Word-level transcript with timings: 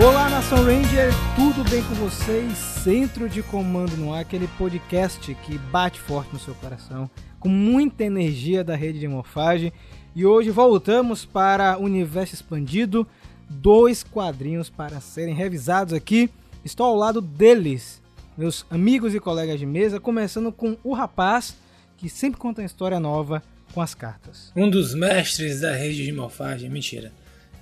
Olá, 0.00 0.30
Nação 0.30 0.64
Ranger, 0.64 1.10
tudo 1.34 1.68
bem 1.68 1.82
com 1.82 1.94
vocês? 1.94 2.56
Centro 2.56 3.28
de 3.28 3.42
Comando 3.42 3.96
no 3.96 4.14
Ar, 4.14 4.20
aquele 4.20 4.46
podcast 4.56 5.34
que 5.34 5.58
bate 5.58 5.98
forte 5.98 6.32
no 6.32 6.38
seu 6.38 6.54
coração, 6.54 7.10
com 7.40 7.48
muita 7.48 8.04
energia 8.04 8.62
da 8.62 8.76
rede 8.76 9.00
de 9.00 9.08
morfagem. 9.08 9.72
E 10.14 10.24
hoje 10.24 10.50
voltamos 10.50 11.24
para 11.24 11.76
o 11.76 11.82
Universo 11.82 12.32
Expandido, 12.32 13.04
dois 13.50 14.04
quadrinhos 14.04 14.70
para 14.70 15.00
serem 15.00 15.34
revisados 15.34 15.92
aqui. 15.92 16.30
Estou 16.64 16.86
ao 16.86 16.94
lado 16.94 17.20
deles, 17.20 18.00
meus 18.36 18.64
amigos 18.70 19.16
e 19.16 19.20
colegas 19.20 19.58
de 19.58 19.66
mesa, 19.66 19.98
começando 19.98 20.52
com 20.52 20.76
o 20.84 20.94
rapaz 20.94 21.56
que 21.96 22.08
sempre 22.08 22.38
conta 22.38 22.60
uma 22.60 22.66
história 22.66 23.00
nova 23.00 23.42
com 23.74 23.80
as 23.80 23.94
cartas. 23.94 24.52
Um 24.54 24.70
dos 24.70 24.94
mestres 24.94 25.60
da 25.60 25.74
rede 25.74 26.04
de 26.04 26.12
morfagem, 26.12 26.70
mentira. 26.70 27.12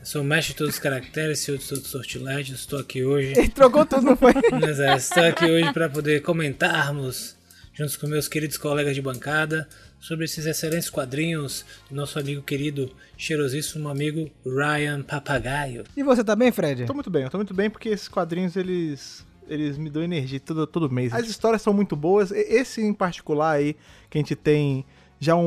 Sou 0.06 0.22
o 0.22 0.24
mestre 0.24 0.52
de 0.52 0.58
todos 0.58 0.74
os 0.74 0.78
caracteres, 0.78 1.40
senhor 1.40 1.58
de 1.58 1.66
todos 1.66 1.84
os 1.84 1.90
sortilégios, 1.90 2.60
estou 2.60 2.78
aqui 2.78 3.04
hoje. 3.04 3.32
Ele 3.36 3.48
trocou 3.48 3.84
tudo, 3.84 4.02
não 4.02 4.16
foi? 4.16 4.34
Mas 4.62 4.78
é, 4.78 4.94
estou 4.94 5.24
aqui 5.24 5.44
hoje 5.46 5.72
para 5.72 5.88
poder 5.88 6.22
comentarmos, 6.22 7.34
juntos 7.72 7.96
com 7.96 8.06
meus 8.06 8.28
queridos 8.28 8.56
colegas 8.56 8.94
de 8.94 9.02
bancada, 9.02 9.68
sobre 9.98 10.24
esses 10.24 10.46
excelentes 10.46 10.88
quadrinhos 10.88 11.64
do 11.90 11.96
nosso 11.96 12.20
amigo 12.20 12.40
querido, 12.40 12.88
cheirosíssimo 13.18 13.88
amigo 13.88 14.30
Ryan 14.44 15.02
Papagaio. 15.02 15.82
E 15.96 16.04
você 16.04 16.22
tá 16.22 16.36
bem, 16.36 16.52
Fred? 16.52 16.86
Tô 16.86 16.94
muito 16.94 17.10
bem, 17.10 17.24
eu 17.24 17.30
tô 17.30 17.38
muito 17.38 17.52
bem 17.52 17.68
porque 17.68 17.88
esses 17.88 18.06
quadrinhos 18.06 18.54
eles 18.54 19.26
eles 19.48 19.76
me 19.76 19.90
dão 19.90 20.04
energia 20.04 20.38
todo, 20.38 20.68
todo 20.68 20.88
mês. 20.88 21.12
As 21.12 21.28
histórias 21.28 21.62
são 21.62 21.72
muito 21.72 21.96
boas. 21.96 22.30
Esse 22.30 22.80
em 22.80 22.94
particular 22.94 23.56
aí 23.56 23.74
que 24.08 24.18
a 24.18 24.20
gente 24.20 24.36
tem 24.36 24.84
já 25.18 25.34
um, 25.34 25.40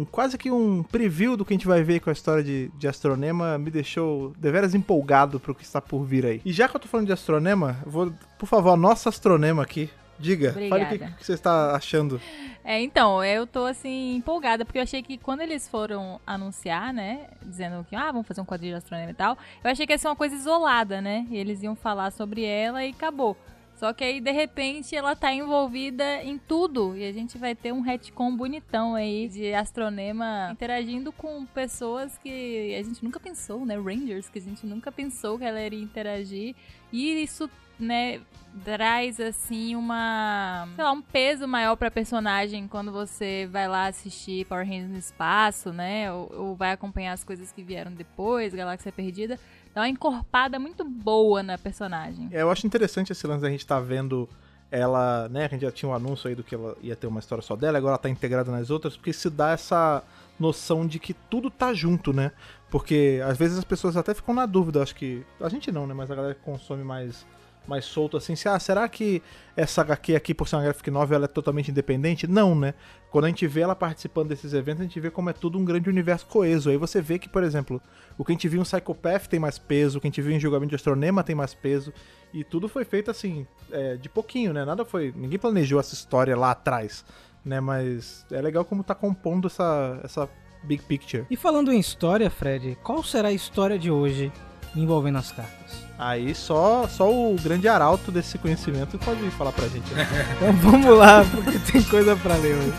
um, 0.00 0.06
quase 0.10 0.36
que 0.36 0.50
um 0.50 0.82
preview 0.82 1.36
do 1.36 1.44
que 1.44 1.52
a 1.52 1.56
gente 1.56 1.66
vai 1.66 1.82
ver 1.82 2.00
com 2.00 2.10
a 2.10 2.12
história 2.12 2.42
de, 2.42 2.68
de 2.76 2.86
Astronema 2.88 3.58
me 3.58 3.70
deixou 3.70 4.32
deveras 4.38 4.74
empolgado 4.74 5.40
pro 5.40 5.54
que 5.54 5.64
está 5.64 5.80
por 5.80 6.04
vir 6.04 6.26
aí. 6.26 6.40
E 6.44 6.52
já 6.52 6.68
que 6.68 6.76
eu 6.76 6.80
tô 6.80 6.88
falando 6.88 7.06
de 7.06 7.12
Astronema, 7.12 7.78
vou, 7.86 8.12
por 8.38 8.46
favor, 8.46 8.76
nossa 8.76 9.08
Astronema 9.08 9.62
aqui, 9.62 9.90
diga, 10.18 10.50
Obrigada. 10.50 10.84
fale 10.84 10.84
o 10.84 10.98
que, 10.98 11.16
que 11.16 11.26
você 11.26 11.32
está 11.32 11.74
achando. 11.74 12.20
É, 12.64 12.80
então, 12.80 13.24
eu 13.24 13.46
tô 13.46 13.64
assim, 13.64 14.16
empolgada, 14.16 14.64
porque 14.64 14.78
eu 14.78 14.82
achei 14.82 15.02
que 15.02 15.16
quando 15.16 15.40
eles 15.40 15.68
foram 15.68 16.20
anunciar, 16.26 16.92
né, 16.92 17.28
dizendo 17.42 17.86
que, 17.88 17.94
ah, 17.94 18.10
vamos 18.10 18.26
fazer 18.26 18.40
um 18.40 18.44
quadrinho 18.44 18.72
de 18.72 18.78
astronema 18.78 19.10
e 19.10 19.14
tal, 19.14 19.38
eu 19.62 19.70
achei 19.70 19.86
que 19.86 19.92
ia 19.92 19.98
ser 19.98 20.08
uma 20.08 20.16
coisa 20.16 20.34
isolada, 20.34 21.00
né, 21.00 21.26
e 21.30 21.36
eles 21.36 21.62
iam 21.62 21.76
falar 21.76 22.10
sobre 22.10 22.44
ela 22.44 22.84
e 22.84 22.90
acabou. 22.90 23.36
Só 23.76 23.92
que 23.92 24.02
aí, 24.02 24.20
de 24.20 24.30
repente, 24.30 24.96
ela 24.96 25.14
tá 25.14 25.32
envolvida 25.32 26.22
em 26.22 26.38
tudo. 26.38 26.96
E 26.96 27.04
a 27.04 27.12
gente 27.12 27.36
vai 27.36 27.54
ter 27.54 27.72
um 27.72 27.80
retcon 27.80 28.34
bonitão 28.34 28.94
aí 28.94 29.28
de 29.28 29.52
astronema 29.52 30.48
interagindo 30.50 31.12
com 31.12 31.44
pessoas 31.44 32.16
que 32.16 32.74
a 32.78 32.82
gente 32.82 33.04
nunca 33.04 33.20
pensou, 33.20 33.66
né? 33.66 33.76
Rangers, 33.76 34.30
que 34.30 34.38
a 34.38 34.42
gente 34.42 34.66
nunca 34.66 34.90
pensou 34.90 35.38
que 35.38 35.44
ela 35.44 35.60
iria 35.60 35.82
interagir. 35.82 36.54
E 36.90 37.22
isso, 37.22 37.50
né, 37.78 38.22
traz 38.64 39.20
assim 39.20 39.76
uma, 39.76 40.66
sei 40.74 40.84
lá, 40.84 40.92
um 40.92 41.02
peso 41.02 41.46
maior 41.46 41.76
pra 41.76 41.90
personagem 41.90 42.66
quando 42.66 42.90
você 42.90 43.46
vai 43.52 43.68
lá 43.68 43.88
assistir 43.88 44.46
Power 44.46 44.66
Rangers 44.66 44.90
no 44.90 44.98
espaço, 44.98 45.70
né? 45.72 46.10
Ou, 46.10 46.32
ou 46.34 46.56
vai 46.56 46.72
acompanhar 46.72 47.12
as 47.12 47.22
coisas 47.22 47.52
que 47.52 47.62
vieram 47.62 47.92
depois, 47.92 48.54
Galáxia 48.54 48.90
Perdida 48.90 49.38
dá 49.76 49.82
uma 49.82 49.88
encorpada 49.90 50.58
muito 50.58 50.82
boa 50.82 51.42
na 51.42 51.58
personagem. 51.58 52.30
É, 52.32 52.40
eu 52.40 52.50
acho 52.50 52.66
interessante 52.66 53.12
esse 53.12 53.26
lance 53.26 53.42
da 53.42 53.50
gente 53.50 53.60
estar 53.60 53.74
tá 53.74 53.80
vendo 53.82 54.26
ela, 54.70 55.28
né? 55.28 55.44
A 55.44 55.48
gente 55.48 55.60
já 55.60 55.70
tinha 55.70 55.90
um 55.90 55.94
anúncio 55.94 56.28
aí 56.28 56.34
do 56.34 56.42
que 56.42 56.54
ela 56.54 56.74
ia 56.80 56.96
ter 56.96 57.06
uma 57.06 57.20
história 57.20 57.42
só 57.42 57.54
dela, 57.54 57.76
agora 57.76 57.92
ela 57.92 57.98
tá 57.98 58.08
integrada 58.08 58.50
nas 58.50 58.70
outras, 58.70 58.96
porque 58.96 59.12
se 59.12 59.28
dá 59.28 59.50
essa 59.50 60.02
noção 60.40 60.86
de 60.86 60.98
que 60.98 61.12
tudo 61.12 61.50
tá 61.50 61.74
junto, 61.74 62.10
né? 62.10 62.32
Porque 62.70 63.20
às 63.22 63.36
vezes 63.36 63.58
as 63.58 63.64
pessoas 63.64 63.98
até 63.98 64.14
ficam 64.14 64.34
na 64.34 64.46
dúvida, 64.46 64.82
acho 64.82 64.94
que. 64.94 65.22
A 65.38 65.48
gente 65.50 65.70
não, 65.70 65.86
né? 65.86 65.92
Mas 65.92 66.10
a 66.10 66.14
galera 66.14 66.34
consome 66.34 66.82
mais 66.82 67.26
mais 67.66 67.84
solto 67.84 68.16
assim, 68.16 68.36
se, 68.36 68.48
ah, 68.48 68.58
será 68.58 68.88
que 68.88 69.22
essa 69.56 69.80
HQ 69.80 70.14
aqui, 70.14 70.34
por 70.34 70.46
ser 70.48 70.56
uma 70.56 70.62
graphic 70.62 70.90
novel, 70.90 71.16
ela 71.16 71.24
é 71.24 71.28
totalmente 71.28 71.70
independente? 71.70 72.26
Não, 72.26 72.54
né? 72.54 72.74
Quando 73.10 73.24
a 73.24 73.28
gente 73.28 73.46
vê 73.46 73.62
ela 73.62 73.74
participando 73.74 74.28
desses 74.28 74.52
eventos, 74.52 74.80
a 74.80 74.84
gente 74.84 75.00
vê 75.00 75.10
como 75.10 75.30
é 75.30 75.32
tudo 75.32 75.58
um 75.58 75.64
grande 75.64 75.88
universo 75.88 76.26
coeso. 76.26 76.68
Aí 76.70 76.76
você 76.76 77.00
vê 77.00 77.18
que, 77.18 77.28
por 77.28 77.42
exemplo, 77.42 77.80
o 78.18 78.24
que 78.24 78.32
a 78.32 78.34
gente 78.34 78.48
viu 78.48 78.60
em 78.60 78.64
Psychopath 78.64 79.26
tem 79.26 79.40
mais 79.40 79.58
peso, 79.58 79.98
o 79.98 80.00
que 80.00 80.06
a 80.06 80.10
gente 80.10 80.20
viu 80.20 80.32
em 80.32 80.40
Julgamento 80.40 80.70
de 80.70 80.76
Astronema 80.76 81.24
tem 81.24 81.34
mais 81.34 81.54
peso, 81.54 81.92
e 82.32 82.44
tudo 82.44 82.68
foi 82.68 82.84
feito 82.84 83.10
assim, 83.10 83.46
é, 83.70 83.96
de 83.96 84.08
pouquinho, 84.08 84.52
né? 84.52 84.64
Nada 84.64 84.84
foi. 84.84 85.12
Ninguém 85.16 85.38
planejou 85.38 85.80
essa 85.80 85.94
história 85.94 86.36
lá 86.36 86.50
atrás, 86.50 87.04
né? 87.44 87.60
Mas 87.60 88.26
é 88.30 88.40
legal 88.40 88.64
como 88.64 88.84
tá 88.84 88.94
compondo 88.94 89.46
essa, 89.46 90.00
essa 90.04 90.28
big 90.62 90.82
picture. 90.82 91.24
E 91.30 91.36
falando 91.36 91.72
em 91.72 91.78
história, 91.78 92.28
Fred, 92.28 92.76
qual 92.82 93.02
será 93.02 93.28
a 93.28 93.32
história 93.32 93.78
de 93.78 93.90
hoje 93.90 94.32
envolvendo 94.74 95.18
as 95.18 95.32
cartas? 95.32 95.85
Aí 95.98 96.34
só, 96.34 96.86
só 96.88 97.10
o 97.10 97.34
grande 97.42 97.66
arauto 97.66 98.12
desse 98.12 98.36
conhecimento 98.36 98.98
pode 98.98 99.30
falar 99.30 99.52
pra 99.52 99.66
gente. 99.66 99.92
Né? 99.94 100.06
então 100.36 100.52
vamos 100.52 100.98
lá, 100.98 101.24
porque 101.24 101.58
tem 101.72 101.82
coisa 101.82 102.14
pra 102.16 102.36
ler 102.36 102.54
hoje. 102.54 102.72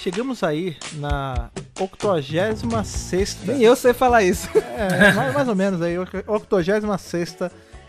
Chegamos 0.00 0.42
aí 0.42 0.76
na 0.94 1.50
86 1.78 3.38
Nem 3.44 3.62
eu 3.62 3.76
sei 3.76 3.92
falar 3.92 4.22
isso. 4.22 4.48
É, 4.56 5.12
mais, 5.12 5.34
mais 5.34 5.48
ou 5.48 5.54
menos 5.54 5.82
aí, 5.82 5.96
86 5.98 7.36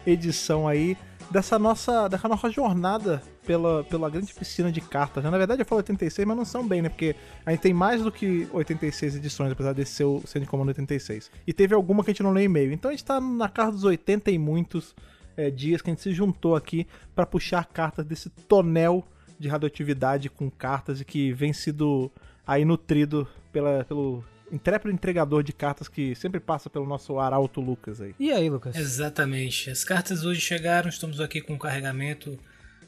edição 0.06 0.68
aí 0.68 0.98
dessa 1.30 1.60
nossa, 1.60 2.08
dessa 2.08 2.28
nossa 2.28 2.50
jornada 2.50 3.22
pela, 3.46 3.84
pela 3.84 4.10
grande 4.10 4.34
piscina 4.34 4.72
de 4.72 4.82
cartas. 4.82 5.24
Né? 5.24 5.30
Na 5.30 5.38
verdade, 5.38 5.62
eu 5.62 5.66
falo 5.66 5.78
86, 5.80 6.28
mas 6.28 6.38
não 6.38 6.46
são 6.46 6.68
bem, 6.68 6.82
né? 6.82 6.90
Porque 6.90 7.16
a 7.46 7.52
gente 7.52 7.62
tem 7.62 7.74
mais 7.74 8.02
do 8.02 8.12
que 8.12 8.48
86 8.52 9.16
edições, 9.18 9.52
apesar 9.52 9.74
de 9.74 9.86
ser 9.86 10.06
o 10.06 10.20
Centro 10.22 10.42
de 10.42 10.48
Comando 10.48 10.70
86. 10.70 11.32
E 11.46 11.54
teve 11.54 11.74
alguma 11.76 12.04
que 12.04 12.12
a 12.12 12.14
gente 12.14 12.24
não 12.24 12.32
leu 12.32 12.44
e-mail. 12.44 12.72
Então 12.72 12.90
a 12.90 12.94
gente 12.94 13.06
tá 13.06 13.20
na 13.22 13.50
casa 13.50 13.72
dos 13.72 13.84
80 13.84 14.32
e 14.32 14.38
muitos 14.38 14.96
é, 15.38 15.50
dias 15.50 15.82
que 15.82 15.90
a 15.90 15.94
gente 15.94 16.02
se 16.02 16.14
juntou 16.14 16.56
aqui 16.56 16.88
para 17.16 17.26
puxar 17.26 17.66
cartas 17.66 18.06
desse 18.06 18.30
tonel 18.30 19.06
de 19.40 19.48
radioatividade 19.48 20.30
com 20.30 20.50
cartas 20.50 21.00
e 21.00 21.06
que 21.06 21.32
vem 21.32 21.54
sido 21.54 22.12
aí 22.46 22.66
nutrido 22.66 23.28
pela, 23.52 23.86
pelo 23.86 24.24
intrépido 24.52 24.94
entregador 24.94 25.44
de 25.44 25.54
cartas 25.54 25.88
que 25.88 26.16
sempre 26.16 26.40
passa 26.40 26.70
pelo 26.70 26.86
nosso 26.86 27.20
Arauto 27.20 27.62
Lucas 27.62 28.02
aí. 28.02 28.14
E 28.20 28.32
aí, 28.32 28.50
Lucas? 28.50 28.76
Exatamente. 28.76 29.70
As 29.70 29.84
cartas 29.84 30.26
hoje 30.26 30.42
chegaram, 30.42 30.90
estamos 30.90 31.20
aqui 31.20 31.42
com 31.42 31.54
um 31.54 31.58
carregamento 31.58 32.38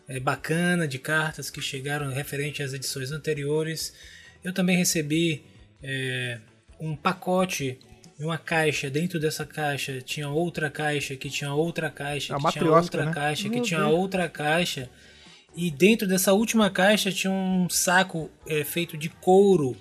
é, 0.08 0.20
bacana 0.20 0.88
de 0.88 1.00
cartas 1.00 1.50
que 1.50 1.62
chegaram 1.62 2.10
referente 2.10 2.62
às 2.62 2.74
edições 2.74 3.12
anteriores. 3.12 3.94
Eu 4.44 4.54
também 4.54 4.78
recebi 4.78 5.44
é, 5.82 6.40
um 6.80 6.96
pacote 6.96 7.80
uma 8.20 8.38
caixa, 8.38 8.90
dentro 8.90 9.20
dessa 9.20 9.46
caixa 9.46 10.00
tinha 10.02 10.30
outra 10.30 10.70
caixa, 10.70 11.16
que 11.16 11.30
tinha 11.30 11.54
outra 11.54 11.90
caixa, 11.90 12.36
que 12.36 12.52
tinha 12.52 12.72
outra 12.72 13.06
né? 13.06 13.12
caixa, 13.14 13.50
que 13.50 13.62
tinha 13.62 13.88
outra 13.88 14.30
caixa. 14.30 14.90
E 15.56 15.70
dentro 15.70 16.08
dessa 16.08 16.32
última 16.34 16.70
caixa 16.70 17.12
tinha 17.12 17.32
um 17.32 17.70
saco 17.70 18.30
é, 18.48 18.64
feito 18.64 18.98
de 18.98 19.10
couro 19.10 19.76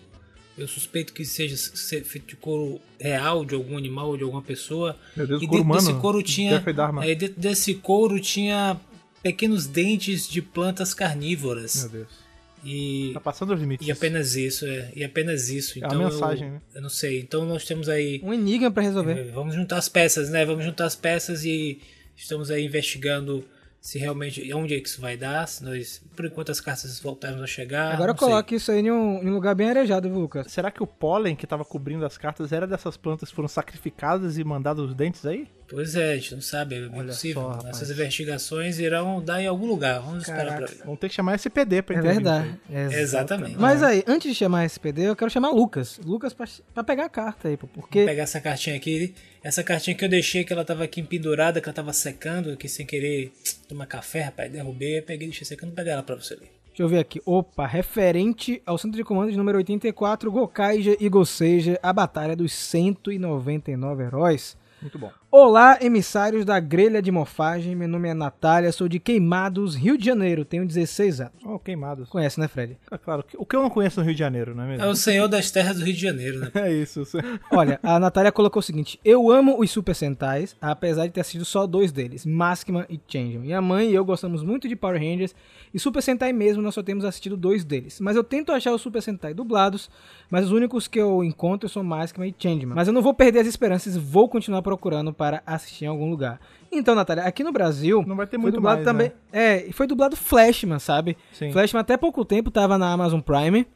eu 0.59 0.69
suspeito 0.69 1.13
que 1.13 1.25
seja 1.25 1.57
feito 2.05 2.29
de 2.29 2.37
couro 2.37 2.81
real 2.99 3.45
de 3.45 3.55
algum 3.55 3.77
animal 3.77 4.09
ou 4.09 4.17
de 4.17 4.23
alguma 4.23 4.43
pessoa. 4.43 4.97
Meu 5.17 5.27
Deus, 5.27 5.43
e 5.43 5.47
couro 5.47 5.63
dentro 5.63 5.73
humano, 5.73 5.87
desse 5.87 6.01
couro 6.01 6.23
tinha, 6.23 6.65
é, 7.03 7.15
dentro 7.15 7.41
desse 7.41 7.75
couro 7.75 8.21
tinha 8.21 8.81
pequenos 9.23 9.67
dentes 9.67 10.29
de 10.29 10.43
plantas 10.43 10.93
carnívoras. 10.95 11.83
Meu 11.83 11.89
Deus. 11.91 12.31
E, 12.63 13.13
tá 13.15 13.21
passando 13.21 13.55
os 13.55 13.61
limites. 13.61 13.87
E 13.87 13.91
apenas 13.91 14.37
isso, 14.37 14.67
é. 14.67 14.93
E 14.95 15.03
apenas 15.03 15.49
isso. 15.49 15.79
É 15.79 15.87
então 15.87 16.01
a 16.03 16.11
mensagem, 16.11 16.47
eu, 16.47 16.55
né? 16.55 16.61
Eu 16.75 16.83
não 16.83 16.91
sei. 16.91 17.21
Então 17.21 17.47
nós 17.47 17.65
temos 17.65 17.89
aí. 17.89 18.21
Um 18.23 18.35
enigma 18.35 18.71
para 18.71 18.83
resolver. 18.83 19.19
É, 19.19 19.25
vamos 19.31 19.55
juntar 19.55 19.79
as 19.79 19.89
peças, 19.89 20.29
né? 20.29 20.45
Vamos 20.45 20.65
juntar 20.65 20.85
as 20.85 20.95
peças 20.95 21.45
e 21.45 21.81
estamos 22.15 22.51
aí 22.51 22.67
investigando 22.67 23.45
se 23.81 23.99
realmente 23.99 24.53
onde 24.53 24.75
é 24.75 24.81
que 24.81 24.89
isso 24.89 25.01
vai 25.01 25.17
dar, 25.17 25.49
se 25.49 25.65
nós, 25.65 26.03
por 26.15 26.27
enquanto 26.27 26.53
as 26.53 26.61
cartas 26.61 27.01
voltaram 27.01 27.43
a 27.43 27.47
chegar. 27.47 27.95
Agora 27.95 28.15
coloque 28.15 28.57
isso 28.57 28.71
aí 28.71 28.81
em 28.81 28.91
um, 28.91 29.23
em 29.23 29.31
um, 29.31 29.33
lugar 29.33 29.55
bem 29.55 29.71
arejado, 29.71 30.09
Lucas? 30.09 30.53
Será 30.53 30.71
que 30.71 30.83
o 30.83 30.87
pólen 30.87 31.35
que 31.35 31.47
estava 31.47 31.65
cobrindo 31.65 32.05
as 32.05 32.19
cartas 32.19 32.53
era 32.53 32.67
dessas 32.67 32.97
plantas 32.97 33.31
que 33.31 33.35
foram 33.35 33.49
sacrificadas 33.49 34.37
e 34.37 34.45
mandadas 34.45 34.85
os 34.85 34.95
dentes 34.95 35.25
aí? 35.25 35.49
Pois 35.71 35.95
é, 35.95 36.13
a 36.13 36.17
gente 36.17 36.35
não 36.35 36.43
sabe, 36.43 36.75
é 36.75 36.89
Olha 36.93 37.07
possível. 37.07 37.43
Só, 37.43 37.69
Essas 37.69 37.91
investigações 37.93 38.81
irão 38.81 39.23
dar 39.23 39.41
em 39.41 39.47
algum 39.47 39.67
lugar. 39.67 40.01
Vamos 40.01 40.25
Caraca. 40.25 40.43
esperar 40.43 40.59
pra 40.59 40.67
ver. 40.67 40.85
Vamos 40.85 40.99
ter 40.99 41.09
que 41.09 41.15
chamar 41.15 41.37
SPD 41.37 41.81
pra 41.81 41.97
É 41.97 42.01
verdade. 42.03 42.61
Exatamente. 42.69 43.01
Exatamente. 43.01 43.57
Mas 43.57 43.81
aí, 43.81 44.03
antes 44.05 44.29
de 44.33 44.35
chamar 44.37 44.65
SPD, 44.65 45.03
eu 45.03 45.15
quero 45.15 45.31
chamar 45.31 45.51
Lucas. 45.51 46.01
Lucas 46.05 46.35
pra, 46.35 46.49
pra 46.75 46.83
pegar 46.83 47.05
a 47.05 47.09
carta 47.09 47.47
aí, 47.49 47.57
porque. 47.57 48.01
Vou 48.01 48.09
pegar 48.09 48.25
essa 48.25 48.41
cartinha 48.41 48.75
aqui. 48.75 49.15
Essa 49.45 49.63
cartinha 49.63 49.97
que 49.97 50.05
eu 50.05 50.09
deixei, 50.09 50.43
que 50.45 50.53
ela 50.53 50.65
tava 50.65 50.83
aqui 50.83 51.01
empendurada, 51.01 51.61
que 51.61 51.69
ela 51.69 51.75
tava 51.75 51.93
secando, 51.93 52.51
aqui 52.51 52.69
sem 52.69 52.85
querer 52.85 53.33
tomar 53.69 53.87
café, 53.87 54.23
rapaz. 54.23 54.51
Derrubei, 54.51 55.01
peguei 55.03 55.29
e 55.29 55.31
deixei 55.31 55.47
secando. 55.47 55.73
Pegar 55.73 55.93
ela 55.93 56.03
pra 56.03 56.17
você 56.17 56.35
ler. 56.35 56.51
Deixa 56.67 56.83
eu 56.83 56.89
ver 56.89 56.99
aqui. 56.99 57.21
Opa, 57.25 57.65
referente 57.67 58.61
ao 58.67 58.77
centro 58.77 58.97
de 58.97 59.05
comando 59.05 59.31
de 59.31 59.37
número 59.37 59.59
84, 59.59 60.33
Gokaija 60.33 60.97
e 60.99 61.09
Goseija, 61.09 61.79
a 61.81 61.93
batalha 61.93 62.35
dos 62.35 62.53
199 62.53 64.03
heróis. 64.03 64.57
Muito 64.83 64.99
bom. 64.99 65.13
Olá, 65.33 65.79
emissários 65.81 66.45
da 66.45 66.59
grelha 66.59 67.01
de 67.01 67.13
morfagem. 67.13 67.77
Meu 67.77 67.87
nome 67.87 68.09
é 68.09 68.15
Natália, 68.15 68.73
sou 68.73 68.89
de 68.89 68.99
Queimados, 68.99 69.77
Rio 69.77 69.97
de 69.97 70.05
Janeiro. 70.05 70.45
Tenho 70.45 70.67
16 70.67 71.21
anos. 71.21 71.35
Oh, 71.45 71.57
queimados. 71.57 72.09
Conhece, 72.09 72.41
né, 72.41 72.49
Fred? 72.49 72.77
É 72.91 72.99
claro, 72.99 73.25
o 73.39 73.47
que 73.47 73.55
eu 73.55 73.63
não 73.63 73.71
conheço 73.71 74.01
no 74.01 74.07
Rio 74.07 74.13
de 74.13 74.19
Janeiro, 74.19 74.57
não 74.57 74.65
é 74.65 74.67
mesmo? 74.67 74.85
É 74.85 74.89
o 74.89 74.95
senhor 74.97 75.29
das 75.29 75.49
terras 75.53 75.79
do 75.79 75.85
Rio 75.85 75.95
de 75.95 76.01
Janeiro, 76.01 76.41
né? 76.41 76.51
É 76.61 76.73
isso. 76.73 77.05
Olha, 77.53 77.79
a 77.81 78.01
Natália 78.01 78.33
colocou 78.33 78.59
o 78.59 78.63
seguinte: 78.63 78.99
Eu 79.05 79.31
amo 79.31 79.61
os 79.61 79.71
Super 79.71 79.95
Sentais, 79.95 80.57
apesar 80.61 81.07
de 81.07 81.13
ter 81.13 81.21
assistido 81.21 81.45
só 81.45 81.65
dois 81.65 81.93
deles, 81.93 82.27
Maskman 82.27 82.85
e 82.91 83.01
Changeman. 83.07 83.47
Minha 83.47 83.63
mãe 83.63 83.89
e 83.89 83.95
eu 83.95 84.05
gostamos 84.05 84.43
muito 84.43 84.67
de 84.69 84.75
Power 84.75 85.01
Rangers 85.01 85.33
e 85.73 85.79
Super 85.79 86.03
Sentai 86.03 86.33
mesmo, 86.33 86.61
nós 86.61 86.75
só 86.75 86.83
temos 86.83 87.05
assistido 87.05 87.37
dois 87.37 87.65
deles. 87.65 88.01
Mas 88.01 88.17
eu 88.17 88.25
tento 88.25 88.51
achar 88.51 88.73
os 88.73 88.83
Super 88.83 89.01
Sentai 89.01 89.33
dublados, 89.33 89.89
mas 90.29 90.47
os 90.47 90.51
únicos 90.51 90.89
que 90.89 90.99
eu 90.99 91.23
encontro 91.23 91.69
são 91.69 91.85
Maskman 91.85 92.31
e 92.31 92.35
Changeman. 92.37 92.75
Mas 92.75 92.89
eu 92.89 92.93
não 92.93 93.01
vou 93.01 93.15
perder 93.15 93.39
as 93.39 93.47
esperanças, 93.47 93.97
vou 93.97 94.29
continuar 94.29 94.63
procurando 94.63 95.15
para 95.21 95.43
assistir 95.45 95.85
em 95.85 95.89
algum 95.89 96.09
lugar. 96.09 96.41
Então, 96.73 96.95
Natália, 96.95 97.25
aqui 97.25 97.45
no 97.45 97.53
Brasil. 97.53 98.03
Não 98.07 98.17
vai 98.17 98.27
ter 98.27 98.39
foi 98.39 98.45
muito 98.45 98.55
dublado 98.55 98.77
mais, 98.77 98.87
também. 98.87 99.09
né? 99.09 99.15
É, 99.31 99.67
e 99.67 99.71
foi 99.71 99.87
dublado 99.87 100.17
Flashman, 100.17 100.79
sabe? 100.79 101.15
Sim. 101.35 101.53
Flashman 101.53 101.83
até 101.83 101.95
pouco 101.99 102.25
tempo 102.25 102.51
tava 102.51 102.79
na 102.79 102.91
Amazon 102.91 103.21
Prime. 103.21 103.67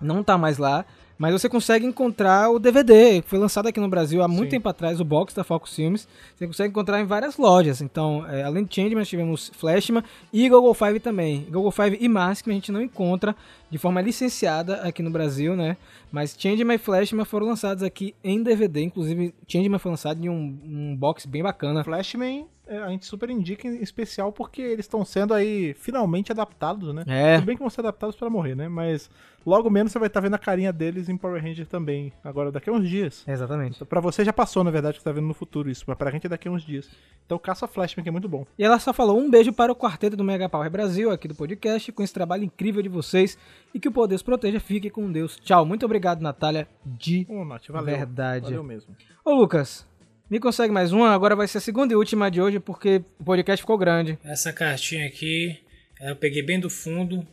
Não 0.00 0.24
tá 0.24 0.36
mais 0.36 0.58
lá. 0.58 0.84
Mas 1.16 1.40
você 1.40 1.48
consegue 1.48 1.86
encontrar 1.86 2.50
o 2.50 2.58
DVD, 2.58 3.22
que 3.22 3.28
foi 3.28 3.38
lançado 3.38 3.68
aqui 3.68 3.78
no 3.78 3.86
Brasil 3.88 4.24
há 4.24 4.26
muito 4.26 4.46
Sim. 4.50 4.56
tempo 4.56 4.68
atrás, 4.68 5.00
o 5.00 5.04
box 5.04 5.32
da 5.36 5.44
Focus 5.44 5.72
Filmes. 5.72 6.08
Você 6.34 6.48
consegue 6.48 6.70
encontrar 6.70 7.00
em 7.00 7.04
várias 7.04 7.36
lojas. 7.36 7.80
Então, 7.80 8.26
é, 8.28 8.42
além 8.42 8.64
de 8.64 8.74
Changeman, 8.74 8.98
nós 8.98 9.08
tivemos 9.08 9.52
Flashman 9.54 10.02
e 10.32 10.48
Google 10.48 10.74
Five 10.74 10.98
também. 10.98 11.46
Google 11.48 11.70
Five 11.70 11.96
e 12.00 12.08
Maskman 12.08 12.54
a 12.54 12.58
gente 12.58 12.72
não 12.72 12.82
encontra 12.82 13.36
de 13.72 13.78
forma 13.78 14.02
licenciada 14.02 14.82
aqui 14.82 15.02
no 15.02 15.10
Brasil, 15.10 15.56
né? 15.56 15.78
Mas 16.12 16.36
Changeman 16.38 16.74
e 16.74 16.78
Flashman 16.78 17.24
foram 17.24 17.46
lançados 17.46 17.82
aqui 17.82 18.14
em 18.22 18.42
DVD. 18.42 18.82
Inclusive, 18.82 19.34
Changeman 19.48 19.78
foi 19.78 19.90
lançado 19.90 20.22
em 20.22 20.28
um, 20.28 20.58
um 20.62 20.94
box 20.94 21.24
bem 21.24 21.42
bacana. 21.42 21.82
Flashman, 21.82 22.46
é, 22.66 22.76
a 22.76 22.88
gente 22.90 23.06
super 23.06 23.30
indica 23.30 23.66
em 23.66 23.82
especial 23.82 24.30
porque 24.30 24.60
eles 24.60 24.84
estão 24.84 25.04
sendo 25.06 25.32
aí 25.32 25.74
finalmente 25.74 26.30
adaptados, 26.30 26.94
né? 26.94 27.04
É. 27.06 27.36
Tudo 27.36 27.46
bem 27.46 27.56
que 27.56 27.62
vão 27.62 27.70
ser 27.70 27.80
adaptados 27.80 28.14
pra 28.14 28.28
morrer, 28.28 28.54
né? 28.54 28.68
Mas 28.68 29.10
logo 29.44 29.70
menos 29.70 29.90
você 29.90 29.98
vai 29.98 30.08
estar 30.08 30.20
vendo 30.20 30.34
a 30.34 30.38
carinha 30.38 30.72
deles 30.72 31.08
em 31.08 31.16
Power 31.16 31.42
Ranger 31.42 31.66
também. 31.66 32.12
Agora, 32.22 32.52
daqui 32.52 32.68
a 32.68 32.72
uns 32.74 32.88
dias. 32.88 33.24
Exatamente. 33.26 33.84
Pra 33.86 34.00
você 34.00 34.22
já 34.22 34.32
passou, 34.34 34.62
na 34.62 34.70
verdade, 34.70 34.98
que 34.98 35.04
tá 35.04 35.12
vendo 35.12 35.26
no 35.26 35.34
futuro 35.34 35.70
isso. 35.70 35.84
Mas 35.86 35.96
pra 35.96 36.10
gente 36.10 36.26
é 36.26 36.28
daqui 36.28 36.46
a 36.46 36.50
uns 36.50 36.62
dias. 36.62 36.90
Então 37.24 37.38
caça 37.38 37.66
Flashman, 37.66 38.02
que 38.02 38.08
é 38.08 38.12
muito 38.12 38.28
bom. 38.28 38.46
E 38.58 38.64
ela 38.64 38.78
só 38.78 38.92
falou 38.92 39.18
um 39.18 39.30
beijo 39.30 39.52
para 39.52 39.72
o 39.72 39.76
quarteto 39.76 40.16
do 40.16 40.22
Mega 40.24 40.48
Power 40.48 40.70
Brasil, 40.70 41.10
aqui 41.10 41.26
do 41.26 41.34
podcast, 41.34 41.90
com 41.90 42.02
esse 42.02 42.12
trabalho 42.12 42.44
incrível 42.44 42.82
de 42.82 42.88
vocês. 42.88 43.38
E 43.74 43.80
que 43.80 43.88
o 43.88 43.92
poder 43.92 44.14
os 44.14 44.22
proteja. 44.22 44.60
Fique 44.60 44.90
com 44.90 45.10
Deus. 45.10 45.38
Tchau. 45.42 45.64
Muito 45.64 45.84
obrigado, 45.84 46.20
Natália. 46.20 46.68
De 46.84 47.26
Ô, 47.28 47.44
Nath, 47.44 47.68
valeu. 47.68 47.96
verdade. 47.96 48.44
Valeu 48.44 48.62
mesmo. 48.62 48.94
Ô, 49.24 49.32
Lucas, 49.32 49.86
me 50.28 50.38
consegue 50.38 50.72
mais 50.72 50.92
uma? 50.92 51.10
Agora 51.10 51.36
vai 51.36 51.48
ser 51.48 51.58
a 51.58 51.60
segunda 51.60 51.92
e 51.92 51.96
última 51.96 52.30
de 52.30 52.40
hoje, 52.40 52.60
porque 52.60 53.02
o 53.18 53.24
podcast 53.24 53.62
ficou 53.62 53.78
grande. 53.78 54.18
Essa 54.24 54.52
cartinha 54.52 55.06
aqui, 55.06 55.58
eu 56.00 56.16
peguei 56.16 56.42
bem 56.42 56.58
do 56.58 56.70
fundo. 56.70 57.26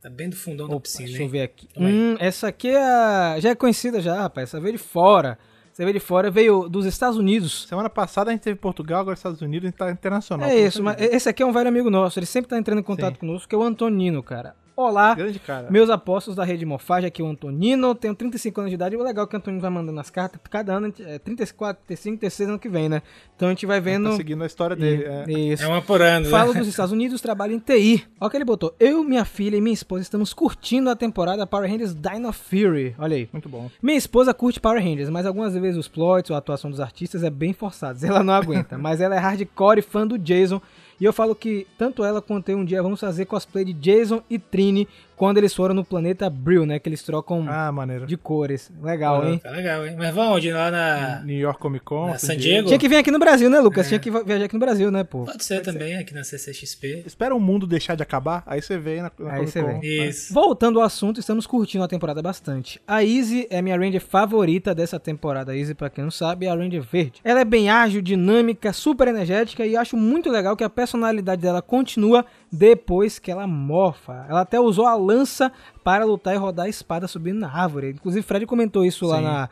Tá 0.00 0.08
bem 0.08 0.28
do 0.28 0.36
fundão 0.36 0.68
da 0.68 0.76
Opa, 0.76 0.84
piscina, 0.84 1.08
deixa 1.08 1.22
eu 1.24 1.28
ver 1.28 1.42
aqui. 1.42 1.68
Hum, 1.76 2.14
essa 2.20 2.46
aqui 2.46 2.68
é 2.68 2.80
a... 2.80 3.40
já 3.40 3.50
é 3.50 3.54
conhecida 3.56 4.00
já, 4.00 4.22
rapaz. 4.22 4.48
Essa 4.48 4.60
veio 4.60 4.74
de 4.74 4.78
fora. 4.78 5.36
Essa 5.72 5.82
veio 5.82 5.92
de 5.92 6.00
fora, 6.00 6.30
veio 6.30 6.68
dos 6.68 6.86
Estados 6.86 7.18
Unidos. 7.18 7.66
Semana 7.68 7.90
passada 7.90 8.30
a 8.30 8.32
gente 8.32 8.42
teve 8.42 8.56
Portugal, 8.56 9.00
agora 9.00 9.14
Estados 9.14 9.42
Unidos, 9.42 9.66
a 9.66 9.70
gente 9.70 9.78
tá 9.78 9.90
internacional. 9.90 10.48
É 10.48 10.56
isso, 10.56 10.78
você 10.78 10.82
mas 10.82 11.00
esse 11.00 11.28
aqui 11.28 11.42
é 11.42 11.46
um 11.46 11.52
velho 11.52 11.68
amigo 11.68 11.90
nosso. 11.90 12.18
Ele 12.18 12.26
sempre 12.26 12.48
tá 12.48 12.56
entrando 12.56 12.78
em 12.78 12.84
contato 12.84 13.14
Sim. 13.14 13.20
conosco, 13.20 13.48
que 13.48 13.54
é 13.54 13.58
o 13.58 13.62
Antonino, 13.64 14.22
cara. 14.22 14.54
Olá, 14.80 15.12
Grande 15.12 15.40
cara. 15.40 15.68
meus 15.72 15.90
apóstolos 15.90 16.36
da 16.36 16.44
rede 16.44 16.64
Morfagem, 16.64 17.08
aqui 17.08 17.20
é 17.20 17.24
o 17.24 17.28
Antonino, 17.28 17.96
tenho 17.96 18.14
35 18.14 18.60
anos 18.60 18.70
de 18.70 18.76
idade, 18.76 18.94
e 18.94 18.96
o 18.96 19.02
legal 19.02 19.24
é 19.24 19.26
que 19.28 19.34
o 19.34 19.36
Antonino 19.36 19.60
vai 19.60 19.70
mandando 19.70 19.98
as 19.98 20.08
cartas, 20.08 20.40
cada 20.48 20.72
ano, 20.74 20.94
é 21.00 21.18
34, 21.18 21.82
35, 21.84 22.18
36 22.18 22.48
ano 22.48 22.60
que 22.60 22.68
vem, 22.68 22.88
né? 22.88 23.02
Então 23.34 23.48
a 23.48 23.50
gente 23.50 23.66
vai 23.66 23.80
vendo... 23.80 24.10
Tá 24.10 24.14
seguindo 24.16 24.40
a 24.40 24.46
história 24.46 24.76
dele. 24.76 25.02
é. 25.04 25.24
Isso. 25.28 25.64
É 25.64 25.66
uma 25.66 25.82
por 25.82 26.00
ano, 26.00 26.26
Falo 26.26 26.52
né? 26.54 26.60
dos 26.60 26.68
Estados 26.68 26.92
Unidos, 26.92 27.20
trabalho 27.20 27.54
em 27.54 27.58
TI. 27.58 28.06
Olha 28.20 28.28
o 28.28 28.30
que 28.30 28.36
ele 28.36 28.44
botou. 28.44 28.72
Eu, 28.78 29.02
minha 29.02 29.24
filha 29.24 29.56
e 29.56 29.60
minha 29.60 29.74
esposa 29.74 30.02
estamos 30.02 30.32
curtindo 30.32 30.88
a 30.90 30.94
temporada 30.94 31.44
Power 31.44 31.68
Rangers 31.68 31.92
Dino 31.92 32.32
Fury. 32.32 32.94
Olha 33.00 33.16
aí. 33.16 33.28
Muito 33.32 33.48
bom. 33.48 33.68
Minha 33.82 33.98
esposa 33.98 34.32
curte 34.32 34.60
Power 34.60 34.80
Rangers, 34.80 35.10
mas 35.10 35.26
algumas 35.26 35.54
vezes 35.54 35.76
os 35.76 35.88
plots 35.88 36.30
ou 36.30 36.36
a 36.36 36.38
atuação 36.38 36.70
dos 36.70 36.78
artistas 36.78 37.24
é 37.24 37.30
bem 37.30 37.52
forçada. 37.52 37.98
Ela 38.06 38.22
não 38.22 38.32
aguenta, 38.32 38.78
mas 38.78 39.00
ela 39.00 39.16
é 39.16 39.18
hardcore 39.18 39.82
fã 39.82 40.06
do 40.06 40.16
Jason. 40.16 40.62
E 41.00 41.04
eu 41.04 41.12
falo 41.12 41.34
que 41.34 41.66
tanto 41.76 42.04
ela 42.04 42.20
quanto 42.20 42.48
eu 42.48 42.58
um 42.58 42.64
dia 42.64 42.82
vamos 42.82 43.00
fazer 43.00 43.24
cosplay 43.26 43.64
de 43.64 43.72
Jason 43.72 44.22
e 44.28 44.38
Trini 44.38 44.88
quando 45.18 45.38
eles 45.38 45.52
foram 45.54 45.74
no 45.74 45.84
planeta 45.84 46.30
Brill, 46.30 46.64
né? 46.64 46.78
Que 46.78 46.88
eles 46.88 47.02
trocam 47.02 47.44
Ah, 47.48 47.70
maneiro. 47.72 48.06
de 48.06 48.16
cores. 48.16 48.70
Legal, 48.82 49.26
hein? 49.28 49.38
Tá 49.38 49.50
legal, 49.50 49.86
hein? 49.86 49.94
Mas 49.98 50.14
vamos 50.14 50.36
onde? 50.36 50.52
Lá 50.52 50.70
na... 50.70 51.20
New 51.24 51.36
York 51.38 51.58
Comic 51.60 51.84
Con. 51.84 52.06
Na 52.06 52.18
San 52.18 52.36
Diego. 52.36 52.68
Tinha 52.68 52.78
que 52.78 52.88
vir 52.88 52.96
aqui 52.96 53.10
no 53.10 53.18
Brasil, 53.18 53.50
né, 53.50 53.58
Lucas? 53.60 53.88
Tinha 53.88 53.98
que 53.98 54.10
viajar 54.10 54.44
aqui 54.44 54.54
no 54.54 54.60
Brasil, 54.60 54.90
né, 54.90 55.02
pô? 55.04 55.24
Pode 55.24 55.44
ser 55.44 55.60
também, 55.60 55.96
aqui 55.96 56.14
na 56.14 56.22
CCXP. 56.24 57.02
Espera 57.06 57.34
o 57.34 57.40
mundo 57.40 57.66
deixar 57.66 57.94
de 57.96 58.02
acabar, 58.02 58.42
aí 58.46 58.62
você 58.62 58.78
vem 58.78 59.02
na, 59.02 59.10
na 59.18 59.30
Aí 59.32 59.36
Comic 59.38 59.50
você 59.52 59.62
Con. 59.62 59.80
vem. 59.80 60.08
Isso. 60.08 60.32
Voltando 60.32 60.78
ao 60.78 60.86
assunto, 60.86 61.18
estamos 61.20 61.46
curtindo 61.46 61.82
a 61.84 61.88
temporada 61.88 62.22
bastante. 62.22 62.80
A 62.86 63.02
Izzy 63.02 63.46
é 63.50 63.60
minha 63.60 63.76
Ranger 63.76 64.00
favorita 64.00 64.74
dessa 64.74 65.00
temporada. 65.00 65.52
A 65.52 65.56
Izzy, 65.56 65.74
pra 65.74 65.90
quem 65.90 66.04
não 66.04 66.10
sabe, 66.10 66.46
é 66.46 66.50
a 66.50 66.54
Ranger 66.54 66.82
verde. 66.82 67.20
Ela 67.24 67.40
é 67.40 67.44
bem 67.44 67.68
ágil, 67.68 68.00
dinâmica, 68.00 68.72
super 68.72 69.08
energética 69.08 69.66
e 69.66 69.76
acho 69.76 69.96
muito 69.96 70.30
legal 70.30 70.56
que 70.56 70.62
a 70.64 70.70
personalidade 70.70 71.42
dela 71.42 71.60
continua 71.60 72.24
depois 72.50 73.18
que 73.18 73.30
ela 73.30 73.46
morfa. 73.46 74.26
Ela 74.28 74.40
até 74.40 74.58
usou 74.60 74.86
a 74.86 74.94
lança 74.94 75.52
para 75.84 76.04
lutar 76.04 76.34
e 76.34 76.38
rodar 76.38 76.66
a 76.66 76.68
espada 76.68 77.06
subindo 77.08 77.38
na 77.40 77.50
árvore. 77.52 77.90
Inclusive, 77.90 78.22
Fred 78.26 78.46
comentou 78.46 78.84
isso 78.84 79.06
lá 79.06 79.18
Sim. 79.18 79.24
na- 79.24 79.48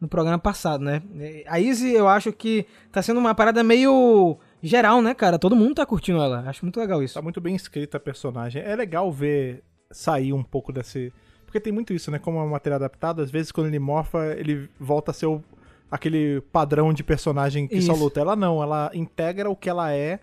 no 0.00 0.06
programa 0.08 0.38
passado, 0.38 0.84
né? 0.84 1.02
A 1.46 1.58
Izzy, 1.58 1.92
eu 1.92 2.06
acho 2.06 2.30
que 2.32 2.66
tá 2.92 3.00
sendo 3.00 3.18
uma 3.18 3.34
parada 3.34 3.64
meio 3.64 4.36
geral, 4.62 5.00
né, 5.00 5.14
cara? 5.14 5.38
Todo 5.38 5.56
mundo 5.56 5.74
tá 5.76 5.86
curtindo 5.86 6.20
ela. 6.20 6.44
Acho 6.46 6.64
muito 6.64 6.78
legal 6.78 7.02
isso. 7.02 7.14
Tá 7.14 7.22
muito 7.22 7.40
bem 7.40 7.54
escrita 7.56 7.96
a 7.96 8.00
personagem. 8.00 8.62
É 8.62 8.76
legal 8.76 9.10
ver 9.10 9.62
sair 9.90 10.32
um 10.34 10.42
pouco 10.42 10.70
desse. 10.72 11.12
Porque 11.46 11.58
tem 11.58 11.72
muito 11.72 11.94
isso, 11.94 12.10
né? 12.10 12.18
Como 12.18 12.38
é 12.38 12.42
um 12.42 12.50
material 12.50 12.76
adaptado, 12.76 13.22
às 13.22 13.30
vezes 13.30 13.50
quando 13.50 13.68
ele 13.68 13.78
morfa, 13.78 14.34
ele 14.36 14.68
volta 14.78 15.12
a 15.12 15.14
ser 15.14 15.26
o- 15.26 15.42
aquele 15.90 16.42
padrão 16.52 16.92
de 16.92 17.02
personagem 17.02 17.66
que 17.66 17.80
só 17.80 17.92
Isso. 17.94 18.02
luta. 18.02 18.20
Ela 18.20 18.36
não, 18.36 18.62
ela 18.62 18.90
integra 18.92 19.48
o 19.48 19.56
que 19.56 19.70
ela 19.70 19.92
é 19.94 20.18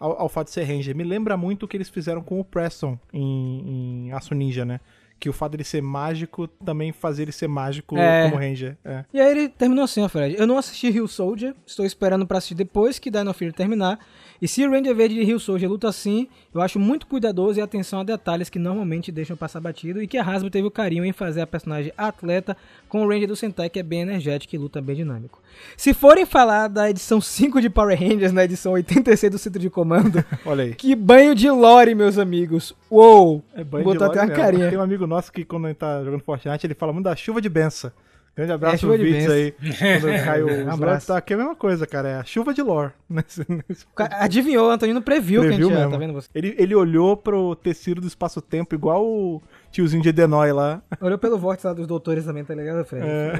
ao, 0.00 0.22
ao 0.22 0.28
fato 0.28 0.46
de 0.48 0.52
ser 0.54 0.64
Ranger. 0.64 0.96
Me 0.96 1.04
lembra 1.04 1.36
muito 1.36 1.64
o 1.64 1.68
que 1.68 1.76
eles 1.76 1.88
fizeram 1.88 2.22
com 2.22 2.40
o 2.40 2.44
Preston 2.44 2.98
em, 3.12 4.06
em 4.08 4.12
Aço 4.12 4.34
Ninja, 4.34 4.64
né? 4.64 4.80
Que 5.18 5.28
o 5.28 5.32
fato 5.34 5.52
dele 5.52 5.64
ser 5.64 5.82
mágico 5.82 6.48
também 6.48 6.92
fazia 6.92 7.24
ele 7.24 7.32
ser 7.32 7.46
mágico 7.46 7.96
É. 7.98 8.24
como 8.30 8.40
Ranger. 8.42 8.78
É. 8.82 9.04
E 9.12 9.20
aí 9.20 9.30
ele 9.30 9.48
terminou 9.50 9.84
assim, 9.84 10.02
ó, 10.02 10.08
Fred. 10.08 10.34
Eu 10.38 10.46
não 10.46 10.56
assisti 10.56 10.88
Rio 10.90 11.06
Soldier, 11.06 11.54
estou 11.66 11.84
esperando 11.84 12.26
pra 12.26 12.38
assistir 12.38 12.54
depois 12.54 12.98
que 12.98 13.10
Dino 13.10 13.32
Fury 13.34 13.52
terminar. 13.52 13.98
E 14.40 14.48
se 14.48 14.64
o 14.66 14.70
Ranger 14.70 14.94
Verde 14.94 15.14
de 15.16 15.22
Rio 15.24 15.38
Soldier 15.38 15.70
luta 15.70 15.88
assim, 15.88 16.26
eu 16.54 16.60
acho 16.62 16.78
muito 16.78 17.06
cuidadoso 17.06 17.58
e 17.58 17.62
atenção 17.62 18.00
a 18.00 18.04
detalhes 18.04 18.48
que 18.48 18.58
normalmente 18.58 19.12
deixam 19.12 19.36
passar 19.36 19.60
batido 19.60 20.02
e 20.02 20.06
que 20.06 20.16
a 20.16 20.22
Hasbro 20.24 20.48
teve 20.50 20.66
o 20.66 20.70
carinho 20.70 21.04
em 21.04 21.12
fazer 21.12 21.42
a 21.42 21.46
personagem 21.46 21.92
atleta 21.96 22.56
com 22.88 23.04
o 23.04 23.08
Ranger 23.08 23.28
do 23.28 23.36
Sentai 23.36 23.68
que 23.68 23.78
é 23.78 23.82
bem 23.82 24.00
energético 24.00 24.54
e 24.54 24.58
luta 24.58 24.80
bem 24.80 24.96
dinâmico. 24.96 25.40
Se 25.76 25.92
forem 25.92 26.24
falar 26.24 26.68
da 26.68 26.88
edição 26.88 27.20
5 27.22 27.60
de 27.60 27.68
Power 27.68 27.98
Rangers 27.98 28.32
na 28.32 28.44
edição 28.44 28.72
86 28.72 29.30
do 29.32 29.38
Centro 29.38 29.60
de 29.60 29.68
Comando, 29.68 30.24
Olha 30.46 30.64
aí. 30.64 30.74
que 30.74 30.94
banho 30.96 31.34
de 31.34 31.50
lore, 31.50 31.94
meus 31.94 32.16
amigos. 32.18 32.74
Uou! 32.90 33.44
É 33.54 33.62
banho 33.62 33.84
Botou 33.84 34.08
de 34.08 34.18
até 34.18 34.20
uma 34.20 34.24
lore 34.24 34.28
mesmo. 34.30 34.42
carinha. 34.42 34.68
Tem 34.70 34.78
um 34.78 34.82
amigo 34.82 35.06
nosso 35.06 35.30
que 35.30 35.44
quando 35.44 35.66
ele 35.66 35.74
tá 35.74 36.02
jogando 36.02 36.22
Fortnite, 36.22 36.66
ele 36.66 36.74
fala 36.74 36.92
muito 36.92 37.04
da 37.04 37.14
chuva 37.14 37.40
de 37.42 37.48
benção. 37.50 37.92
Grande 38.36 38.52
abraço 38.52 38.74
É, 38.76 38.78
chuva 38.78 38.94
pro 38.94 39.04
de 39.04 39.32
aí. 39.32 39.54
Quando 40.00 40.24
caiu 40.24 40.46
Um 40.64 40.70
abraço. 40.70 41.06
Tá 41.08 41.16
aqui 41.18 41.32
é 41.32 41.36
a 41.36 41.38
mesma 41.38 41.54
coisa, 41.56 41.86
cara. 41.86 42.08
É 42.08 42.14
a 42.16 42.24
chuva 42.24 42.54
de 42.54 42.62
lore. 42.62 42.92
Nesse- 43.10 43.44
nesse- 43.68 43.84
O 43.84 43.94
cara 43.94 44.16
Adivinhou, 44.24 44.68
o 44.68 44.70
Antonino 44.70 45.02
previu, 45.02 45.40
que 45.42 45.46
a 45.48 45.50
Previu 45.50 45.68
gente 45.68 45.76
mesmo. 45.78 45.90
tá 45.92 45.98
vendo 45.98 46.12
você? 46.12 46.28
Ele, 46.34 46.54
ele 46.56 46.74
olhou 46.74 47.16
pro 47.16 47.54
tecido 47.56 48.00
do 48.00 48.06
espaço-tempo 48.06 48.74
igual 48.74 49.04
o 49.04 49.42
tiozinho 49.72 50.02
de 50.02 50.08
Edenoi 50.10 50.52
lá. 50.52 50.80
Olhou 51.00 51.18
pelo 51.18 51.36
vórtice 51.38 51.66
lá 51.66 51.72
dos 51.72 51.86
doutores 51.86 52.24
também, 52.24 52.44
tá 52.44 52.54
ligado, 52.54 52.84
Fred? 52.84 53.04
É, 53.06 53.32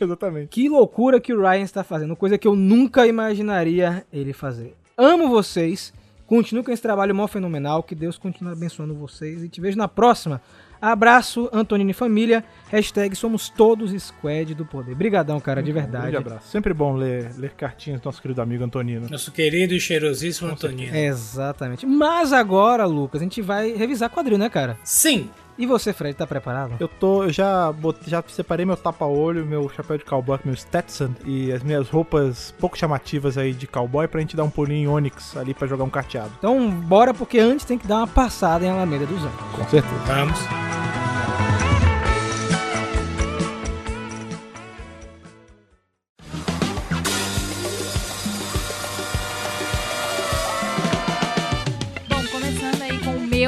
exatamente. 0.04 0.48
Que 0.48 0.68
loucura 0.68 1.18
que 1.20 1.32
o 1.32 1.40
Ryan 1.40 1.62
está 1.62 1.82
fazendo, 1.82 2.14
coisa 2.14 2.36
que 2.38 2.46
eu 2.46 2.54
nunca 2.54 3.06
imaginaria 3.06 4.04
ele 4.12 4.32
fazer. 4.32 4.74
Amo 4.98 5.28
vocês, 5.28 5.92
continuo 6.26 6.62
com 6.62 6.70
esse 6.70 6.82
trabalho 6.82 7.14
mó 7.14 7.26
fenomenal, 7.26 7.82
que 7.82 7.94
Deus 7.94 8.16
continue 8.18 8.52
abençoando 8.52 8.94
vocês 8.94 9.42
e 9.42 9.48
te 9.48 9.60
vejo 9.60 9.76
na 9.78 9.88
próxima. 9.88 10.40
Abraço, 10.80 11.48
Antonino 11.52 11.90
e 11.90 11.94
família, 11.94 12.44
hashtag 12.70 13.14
somos 13.16 13.48
todos 13.48 13.90
squad 14.02 14.54
do 14.54 14.64
poder. 14.64 14.94
Brigadão, 14.94 15.40
cara, 15.40 15.62
de 15.62 15.72
Grande 15.72 15.90
verdade. 15.90 16.16
abraço. 16.16 16.48
Sempre 16.48 16.72
bom 16.74 16.94
ler, 16.94 17.32
ler 17.36 17.50
cartinhas 17.52 18.00
do 18.00 18.04
nosso 18.04 18.20
querido 18.20 18.40
amigo 18.42 18.62
Antonino. 18.64 19.08
Nosso 19.10 19.32
querido 19.32 19.74
e 19.74 19.80
cheirosíssimo 19.80 20.50
Antonino. 20.50 20.94
Exatamente. 20.94 21.86
Mas 21.86 22.32
agora, 22.32 22.84
Lucas, 22.84 23.20
a 23.20 23.24
gente 23.24 23.40
vai 23.42 23.72
revisar 23.72 24.10
quadril, 24.10 24.38
né, 24.38 24.48
cara? 24.48 24.76
Sim, 24.84 25.30
E 25.58 25.66
você, 25.66 25.92
Fred, 25.92 26.14
tá 26.16 26.26
preparado? 26.26 26.76
Eu 26.78 26.88
tô, 26.88 27.24
eu 27.24 27.32
já, 27.32 27.74
já 28.06 28.22
separei 28.28 28.66
meu 28.66 28.76
tapa-olho, 28.76 29.44
meu 29.46 29.68
chapéu 29.70 29.96
de 29.96 30.04
cowboy, 30.04 30.38
meu 30.44 30.54
Stetson 30.54 31.10
e 31.24 31.52
as 31.52 31.62
minhas 31.62 31.88
roupas 31.88 32.54
pouco 32.58 32.76
chamativas 32.76 33.38
aí 33.38 33.52
de 33.52 33.66
cowboy 33.66 34.06
pra 34.06 34.20
gente 34.20 34.36
dar 34.36 34.44
um 34.44 34.50
pulinho 34.50 34.90
em 34.90 34.92
Onix 34.92 35.36
ali 35.36 35.54
pra 35.54 35.66
jogar 35.66 35.84
um 35.84 35.90
carteado. 35.90 36.30
Então, 36.38 36.70
bora, 36.70 37.14
porque 37.14 37.38
antes 37.38 37.64
tem 37.64 37.78
que 37.78 37.86
dar 37.86 37.98
uma 37.98 38.06
passada 38.06 38.64
em 38.64 38.68
Alameda 38.68 39.06
dos 39.06 39.18
Anjos. 39.18 39.40
Com 39.54 39.64
certeza. 39.68 40.02
Vamos. 40.06 40.95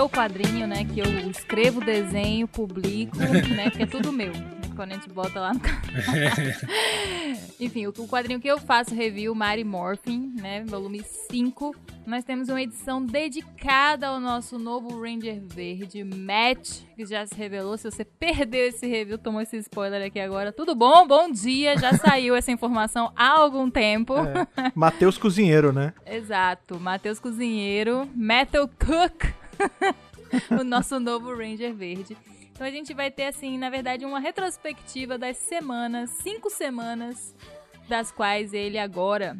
Meu 0.08 0.10
quadrinho, 0.10 0.66
né? 0.66 0.84
Que 0.84 1.00
eu 1.00 1.30
escrevo 1.30 1.80
desenho, 1.84 2.48
publico, 2.48 3.16
né? 3.18 3.70
Que 3.70 3.82
é 3.82 3.86
tudo 3.86 4.10
meu. 4.12 4.32
né, 4.32 4.50
Quando 4.74 4.92
a 4.92 4.94
gente 4.94 5.08
bota 5.10 5.38
lá 5.38 5.52
no 5.52 5.60
canal. 5.60 5.80
Enfim, 7.60 7.86
o, 7.86 7.90
o 7.90 8.08
quadrinho 8.08 8.40
que 8.40 8.48
eu 8.48 8.58
faço 8.58 8.94
review, 8.94 9.34
Mary 9.34 9.64
Morphin, 9.64 10.32
né? 10.36 10.64
Volume 10.64 11.02
5. 11.30 11.74
Nós 12.06 12.24
temos 12.24 12.48
uma 12.48 12.62
edição 12.62 13.04
dedicada 13.04 14.06
ao 14.08 14.18
nosso 14.18 14.58
novo 14.58 14.98
Ranger 14.98 15.42
Verde, 15.44 16.02
Matt, 16.02 16.80
que 16.96 17.04
já 17.04 17.26
se 17.26 17.34
revelou. 17.34 17.76
Se 17.76 17.90
você 17.90 18.02
perdeu 18.02 18.66
esse 18.68 18.86
review, 18.86 19.18
tomou 19.18 19.42
esse 19.42 19.58
spoiler 19.58 20.06
aqui 20.06 20.18
agora. 20.18 20.50
Tudo 20.52 20.74
bom? 20.74 21.06
Bom 21.06 21.30
dia! 21.30 21.76
Já 21.76 21.92
saiu 21.98 22.34
essa 22.34 22.50
informação 22.50 23.12
há 23.14 23.38
algum 23.38 23.68
tempo. 23.70 24.14
É. 24.16 24.72
Matheus 24.74 25.18
Cozinheiro, 25.18 25.70
né? 25.70 25.92
Exato, 26.06 26.80
Matheus 26.80 27.18
Cozinheiro, 27.20 28.08
Metal 28.14 28.66
Cook, 28.68 29.26
o 30.60 30.64
nosso 30.64 30.98
novo 31.00 31.34
Ranger 31.34 31.74
Verde. 31.74 32.16
Então 32.52 32.66
a 32.66 32.70
gente 32.70 32.92
vai 32.92 33.10
ter, 33.10 33.24
assim, 33.24 33.56
na 33.56 33.70
verdade, 33.70 34.04
uma 34.04 34.18
retrospectiva 34.18 35.16
das 35.16 35.36
semanas, 35.36 36.10
cinco 36.22 36.50
semanas, 36.50 37.34
das 37.88 38.10
quais 38.10 38.52
ele 38.52 38.78
agora 38.78 39.36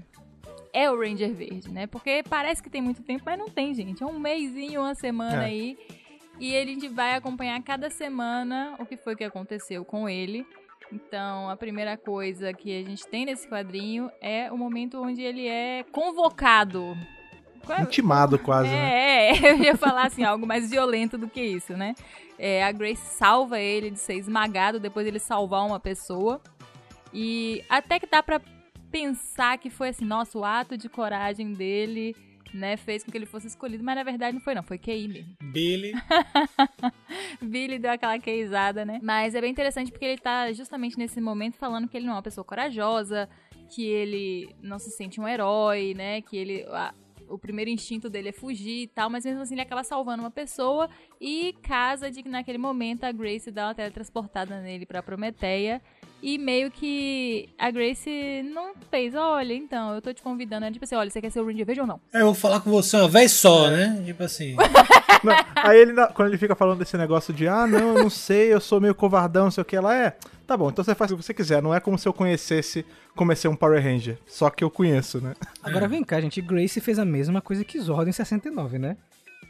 é 0.72 0.90
o 0.90 0.98
Ranger 0.98 1.34
Verde, 1.34 1.70
né? 1.70 1.87
Porque 1.87 2.22
parece 2.28 2.62
que 2.62 2.70
tem 2.70 2.80
muito 2.80 3.02
tempo, 3.02 3.25
mas 3.26 3.38
não 3.38 3.48
tem, 3.48 3.75
gente. 3.75 4.02
É 4.02 4.06
um 4.06 4.18
mêsinho, 4.18 4.82
uma 4.82 4.94
semana 4.94 5.42
É. 5.42 5.46
aí. 5.46 5.78
E 6.38 6.56
a 6.56 6.64
gente 6.64 6.87
vai 6.87 7.14
acompanhar 7.14 7.60
cada 7.62 7.90
semana 7.90 8.76
o 8.78 8.87
que 8.87 8.96
foi 8.96 9.16
que 9.16 9.25
aconteceu 9.25 9.84
com 9.84 10.08
ele. 10.08 10.46
Então, 10.92 11.50
a 11.50 11.56
primeira 11.56 11.96
coisa 11.96 12.52
que 12.52 12.80
a 12.80 12.84
gente 12.88 13.06
tem 13.08 13.26
nesse 13.26 13.48
quadrinho 13.48 14.10
é 14.20 14.50
o 14.52 14.56
momento 14.56 15.02
onde 15.02 15.20
ele 15.20 15.46
é 15.48 15.84
convocado. 15.90 16.96
É- 17.72 17.82
Intimado 17.82 18.38
quase, 18.38 18.68
né? 18.70 19.30
é, 19.30 19.30
é, 19.37 19.50
eu 19.52 19.58
ia 19.64 19.76
falar 19.76 20.06
assim, 20.06 20.25
algo 20.25 20.46
mais 20.46 20.70
violento 20.70 21.16
do 21.18 21.28
que 21.28 21.40
isso, 21.42 21.75
né? 21.76 21.94
É, 22.38 22.62
a 22.64 22.70
Grace 22.72 23.02
salva 23.02 23.58
ele 23.60 23.90
de 23.90 23.98
ser 23.98 24.14
esmagado 24.14 24.78
depois 24.78 25.06
ele 25.06 25.18
salvar 25.18 25.66
uma 25.66 25.80
pessoa. 25.80 26.40
E 27.12 27.64
até 27.68 27.98
que 27.98 28.06
dá 28.06 28.22
pra 28.22 28.40
pensar 28.90 29.58
que 29.58 29.70
foi 29.70 29.88
assim, 29.88 30.04
nossa, 30.04 30.38
o 30.38 30.44
ato 30.44 30.76
de 30.76 30.88
coragem 30.88 31.52
dele, 31.52 32.14
né, 32.54 32.76
fez 32.76 33.02
com 33.04 33.10
que 33.10 33.18
ele 33.18 33.26
fosse 33.26 33.46
escolhido, 33.46 33.82
mas 33.84 33.96
na 33.96 34.02
verdade 34.02 34.34
não 34.34 34.40
foi 34.40 34.54
não, 34.54 34.62
foi 34.62 34.78
QI 34.78 35.08
mesmo. 35.08 35.34
Billy. 35.42 35.92
Billy 37.42 37.78
deu 37.78 37.90
aquela 37.92 38.18
queizada, 38.18 38.84
né? 38.84 38.98
Mas 39.02 39.34
é 39.34 39.40
bem 39.40 39.50
interessante 39.50 39.90
porque 39.90 40.04
ele 40.04 40.18
tá 40.18 40.52
justamente 40.52 40.96
nesse 40.98 41.20
momento 41.20 41.56
falando 41.56 41.88
que 41.88 41.96
ele 41.96 42.06
não 42.06 42.14
é 42.14 42.16
uma 42.16 42.22
pessoa 42.22 42.44
corajosa, 42.44 43.28
que 43.70 43.84
ele 43.87 44.54
não 44.62 44.78
se 44.78 44.90
sente 44.90 45.20
um 45.20 45.28
herói, 45.28 45.92
né? 45.94 46.20
Que 46.22 46.37
ele. 46.37 46.62
a- 46.70 46.94
o 47.28 47.38
primeiro 47.38 47.70
instinto 47.70 48.08
dele 48.08 48.30
é 48.30 48.32
fugir 48.32 48.82
e 48.82 48.87
tal, 48.87 49.11
mas 49.11 49.25
mesmo 49.25 49.42
assim 49.42 49.54
ele 49.54 49.62
acaba 49.62 49.85
salvando 49.85 50.23
uma 50.23 50.30
pessoa 50.30 50.88
e 51.20 51.54
casa 51.62 52.11
de 52.11 52.23
que 52.23 52.28
naquele 52.28 52.58
momento 52.58 53.04
a 53.04 53.12
Grace 53.12 53.50
dá 53.50 53.68
uma 53.68 53.75
teletransportada 53.75 54.61
nele 54.61 54.87
pra 54.87 55.02
Prometeia. 55.02 55.80
E 56.20 56.37
meio 56.37 56.68
que 56.68 57.49
a 57.56 57.70
Grace 57.70 58.42
não 58.52 58.73
fez, 58.90 59.14
olha, 59.14 59.54
então, 59.54 59.94
eu 59.94 60.02
tô 60.02 60.12
te 60.12 60.20
convidando. 60.20 60.66
É 60.66 60.70
tipo 60.70 60.85
assim, 60.85 60.97
olha, 60.97 61.08
você 61.08 61.20
quer 61.20 61.30
ser 61.30 61.40
o 61.40 61.47
Ranger 61.47 61.64
Verde 61.64 61.80
ou 61.80 61.87
não? 61.87 62.00
É, 62.12 62.23
eu 62.23 62.26
vou 62.26 62.35
falar 62.35 62.61
com 62.61 62.70
você 62.70 62.97
uma 62.97 63.08
vez 63.08 63.30
só, 63.30 63.70
né? 63.70 64.02
Tipo 64.04 64.25
assim. 64.25 64.56
Não, 65.23 65.35
aí 65.56 65.80
ele, 65.80 65.94
quando 66.14 66.28
ele 66.28 66.38
fica 66.38 66.54
falando 66.54 66.78
desse 66.78 66.97
negócio 66.97 67.35
de, 67.35 67.49
ah, 67.49 67.66
não, 67.66 67.97
eu 67.97 68.04
não 68.04 68.08
sei, 68.08 68.52
eu 68.52 68.61
sou 68.61 68.80
meio 68.80 68.94
covardão, 68.94 69.44
não 69.44 69.50
sei 69.50 69.62
o 69.62 69.64
que, 69.64 69.75
ela 69.75 69.92
é. 69.92 70.16
Tá 70.48 70.56
bom, 70.56 70.70
então 70.70 70.82
você 70.82 70.94
faz 70.94 71.10
o 71.12 71.16
que 71.18 71.22
você 71.22 71.34
quiser. 71.34 71.62
Não 71.62 71.74
é 71.74 71.78
como 71.78 71.98
se 71.98 72.08
eu 72.08 72.12
conhecesse 72.14 72.82
como 73.14 73.30
é 73.30 73.34
ser 73.34 73.48
um 73.48 73.54
Power 73.54 73.82
Ranger. 73.84 74.16
Só 74.26 74.48
que 74.48 74.64
eu 74.64 74.70
conheço, 74.70 75.20
né? 75.20 75.34
Agora 75.62 75.86
vem 75.86 76.02
cá, 76.02 76.18
gente. 76.22 76.40
Grace 76.40 76.80
fez 76.80 76.98
a 76.98 77.04
mesma 77.04 77.42
coisa 77.42 77.62
que 77.62 77.78
Zordon 77.78 78.08
em 78.08 78.12
69, 78.12 78.78
né? 78.78 78.96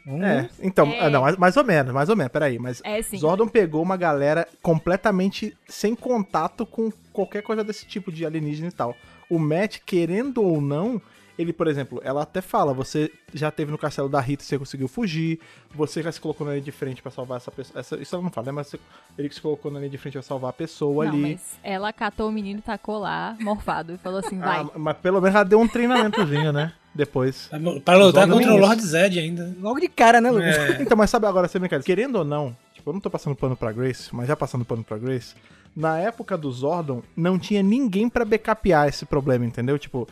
Vamos- 0.05 0.25
É, 0.25 0.49
então, 0.61 0.87
É. 0.87 1.05
ah, 1.05 1.09
não, 1.09 1.21
mais, 1.21 1.37
mais 1.37 1.55
ou 1.55 1.63
menos, 1.63 1.93
mais 1.93 2.09
ou 2.09 2.17
menos, 2.17 2.31
peraí. 2.33 2.59
Mas 2.59 2.81
É 2.83 3.01
sim. 3.01 3.17
Zordon 3.17 3.47
pegou 3.47 3.81
uma 3.81 3.95
galera 3.95 4.45
completamente 4.61 5.55
sem 5.69 5.95
contato 5.95 6.65
com 6.65 6.91
qualquer 7.13 7.43
coisa 7.43 7.63
desse 7.63 7.85
tipo 7.85 8.11
de 8.11 8.25
alienígena 8.25 8.67
e 8.67 8.71
tal. 8.73 8.93
O 9.29 9.39
Matt, 9.39 9.77
querendo 9.85 10.43
ou 10.43 10.59
não, 10.59 11.01
ele, 11.39 11.53
por 11.53 11.67
exemplo, 11.67 12.01
ela 12.03 12.23
até 12.23 12.41
fala, 12.41 12.73
você 12.73 13.09
já 13.33 13.49
teve 13.49 13.71
no 13.71 13.77
castelo 13.77 14.09
da 14.09 14.19
Rita, 14.19 14.43
você 14.43 14.59
conseguiu 14.59 14.89
fugir, 14.89 15.39
você 15.73 16.03
já 16.03 16.11
se 16.11 16.19
colocou 16.19 16.45
na 16.45 16.51
linha 16.53 16.63
de 16.63 16.71
frente 16.71 17.01
pra 17.01 17.09
salvar 17.09 17.37
essa 17.37 17.49
pessoa. 17.49 17.79
essa- 17.79 17.95
isso 17.95 18.13
ela 18.13 18.21
não 18.23 18.29
fala, 18.29 18.47
né? 18.47 18.51
Mas 18.51 18.67
você- 18.67 18.79
ele 19.17 19.29
que 19.29 19.35
se 19.35 19.41
colocou 19.41 19.71
na 19.71 19.79
linha 19.79 19.89
de 19.89 19.97
frente 19.97 20.13
pra 20.13 20.21
salvar 20.21 20.49
a 20.49 20.53
pessoa 20.53 21.05
Não, 21.05 21.13
ali. 21.13 21.21
mas 21.21 21.57
ela 21.63 21.93
catou 21.93 22.27
o 22.27 22.31
menino 22.31 22.59
e 22.59 22.61
tacou 22.61 22.97
lá, 22.99 23.37
morfado, 23.39 23.93
e 23.93 23.97
falou 23.97 24.19
assim, 24.19 24.37
vai. 24.37 24.59
Ah, 24.59 24.69
mas 24.77 24.97
pelo 24.97 25.21
menos 25.21 25.33
ela 25.35 25.45
deu 25.45 25.59
um 25.61 25.67
treinamentozinho, 25.67 26.51
né? 26.51 26.73
Depois. 26.93 27.49
Pra 27.85 27.95
lutar 27.97 28.27
contra 28.27 28.51
o 28.53 28.57
Lord 28.57 28.81
Zed 28.81 29.17
ainda. 29.19 29.55
Logo 29.61 29.79
de 29.79 29.87
cara, 29.87 30.19
né, 30.19 30.29
Lucas? 30.31 30.57
É. 30.57 30.81
Então, 30.81 30.97
mas 30.97 31.09
sabe 31.09 31.25
agora, 31.27 31.47
você 31.47 31.57
brincadeira, 31.59 31.85
querendo 31.85 32.15
ou 32.17 32.25
não, 32.25 32.55
tipo, 32.73 32.89
eu 32.89 32.93
não 32.93 32.99
tô 32.99 33.09
passando 33.09 33.35
pano 33.35 33.55
pra 33.55 33.71
Grace, 33.71 34.13
mas 34.13 34.27
já 34.27 34.35
passando 34.35 34.65
pano 34.65 34.83
pra 34.83 34.97
Grace, 34.97 35.35
na 35.75 35.97
época 35.99 36.35
do 36.37 36.51
Zordon, 36.51 37.01
não 37.15 37.37
tinha 37.39 37.61
ninguém 37.63 38.09
pra 38.09 38.25
backupear 38.25 38.87
esse 38.89 39.05
problema, 39.05 39.45
entendeu? 39.45 39.77
Tipo, 39.79 40.07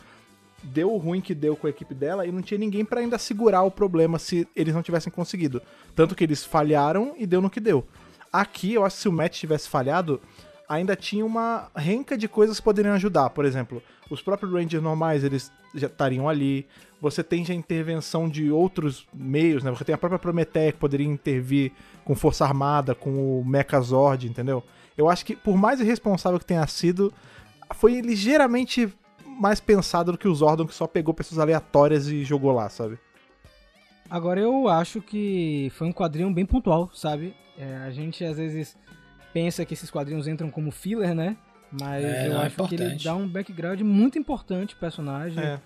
deu 0.62 0.92
o 0.92 0.98
ruim 0.98 1.20
que 1.20 1.34
deu 1.34 1.56
com 1.56 1.66
a 1.66 1.70
equipe 1.70 1.94
dela 1.94 2.26
e 2.26 2.32
não 2.32 2.42
tinha 2.42 2.58
ninguém 2.58 2.84
pra 2.84 3.00
ainda 3.00 3.18
segurar 3.18 3.62
o 3.62 3.70
problema 3.70 4.18
se 4.18 4.46
eles 4.54 4.74
não 4.74 4.82
tivessem 4.82 5.12
conseguido. 5.12 5.62
Tanto 5.94 6.14
que 6.14 6.24
eles 6.24 6.44
falharam 6.44 7.14
e 7.16 7.26
deu 7.26 7.40
no 7.40 7.50
que 7.50 7.60
deu. 7.60 7.86
Aqui, 8.32 8.74
eu 8.74 8.84
acho 8.84 8.96
que 8.96 9.02
se 9.02 9.08
o 9.08 9.12
Matt 9.12 9.38
tivesse 9.38 9.68
falhado, 9.68 10.20
ainda 10.68 10.94
tinha 10.94 11.24
uma 11.24 11.70
renca 11.74 12.16
de 12.16 12.28
coisas 12.28 12.58
que 12.58 12.64
poderiam 12.64 12.94
ajudar. 12.94 13.30
Por 13.30 13.44
exemplo, 13.44 13.82
os 14.10 14.20
próprios 14.20 14.52
Rangers 14.52 14.82
normais, 14.82 15.24
eles 15.24 15.50
já 15.74 15.86
estariam 15.86 16.28
ali. 16.28 16.66
Você 17.00 17.22
tem 17.22 17.44
já 17.44 17.54
intervenção 17.54 18.28
de 18.28 18.50
outros 18.50 19.06
meios, 19.14 19.62
né? 19.62 19.70
Você 19.70 19.84
tem 19.84 19.94
a 19.94 19.98
própria 19.98 20.18
Prometeia 20.18 20.72
que 20.72 20.78
poderia 20.78 21.06
intervir 21.06 21.72
com 22.04 22.14
Força 22.14 22.44
Armada, 22.44 22.94
com 22.94 23.40
o 23.40 23.44
Mechazord, 23.44 24.28
entendeu? 24.28 24.62
Eu 24.96 25.08
acho 25.08 25.24
que, 25.24 25.36
por 25.36 25.56
mais 25.56 25.80
irresponsável 25.80 26.38
que 26.38 26.44
tenha 26.44 26.66
sido, 26.66 27.12
foi 27.74 28.00
ligeiramente 28.00 28.92
mais 29.38 29.60
pensado 29.60 30.12
do 30.12 30.18
que 30.18 30.28
o 30.28 30.34
Zordon, 30.34 30.66
que 30.66 30.74
só 30.74 30.86
pegou 30.86 31.14
pessoas 31.14 31.38
aleatórias 31.38 32.08
e 32.08 32.24
jogou 32.24 32.52
lá, 32.52 32.68
sabe? 32.68 32.98
Agora 34.10 34.40
eu 34.40 34.68
acho 34.68 35.00
que 35.00 35.70
foi 35.74 35.86
um 35.86 35.92
quadrinho 35.92 36.32
bem 36.32 36.46
pontual, 36.46 36.90
sabe? 36.94 37.34
É, 37.58 37.76
a 37.76 37.90
gente 37.90 38.24
às 38.24 38.36
vezes 38.36 38.76
pensa 39.32 39.64
que 39.64 39.74
esses 39.74 39.90
quadrinhos 39.90 40.26
entram 40.26 40.50
como 40.50 40.70
filler, 40.70 41.14
né? 41.14 41.36
Mas 41.70 42.02
É, 42.02 42.28
eu 42.28 42.32
é 42.32 42.46
acho 42.46 42.68
que 42.68 42.74
ele 42.74 42.96
dá 42.96 43.14
um 43.14 43.28
background 43.28 43.80
muito 43.82 44.18
importante 44.18 44.74
pro 44.74 44.80
personagem. 44.80 45.42
É. 45.42 45.60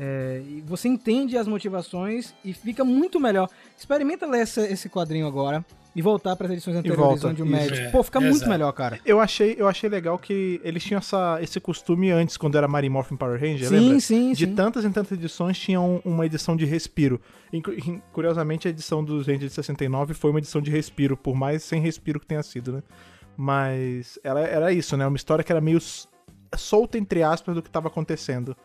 É, 0.00 0.40
e 0.46 0.62
você 0.64 0.86
entende 0.86 1.36
as 1.36 1.48
motivações 1.48 2.32
e 2.44 2.52
fica 2.52 2.84
muito 2.84 3.18
melhor. 3.18 3.48
Experimenta 3.76 4.26
ler 4.26 4.42
esse, 4.42 4.60
esse 4.60 4.88
quadrinho 4.88 5.26
agora 5.26 5.64
e 5.96 6.00
voltar 6.00 6.36
para 6.36 6.46
as 6.46 6.52
edições 6.52 6.76
anteriores 6.76 7.04
volta, 7.20 7.26
onde 7.28 7.42
o. 7.42 7.46
Matt. 7.46 7.72
É, 7.72 7.90
Pô, 7.90 8.00
fica 8.04 8.20
muito 8.20 8.36
exato. 8.36 8.48
melhor, 8.50 8.70
cara. 8.72 9.00
Eu 9.04 9.18
achei, 9.18 9.56
eu 9.58 9.66
achei 9.66 9.90
legal 9.90 10.16
que 10.16 10.60
eles 10.62 10.84
tinham 10.84 10.98
essa, 10.98 11.38
esse 11.42 11.58
costume 11.58 12.12
antes, 12.12 12.36
quando 12.36 12.56
era 12.56 12.68
Mary 12.68 12.88
Morphin 12.88 13.16
Power 13.16 13.40
Ranger, 13.40 13.68
Sim, 13.68 13.74
lembra? 13.80 13.98
sim, 14.00 14.32
De 14.34 14.46
sim. 14.46 14.54
tantas 14.54 14.84
em 14.84 14.92
tantas 14.92 15.18
edições 15.18 15.58
tinham 15.58 16.00
uma 16.04 16.24
edição 16.24 16.54
de 16.56 16.64
respiro. 16.64 17.20
In- 17.52 18.00
Curiosamente, 18.12 18.68
a 18.68 18.70
edição 18.70 19.02
dos 19.02 19.26
Rangers 19.26 19.50
de 19.50 19.54
69 19.56 20.14
foi 20.14 20.30
uma 20.30 20.38
edição 20.38 20.60
de 20.60 20.70
respiro, 20.70 21.16
por 21.16 21.34
mais 21.34 21.64
sem 21.64 21.80
respiro 21.80 22.20
que 22.20 22.26
tenha 22.26 22.42
sido, 22.44 22.70
né? 22.72 22.82
Mas 23.36 24.18
ela 24.22 24.40
era 24.40 24.72
isso, 24.72 24.96
né? 24.96 25.06
Uma 25.06 25.16
história 25.16 25.42
que 25.42 25.50
era 25.50 25.60
meio 25.60 25.80
solta, 26.56 26.98
entre 26.98 27.22
aspas, 27.22 27.54
do 27.54 27.62
que 27.62 27.68
estava 27.68 27.88
acontecendo. 27.88 28.56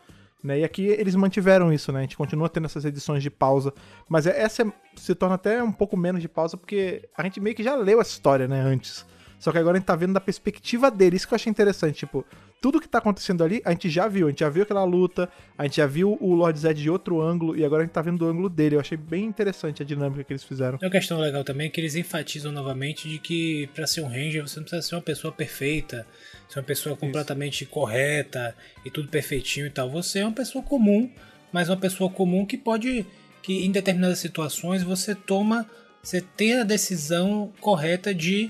Né? 0.43 0.59
E 0.59 0.63
aqui 0.63 0.85
eles 0.87 1.15
mantiveram 1.15 1.71
isso, 1.71 1.91
né? 1.91 1.99
A 1.99 2.01
gente 2.01 2.17
continua 2.17 2.49
tendo 2.49 2.65
essas 2.65 2.83
edições 2.83 3.23
de 3.23 3.29
pausa. 3.29 3.73
Mas 4.09 4.27
é- 4.27 4.41
essa 4.41 4.63
é- 4.63 4.71
se 4.95 5.15
torna 5.15 5.35
até 5.35 5.63
um 5.63 5.71
pouco 5.71 5.95
menos 5.95 6.21
de 6.21 6.27
pausa, 6.27 6.57
porque 6.57 7.07
a 7.17 7.23
gente 7.23 7.39
meio 7.39 7.55
que 7.55 7.63
já 7.63 7.75
leu 7.75 8.01
essa 8.01 8.11
história, 8.11 8.47
né? 8.47 8.59
Antes. 8.59 9.05
Só 9.39 9.51
que 9.51 9.57
agora 9.57 9.77
a 9.77 9.79
gente 9.79 9.87
tá 9.87 9.95
vendo 9.95 10.13
da 10.13 10.21
perspectiva 10.21 10.91
dele. 10.91 11.15
Isso 11.15 11.27
que 11.27 11.33
eu 11.33 11.35
achei 11.37 11.49
interessante. 11.49 11.99
Tipo, 11.99 12.25
tudo 12.63 12.79
que 12.79 12.87
tá 12.87 12.99
acontecendo 12.99 13.43
ali, 13.43 13.61
a 13.65 13.71
gente 13.71 13.89
já 13.89 14.07
viu. 14.07 14.27
A 14.27 14.29
gente 14.29 14.39
já 14.39 14.47
viu 14.47 14.63
aquela 14.63 14.85
luta, 14.85 15.27
a 15.57 15.65
gente 15.65 15.75
já 15.75 15.85
viu 15.85 16.17
o 16.21 16.33
Lord 16.33 16.57
Zed 16.57 16.81
de 16.81 16.89
outro 16.89 17.19
ângulo, 17.19 17.57
e 17.57 17.65
agora 17.65 17.81
a 17.81 17.85
gente 17.85 17.93
tá 17.93 18.01
vendo 18.01 18.19
do 18.19 18.25
ângulo 18.25 18.47
dele. 18.47 18.77
Eu 18.77 18.79
achei 18.79 18.97
bem 18.97 19.25
interessante 19.25 19.83
a 19.83 19.85
dinâmica 19.85 20.23
que 20.23 20.31
eles 20.31 20.45
fizeram. 20.45 20.79
Uma 20.81 20.89
questão 20.89 21.19
legal 21.19 21.43
também 21.43 21.69
que 21.69 21.81
eles 21.81 21.93
enfatizam 21.95 22.53
novamente 22.53 23.09
de 23.09 23.19
que 23.19 23.67
pra 23.75 23.85
ser 23.85 23.99
um 23.99 24.07
ranger 24.07 24.47
você 24.47 24.61
não 24.61 24.63
precisa 24.63 24.81
ser 24.81 24.95
uma 24.95 25.01
pessoa 25.01 25.33
perfeita, 25.33 26.07
ser 26.47 26.59
uma 26.59 26.65
pessoa 26.65 26.95
completamente 26.95 27.65
correta 27.65 28.55
e 28.85 28.89
tudo 28.89 29.09
perfeitinho 29.09 29.65
e 29.67 29.69
tal. 29.69 29.89
Você 29.89 30.19
é 30.19 30.25
uma 30.25 30.31
pessoa 30.31 30.63
comum, 30.63 31.11
mas 31.51 31.67
uma 31.67 31.75
pessoa 31.75 32.09
comum 32.09 32.45
que 32.45 32.57
pode 32.57 33.05
que 33.41 33.65
em 33.65 33.71
determinadas 33.71 34.19
situações 34.19 34.83
você 34.83 35.13
toma 35.13 35.69
você 36.01 36.21
tem 36.21 36.53
a 36.59 36.63
decisão 36.63 37.51
correta 37.59 38.13
de 38.13 38.49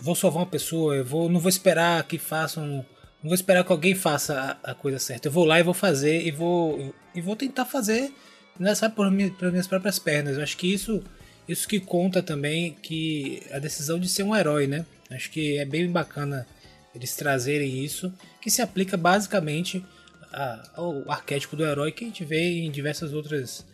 vou 0.00 0.16
salvar 0.16 0.42
uma 0.42 0.50
pessoa, 0.50 0.96
eu 0.96 1.04
vou, 1.04 1.28
não 1.28 1.40
vou 1.40 1.48
esperar 1.48 2.02
que 2.04 2.18
façam, 2.18 2.84
não 3.24 3.30
vou 3.30 3.34
esperar 3.34 3.64
que 3.64 3.72
alguém 3.72 3.94
faça 3.94 4.58
a, 4.62 4.72
a 4.72 4.74
coisa 4.74 4.98
certa. 4.98 5.28
Eu 5.28 5.32
vou 5.32 5.46
lá 5.46 5.58
e 5.58 5.62
vou 5.62 5.72
fazer 5.72 6.26
e 6.26 6.30
vou 6.30 6.94
e 7.14 7.22
vou 7.22 7.34
tentar 7.34 7.64
fazer, 7.64 8.12
né, 8.60 8.74
sabe, 8.74 8.94
por, 8.94 9.10
minha, 9.10 9.30
por 9.30 9.50
minhas 9.50 9.66
próprias 9.66 9.98
pernas. 9.98 10.36
Eu 10.36 10.42
acho 10.42 10.58
que 10.58 10.70
isso 10.70 11.02
isso 11.48 11.66
que 11.66 11.80
conta 11.80 12.22
também 12.22 12.76
que 12.82 13.42
a 13.50 13.58
decisão 13.58 13.98
de 13.98 14.10
ser 14.10 14.24
um 14.24 14.36
herói, 14.36 14.66
né? 14.66 14.84
Acho 15.10 15.30
que 15.30 15.56
é 15.56 15.64
bem 15.64 15.90
bacana 15.90 16.46
eles 16.94 17.16
trazerem 17.16 17.82
isso, 17.82 18.12
que 18.42 18.50
se 18.50 18.60
aplica 18.60 18.94
basicamente 18.94 19.82
ao 20.74 21.10
arquétipo 21.10 21.56
do 21.56 21.64
herói 21.64 21.92
que 21.92 22.04
a 22.04 22.06
gente 22.06 22.24
vê 22.24 22.60
em 22.60 22.70
diversas 22.70 23.14
outras 23.14 23.64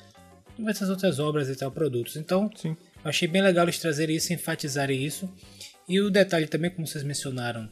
diversas 0.56 0.90
outras 0.90 1.18
obras 1.18 1.48
e 1.48 1.56
tal, 1.56 1.72
produtos. 1.72 2.16
Então, 2.16 2.48
Sim. 2.54 2.76
eu 3.02 3.10
achei 3.10 3.26
bem 3.26 3.42
legal 3.42 3.64
eles 3.64 3.78
trazerem 3.80 4.14
isso, 4.14 4.32
enfatizarem 4.32 5.02
isso. 5.04 5.28
E 5.88 6.00
o 6.00 6.08
detalhe 6.08 6.46
também, 6.46 6.70
como 6.70 6.86
vocês 6.86 7.02
mencionaram, 7.02 7.68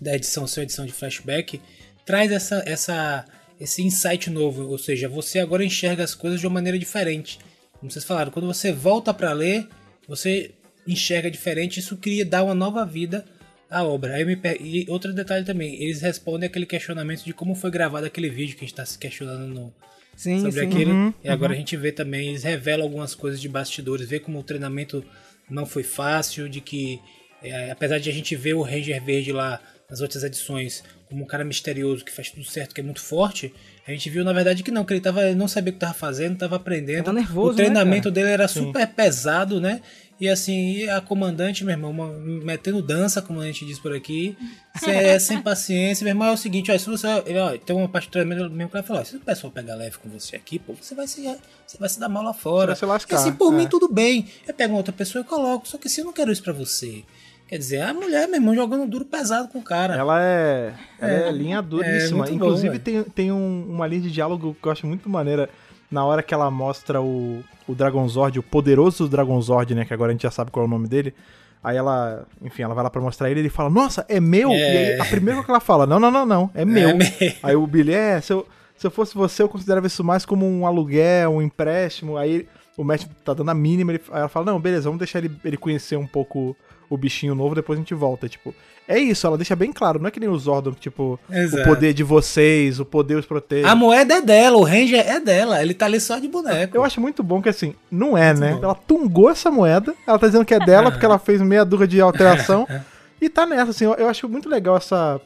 da 0.00 0.14
edição, 0.14 0.46
sua 0.46 0.62
edição 0.62 0.86
de 0.86 0.92
flashback, 0.92 1.60
traz 2.04 2.30
essa, 2.30 2.62
essa, 2.66 3.24
esse 3.60 3.82
insight 3.82 4.30
novo, 4.30 4.68
ou 4.68 4.78
seja, 4.78 5.08
você 5.08 5.38
agora 5.38 5.64
enxerga 5.64 6.04
as 6.04 6.14
coisas 6.14 6.40
de 6.40 6.46
uma 6.46 6.54
maneira 6.54 6.78
diferente. 6.78 7.38
Como 7.78 7.90
vocês 7.90 8.04
falaram, 8.04 8.30
quando 8.30 8.46
você 8.46 8.72
volta 8.72 9.12
para 9.12 9.32
ler, 9.32 9.68
você 10.08 10.52
enxerga 10.86 11.30
diferente, 11.30 11.80
isso 11.80 11.96
cria, 11.96 12.24
dá 12.24 12.42
uma 12.42 12.54
nova 12.54 12.84
vida 12.84 13.24
à 13.68 13.82
obra. 13.82 14.24
Me, 14.24 14.38
e 14.60 14.86
outro 14.88 15.12
detalhe 15.12 15.44
também, 15.44 15.82
eles 15.82 16.00
respondem 16.00 16.48
aquele 16.48 16.66
questionamento 16.66 17.24
de 17.24 17.34
como 17.34 17.54
foi 17.54 17.70
gravado 17.70 18.06
aquele 18.06 18.30
vídeo 18.30 18.54
que 18.54 18.64
a 18.64 18.66
gente 18.66 18.72
está 18.72 18.86
se 18.86 18.98
questionando 18.98 19.46
no, 19.46 19.74
Sim, 20.16 20.40
sobre 20.40 20.60
sim. 20.60 20.66
aquele. 20.66 20.90
Uhum, 20.90 21.14
e 21.22 21.28
agora 21.28 21.52
a 21.52 21.56
gente 21.56 21.76
vê 21.76 21.92
também, 21.92 22.30
eles 22.30 22.42
revelam 22.42 22.86
algumas 22.86 23.14
coisas 23.14 23.40
de 23.40 23.48
bastidores, 23.48 24.08
vê 24.08 24.18
como 24.18 24.38
o 24.38 24.42
treinamento 24.42 25.04
não 25.48 25.66
foi 25.66 25.82
fácil, 25.82 26.48
de 26.48 26.60
que 26.60 27.00
é, 27.42 27.70
apesar 27.70 27.98
de 27.98 28.08
a 28.08 28.12
gente 28.12 28.34
ver 28.34 28.54
o 28.54 28.62
Ranger 28.62 29.04
Verde 29.04 29.30
lá 29.30 29.60
nas 29.88 30.00
outras 30.00 30.24
edições 30.24 30.82
como 31.08 31.22
um 31.22 31.26
cara 31.26 31.44
misterioso 31.44 32.04
que 32.04 32.10
faz 32.12 32.30
tudo 32.30 32.44
certo, 32.44 32.74
que 32.74 32.80
é 32.80 32.84
muito 32.84 33.00
forte, 33.00 33.54
a 33.86 33.92
gente 33.92 34.10
viu 34.10 34.24
na 34.24 34.32
verdade 34.32 34.62
que 34.64 34.70
não, 34.72 34.84
que 34.84 34.92
ele, 34.92 35.00
tava, 35.00 35.24
ele 35.24 35.36
não 35.36 35.46
sabia 35.46 35.70
o 35.70 35.72
que 35.72 35.76
estava 35.76 35.94
fazendo, 35.94 36.32
estava 36.34 36.56
aprendendo. 36.56 37.04
Tava 37.04 37.18
nervoso, 37.18 37.52
o 37.52 37.56
treinamento 37.56 38.08
né, 38.08 38.14
dele 38.14 38.30
era 38.30 38.48
super 38.48 38.86
pesado, 38.88 39.60
né? 39.60 39.80
E 40.18 40.28
assim, 40.30 40.72
e 40.78 40.88
a 40.88 40.98
comandante, 41.00 41.62
meu 41.62 41.72
irmão, 41.74 41.90
uma- 41.90 42.08
metendo 42.10 42.80
dança, 42.80 43.20
como 43.20 43.38
a 43.38 43.46
gente 43.46 43.66
diz 43.66 43.78
por 43.78 43.94
aqui, 43.94 44.34
sem, 44.80 45.18
sem 45.20 45.42
paciência. 45.42 46.02
Meu 46.04 46.12
irmão 46.12 46.28
é 46.28 46.32
o 46.32 46.36
seguinte, 46.38 46.72
ó, 46.72 46.78
se 46.78 46.86
você. 46.86 47.06
Ele, 47.26 47.38
ó, 47.38 47.56
tem 47.58 47.76
uma 47.76 47.86
parte 47.86 48.08
do 48.08 48.12
treinamento 48.12 48.50
mesmo 48.50 48.70
que 48.70 48.76
ela 48.78 48.82
falou: 48.86 49.02
ó, 49.02 49.04
se 49.04 49.14
o 49.16 49.20
pessoal 49.20 49.52
pegar 49.52 49.74
leve 49.74 49.98
com 49.98 50.08
você 50.08 50.34
aqui, 50.34 50.58
pô, 50.58 50.72
você 50.72 50.94
vai 50.94 51.06
se, 51.06 51.20
você 51.66 51.76
vai 51.78 51.88
se 51.90 52.00
dar 52.00 52.08
mal 52.08 52.22
lá 52.24 52.32
fora. 52.32 52.74
Você 52.74 52.86
vai 52.86 52.98
se 52.98 53.04
Porque, 53.04 53.14
lascar, 53.14 53.28
assim, 53.30 53.36
por 53.38 53.52
é. 53.52 53.56
mim, 53.58 53.68
tudo 53.68 53.92
bem. 53.92 54.26
Eu 54.48 54.54
pego 54.54 54.72
uma 54.72 54.78
outra 54.78 54.92
pessoa 54.92 55.20
e 55.22 55.24
coloco. 55.24 55.68
Só 55.68 55.76
que 55.76 55.86
assim, 55.86 56.00
eu 56.00 56.06
não 56.06 56.14
quero 56.14 56.32
isso 56.32 56.42
pra 56.42 56.54
você. 56.54 57.04
Quer 57.48 57.58
dizer, 57.58 57.80
a 57.82 57.94
mulher, 57.94 58.26
meu 58.26 58.36
irmão, 58.36 58.54
jogando 58.54 58.88
duro 58.90 59.04
pesado 59.04 59.48
com 59.48 59.58
o 59.58 59.62
cara. 59.62 59.94
Ela 59.94 60.20
é, 60.22 60.74
ela 60.98 61.12
é, 61.28 61.30
linha 61.32 61.62
duríssima. 61.62 62.24
bom, 62.26 62.32
Inclusive, 62.32 62.70
velho. 62.70 62.80
tem, 62.82 63.02
tem 63.04 63.32
um- 63.32 63.66
uma 63.68 63.86
linha 63.86 64.02
de 64.02 64.10
diálogo 64.10 64.56
que 64.60 64.66
eu 64.66 64.72
acho 64.72 64.86
muito 64.86 65.08
maneira. 65.08 65.48
Na 65.88 66.04
hora 66.04 66.22
que 66.24 66.34
ela 66.34 66.50
mostra 66.50 67.00
o, 67.00 67.44
o 67.68 67.74
Dragonzord, 67.74 68.40
o 68.40 68.42
poderoso 68.42 69.08
Dragonzord, 69.08 69.74
né? 69.76 69.84
Que 69.84 69.94
agora 69.94 70.10
a 70.10 70.12
gente 70.14 70.22
já 70.22 70.30
sabe 70.32 70.50
qual 70.50 70.64
é 70.64 70.66
o 70.66 70.70
nome 70.70 70.88
dele. 70.88 71.14
Aí 71.62 71.76
ela, 71.76 72.26
enfim, 72.42 72.62
ela 72.62 72.74
vai 72.74 72.82
lá 72.82 72.90
pra 72.90 73.00
mostrar 73.00 73.30
ele 73.30 73.38
e 73.40 73.42
ele 73.42 73.48
fala, 73.48 73.70
nossa, 73.70 74.04
é 74.08 74.18
meu? 74.18 74.50
É. 74.50 74.54
E 74.56 74.78
aí 74.94 75.00
a 75.00 75.04
primeira 75.04 75.42
que 75.44 75.50
ela 75.50 75.60
fala, 75.60 75.86
não, 75.86 76.00
não, 76.00 76.10
não, 76.10 76.26
não, 76.26 76.50
é 76.54 76.64
meu. 76.64 76.96
meu. 76.96 77.06
Aí 77.42 77.54
o 77.54 77.64
Billy, 77.66 77.94
é, 77.94 78.20
se 78.20 78.32
eu, 78.32 78.44
se 78.76 78.84
eu 78.86 78.90
fosse 78.90 79.14
você, 79.14 79.42
eu 79.44 79.48
considerava 79.48 79.86
isso 79.86 80.02
mais 80.02 80.24
como 80.26 80.44
um 80.44 80.66
aluguel, 80.66 81.30
um 81.34 81.42
empréstimo. 81.42 82.16
Aí 82.16 82.48
o 82.76 82.82
Matt 82.82 83.04
tá 83.24 83.32
dando 83.32 83.50
a 83.50 83.54
mínima, 83.54 83.92
ele, 83.92 84.02
aí 84.10 84.18
ela 84.20 84.28
fala, 84.28 84.46
não, 84.46 84.60
beleza, 84.60 84.84
vamos 84.84 84.98
deixar 84.98 85.20
ele, 85.20 85.30
ele 85.44 85.56
conhecer 85.56 85.96
um 85.96 86.06
pouco 86.06 86.56
o 86.88 86.96
bichinho 86.96 87.34
novo, 87.34 87.54
depois 87.54 87.78
a 87.78 87.80
gente 87.80 87.94
volta. 87.94 88.28
Tipo, 88.28 88.54
é 88.88 88.98
isso, 88.98 89.26
ela 89.26 89.36
deixa 89.36 89.56
bem 89.56 89.72
claro, 89.72 89.98
não 89.98 90.06
é 90.06 90.10
que 90.10 90.20
nem 90.20 90.28
o 90.28 90.38
Zordon, 90.38 90.72
que, 90.72 90.80
tipo, 90.80 91.18
Exato. 91.28 91.62
o 91.62 91.66
poder 91.66 91.92
de 91.92 92.04
vocês, 92.04 92.78
o 92.78 92.84
poder 92.84 93.16
os 93.16 93.26
protege. 93.26 93.66
A 93.66 93.74
moeda 93.74 94.14
é 94.14 94.20
dela, 94.20 94.56
o 94.56 94.62
Ranger 94.62 95.04
é 95.06 95.18
dela. 95.18 95.60
Ele 95.60 95.74
tá 95.74 95.86
ali 95.86 96.00
só 96.00 96.18
de 96.18 96.28
boneco. 96.28 96.76
Eu 96.76 96.84
acho 96.84 97.00
muito 97.00 97.22
bom 97.22 97.42
que 97.42 97.48
assim, 97.48 97.74
não 97.90 98.16
é, 98.16 98.32
né? 98.32 98.54
bom. 98.54 98.64
Ela 98.64 98.74
tungou 98.74 99.28
essa 99.28 99.50
moeda, 99.50 99.94
ela 100.06 100.18
tá 100.18 100.26
dizendo 100.26 100.44
que 100.44 100.54
é 100.54 100.64
dela 100.64 100.90
porque 100.90 101.04
ela 101.04 101.18
fez 101.18 101.42
meia 101.42 101.64
dúzia 101.64 101.88
de 101.88 102.00
alteração. 102.00 102.66
e 103.20 103.28
tá 103.28 103.44
nessa, 103.44 103.70
assim, 103.70 103.84
eu, 103.84 103.94
eu 103.94 104.08
acho 104.08 104.28
muito 104.28 104.48
legal 104.48 104.76
essa. 104.76 105.20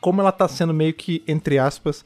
Como 0.00 0.20
ela 0.20 0.32
tá 0.32 0.46
sendo 0.46 0.74
meio 0.74 0.92
que, 0.92 1.22
entre 1.26 1.58
aspas, 1.58 2.04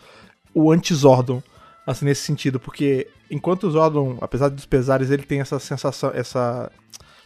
o 0.54 0.70
anti-Zordon. 0.70 1.42
Assim, 1.86 2.04
nesse 2.04 2.22
sentido, 2.22 2.60
porque 2.60 3.08
enquanto 3.30 3.64
o 3.64 3.70
Zordon, 3.70 4.18
apesar 4.20 4.48
dos 4.48 4.66
pesares, 4.66 5.10
ele 5.10 5.22
tem 5.22 5.40
essa 5.40 5.58
sensação, 5.58 6.12
essa 6.14 6.70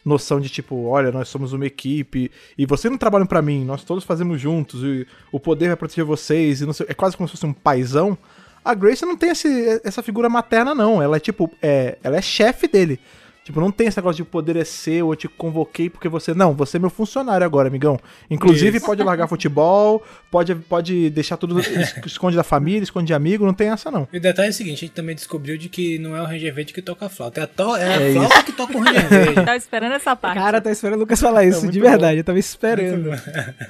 noção 0.04 0.38
de 0.40 0.48
tipo, 0.48 0.84
olha, 0.86 1.10
nós 1.10 1.28
somos 1.28 1.52
uma 1.52 1.66
equipe 1.66 2.30
e 2.58 2.66
vocês 2.66 2.90
não 2.90 2.98
trabalham 2.98 3.26
pra 3.26 3.40
mim, 3.40 3.64
nós 3.64 3.82
todos 3.84 4.04
fazemos 4.04 4.40
juntos 4.40 4.82
e 4.82 5.06
o 5.32 5.40
poder 5.40 5.68
vai 5.68 5.76
proteger 5.76 6.04
vocês 6.04 6.60
e 6.60 6.72
sei, 6.74 6.86
é 6.88 6.94
quase 6.94 7.16
como 7.16 7.28
se 7.28 7.32
fosse 7.32 7.46
um 7.46 7.52
paizão. 7.52 8.16
A 8.64 8.74
Grace 8.74 9.04
não 9.04 9.16
tem 9.16 9.30
esse- 9.30 9.80
essa 9.84 10.02
figura 10.02 10.28
materna 10.28 10.74
não, 10.74 11.02
ela 11.02 11.16
é 11.16 11.20
tipo, 11.20 11.50
é, 11.62 11.98
ela 12.02 12.16
é 12.16 12.22
chefe 12.22 12.66
dele. 12.68 12.98
Tipo, 13.44 13.60
não 13.60 13.70
tem 13.70 13.86
esse 13.88 13.98
negócio 13.98 14.24
de 14.24 14.30
poder 14.30 14.56
é 14.56 14.64
seu, 14.64 15.10
eu 15.10 15.14
te 15.16 15.28
convoquei 15.28 15.90
porque 15.90 16.08
você. 16.08 16.32
Não, 16.32 16.54
você 16.54 16.78
é 16.78 16.80
meu 16.80 16.88
funcionário 16.88 17.44
agora, 17.44 17.68
amigão. 17.68 18.00
Inclusive, 18.30 18.78
Isso. 18.78 18.86
pode 18.86 19.02
largar 19.02 19.28
futebol, 19.28 20.02
pode, 20.30 20.54
pode 20.54 21.10
deixar 21.10 21.36
tudo. 21.36 21.60
es- 21.60 21.94
Esconde 22.06 22.36
da 22.36 22.42
família, 22.42 22.82
esconde 22.82 23.08
de 23.08 23.12
amigo, 23.14 23.44
não 23.44 23.52
tem 23.52 23.68
essa 23.68 23.90
não. 23.90 24.08
E 24.10 24.16
o 24.16 24.20
detalhe 24.20 24.48
é 24.48 24.50
o 24.50 24.54
seguinte, 24.54 24.76
a 24.76 24.80
gente 24.86 24.92
também 24.92 25.14
descobriu 25.14 25.58
de 25.58 25.68
que 25.68 25.98
não 25.98 26.16
é 26.16 26.22
o 26.22 26.24
Ranger 26.24 26.54
Verde 26.54 26.72
que 26.72 26.80
toca 26.80 27.04
a 27.04 27.08
flauta, 27.10 27.40
é 27.40 27.44
a, 27.44 27.46
to 27.46 27.76
é 27.76 27.84
a 27.84 28.00
É 28.00 28.12
flauta 28.14 28.42
que 28.44 28.52
toca 28.52 28.78
o 28.78 28.80
Ranger 28.80 29.08
Verde. 29.10 29.34
Tava 29.44 29.56
esperando 29.56 29.92
essa 29.92 30.16
parte. 30.16 30.38
Cara, 30.38 30.58
tá 30.62 30.70
esperando 30.70 30.96
o 30.96 31.00
Lucas 31.00 31.20
falar 31.20 31.44
isso, 31.44 31.60
muito 31.60 31.72
de 31.74 31.80
bom. 31.80 31.90
verdade, 31.90 32.18
eu 32.18 32.24
tava 32.24 32.38
esperando. 32.38 33.10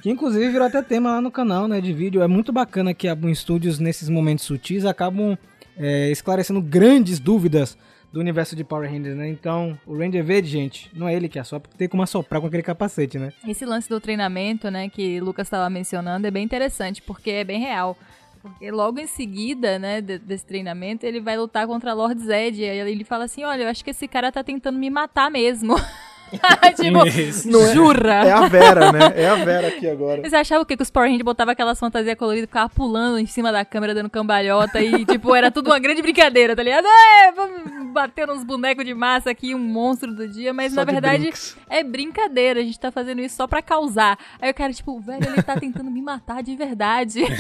Que 0.03 0.09
inclusive 0.09 0.49
virou 0.53 0.69
até 0.69 0.83
tema 0.83 1.11
lá 1.17 1.21
no 1.21 1.33
canal, 1.33 1.67
né, 1.67 1.81
de 1.81 1.93
vídeo. 1.93 2.23
É 2.23 2.29
muito 2.29 2.53
bacana 2.53 2.95
que 2.95 3.09
a 3.09 3.15
Boom 3.17 3.35
Studios, 3.35 3.81
nesses 3.81 4.09
momentos 4.09 4.45
sutis, 4.45 4.85
acabam 4.85 5.37
é, 5.77 6.11
esclarecendo 6.13 6.63
grandes 6.63 7.19
dúvidas 7.19 7.77
do 8.15 8.21
universo 8.21 8.55
de 8.55 8.63
Power 8.63 8.89
Rangers, 8.89 9.17
né? 9.17 9.29
Então, 9.29 9.77
o 9.85 9.99
Ranger 9.99 10.23
Verde, 10.25 10.49
gente, 10.49 10.89
não 10.95 11.09
é 11.09 11.15
ele 11.15 11.29
que 11.29 11.37
assopra, 11.39 11.69
porque 11.69 11.77
tem 11.79 11.89
como 11.89 12.03
assoprar 12.05 12.41
com 12.41 12.47
aquele 12.47 12.63
capacete, 12.63 13.19
né? 13.19 13.33
Esse 13.47 13.67
lance 13.67 13.89
do 13.89 14.01
treinamento, 14.01 14.71
né, 14.71 14.89
que 14.89 15.21
o 15.21 15.25
Lucas 15.25 15.49
estava 15.49 15.69
mencionando, 15.69 16.25
é 16.25 16.31
bem 16.31 16.45
interessante, 16.45 17.03
porque 17.03 17.31
é 17.31 17.45
bem 17.45 17.59
real. 17.61 17.99
Porque 18.41 18.71
logo 18.71 19.01
em 19.01 19.07
seguida, 19.07 19.79
né, 19.81 20.01
de- 20.01 20.19
desse 20.19 20.45
treinamento, 20.47 21.05
ele 21.05 21.19
vai 21.21 21.37
lutar 21.37 21.67
contra 21.67 21.93
Lord 21.93 22.21
Zed. 22.23 22.61
E 22.63 22.69
aí 22.69 22.79
ele 22.93 23.03
fala 23.03 23.25
assim: 23.25 23.43
Olha, 23.43 23.63
eu 23.65 23.69
acho 23.69 23.83
que 23.83 23.91
esse 23.91 24.07
cara 24.07 24.31
tá 24.31 24.45
tentando 24.45 24.79
me 24.79 24.91
matar 24.91 25.31
mesmo. 25.31 25.75
tipo, 26.77 27.07
Isso. 27.07 27.49
Não 27.51 27.63
é- 27.67 27.75
jura? 27.75 28.15
É 28.27 28.33
a 28.33 28.47
Vera, 28.49 28.93
né? 28.93 29.13
É 29.17 29.29
a 29.29 29.35
Vera 29.37 29.69
aqui 29.69 29.89
agora. 29.89 30.23
Você 30.29 30.37
achava 30.37 30.63
o 30.63 30.67
quê? 30.67 30.77
Que 30.77 30.83
os 30.83 30.91
Power 30.91 31.09
Rangers 31.09 31.25
botavam 31.25 31.53
aquelas 31.53 31.79
fantasias 31.79 32.17
coloridas, 32.17 32.49
ficava 32.49 32.69
pulando 32.69 33.19
em 33.19 33.27
cima 33.27 33.51
da 33.53 33.65
câmera, 33.65 33.95
dando 33.95 34.11
cambalhota 34.11 34.81
e, 34.81 35.05
tipo, 35.05 35.35
era 35.35 35.51
tudo 35.51 35.69
uma 35.71 35.79
grande 35.79 36.03
brincadeira, 36.03 36.55
tá 36.57 36.63
ligado? 36.63 36.87
É, 36.87 37.33
vamos 37.33 37.93
bater 37.93 38.29
uns 38.29 38.45
bonecos 38.45 38.85
de 38.85 38.95
massa 38.95 39.31
aqui, 39.31 39.55
um 39.55 39.59
monstro 39.59 40.13
do 40.15 40.27
dia, 40.29 40.53
mas 40.53 40.73
Só 40.73 40.81
na 40.81 40.85
de 40.85 40.93
verdade 40.93 41.23
brinks. 41.23 41.57
é 41.71 41.83
brincadeira, 41.83 42.61
a 42.61 42.63
gente 42.63 42.79
tá 42.79 42.91
fazendo 42.91 43.21
isso 43.21 43.37
só 43.37 43.47
pra 43.47 43.63
causar. 43.63 44.19
Aí 44.41 44.51
o 44.51 44.55
cara, 44.55 44.73
tipo, 44.73 44.99
velho, 45.01 45.27
ele 45.29 45.43
tá 45.43 45.57
tentando 45.59 45.91
me 45.91 46.03
matar 46.03 46.43
de 46.43 46.55
verdade. 46.57 47.21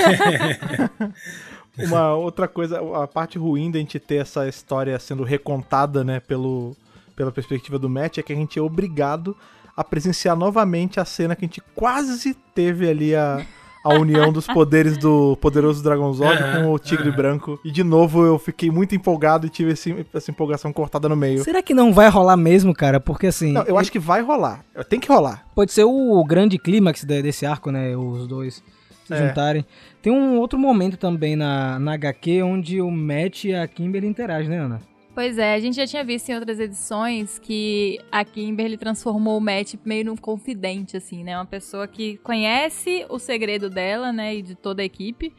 Uma 1.76 2.14
outra 2.14 2.46
coisa, 2.46 2.80
a 3.02 3.06
parte 3.06 3.36
ruim 3.36 3.70
da 3.70 3.78
gente 3.80 3.98
ter 3.98 4.16
essa 4.16 4.46
história 4.48 4.96
sendo 4.98 5.24
recontada, 5.24 6.04
né, 6.04 6.20
pelo, 6.20 6.76
pela 7.16 7.30
perspectiva 7.32 7.78
do 7.78 7.88
Matt, 7.88 8.18
é 8.18 8.22
que 8.22 8.32
a 8.32 8.36
gente 8.36 8.58
é 8.58 8.62
obrigado 8.62 9.36
a 9.76 9.82
presenciar 9.82 10.36
novamente 10.36 11.00
a 11.00 11.04
cena 11.04 11.34
que 11.34 11.44
a 11.44 11.48
gente 11.48 11.60
quase 11.74 12.34
teve 12.54 12.88
ali 12.88 13.14
a, 13.14 13.44
a 13.84 13.94
união 13.94 14.32
dos 14.32 14.46
poderes 14.46 14.96
do 14.96 15.36
poderoso 15.40 15.82
Dragonzord 15.82 16.38
com 16.62 16.72
o 16.72 16.78
Tigre. 16.78 17.10
Branco. 17.10 17.58
E 17.64 17.70
de 17.72 17.82
novo 17.82 18.24
eu 18.24 18.38
fiquei 18.38 18.70
muito 18.70 18.94
empolgado 18.94 19.46
e 19.46 19.50
tive 19.50 19.72
esse- 19.72 20.06
essa 20.14 20.30
empolgação 20.30 20.72
cortada 20.72 21.08
no 21.08 21.16
meio. 21.16 21.42
Será 21.42 21.60
que 21.60 21.74
não 21.74 21.92
vai 21.92 22.08
rolar 22.08 22.36
mesmo, 22.36 22.72
cara? 22.72 23.00
Porque 23.00 23.26
assim, 23.26 23.52
Não, 23.52 23.62
eu 23.64 23.76
acho 23.76 23.90
que 23.90 23.98
vai 23.98 24.22
rolar. 24.22 24.64
Tem 24.88 25.00
que 25.00 25.08
rolar. 25.08 25.44
pode 25.54 25.72
ser 25.72 25.84
o 25.84 26.24
grande 26.24 26.56
clímax 26.58 27.02
de- 27.04 27.22
desse 27.22 27.44
arco, 27.44 27.70
né? 27.72 27.96
Os 27.96 28.26
dois 28.28 28.62
se 29.04 29.12
É. 29.12 29.28
juntarem. 29.28 29.64
Tem 30.00 30.12
um 30.12 30.38
outro 30.38 30.58
momento 30.58 30.96
também 30.96 31.34
na, 31.36 31.78
na 31.80 31.94
HQ 31.94 32.42
onde 32.44 32.80
o 32.80 32.90
Matt 32.90 33.44
e 33.44 33.54
a 33.54 33.66
Kimberly 33.66 34.06
interagem, 34.06 34.48
né, 34.50 34.58
Ana? 34.60 34.80
Pois 35.14 35.38
é, 35.38 35.54
a 35.54 35.60
gente 35.60 35.76
já 35.76 35.86
tinha 35.86 36.02
visto 36.02 36.28
em 36.28 36.34
outras 36.34 36.58
edições 36.58 37.38
que 37.38 38.00
a 38.10 38.24
Kimberly 38.24 38.76
transformou 38.76 39.38
o 39.38 39.40
Matt 39.40 39.74
meio 39.84 40.06
num 40.06 40.16
confidente, 40.16 40.96
assim, 40.96 41.22
né? 41.22 41.36
Uma 41.36 41.46
pessoa 41.46 41.86
que 41.86 42.16
conhece 42.18 43.06
o 43.08 43.18
segredo 43.18 43.70
dela, 43.70 44.12
né? 44.12 44.34
E 44.34 44.42
de 44.42 44.54
toda 44.54 44.82
a 44.82 44.84
equipe. 44.84 45.32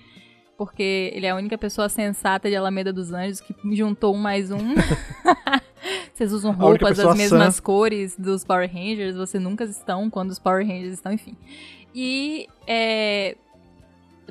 Porque 0.57 1.11
ele 1.13 1.25
é 1.25 1.31
a 1.31 1.35
única 1.35 1.57
pessoa 1.57 1.89
sensata 1.89 2.49
de 2.49 2.55
Alameda 2.55 2.93
dos 2.93 3.11
Anjos 3.11 3.41
que 3.41 3.53
juntou 3.75 4.15
um 4.15 4.17
mais 4.17 4.49
um. 4.49 4.75
Vocês 6.13 6.33
usam 6.33 6.51
roupas 6.51 6.97
das 6.97 7.15
mesmas 7.15 7.59
cores 7.59 8.15
dos 8.17 8.43
Power 8.43 8.71
Rangers, 8.71 9.15
vocês 9.15 9.41
nunca 9.41 9.63
estão 9.63 10.09
quando 10.09 10.31
os 10.31 10.39
Power 10.39 10.65
Rangers 10.65 10.93
estão, 10.93 11.11
enfim. 11.11 11.35
E 11.93 12.47
é, 12.67 13.37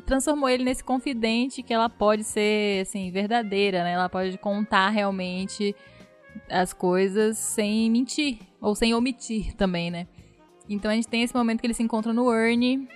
transformou 0.05 0.49
ele 0.49 0.65
nesse 0.65 0.83
confidente 0.85 1.63
que 1.63 1.73
ela 1.73 1.89
pode 1.89 2.25
ser, 2.25 2.83
assim, 2.83 3.11
verdadeira, 3.11 3.83
né? 3.85 3.93
Ela 3.93 4.09
pode 4.09 4.37
contar 4.39 4.89
realmente 4.91 5.75
as 6.51 6.73
coisas 6.73 7.39
sem 7.39 7.91
mentir, 7.91 8.39
ou 8.61 8.75
sem 8.75 8.93
omitir 8.95 9.55
também, 9.55 9.91
né? 9.91 10.07
Então 10.69 10.91
a 10.91 10.95
gente 10.95 11.09
tem 11.09 11.23
esse 11.23 11.35
momento 11.35 11.61
que 11.61 11.67
eles 11.67 11.77
se 11.77 11.83
encontram 11.83 12.13
no 12.13 12.33
Ernie, 12.33 12.89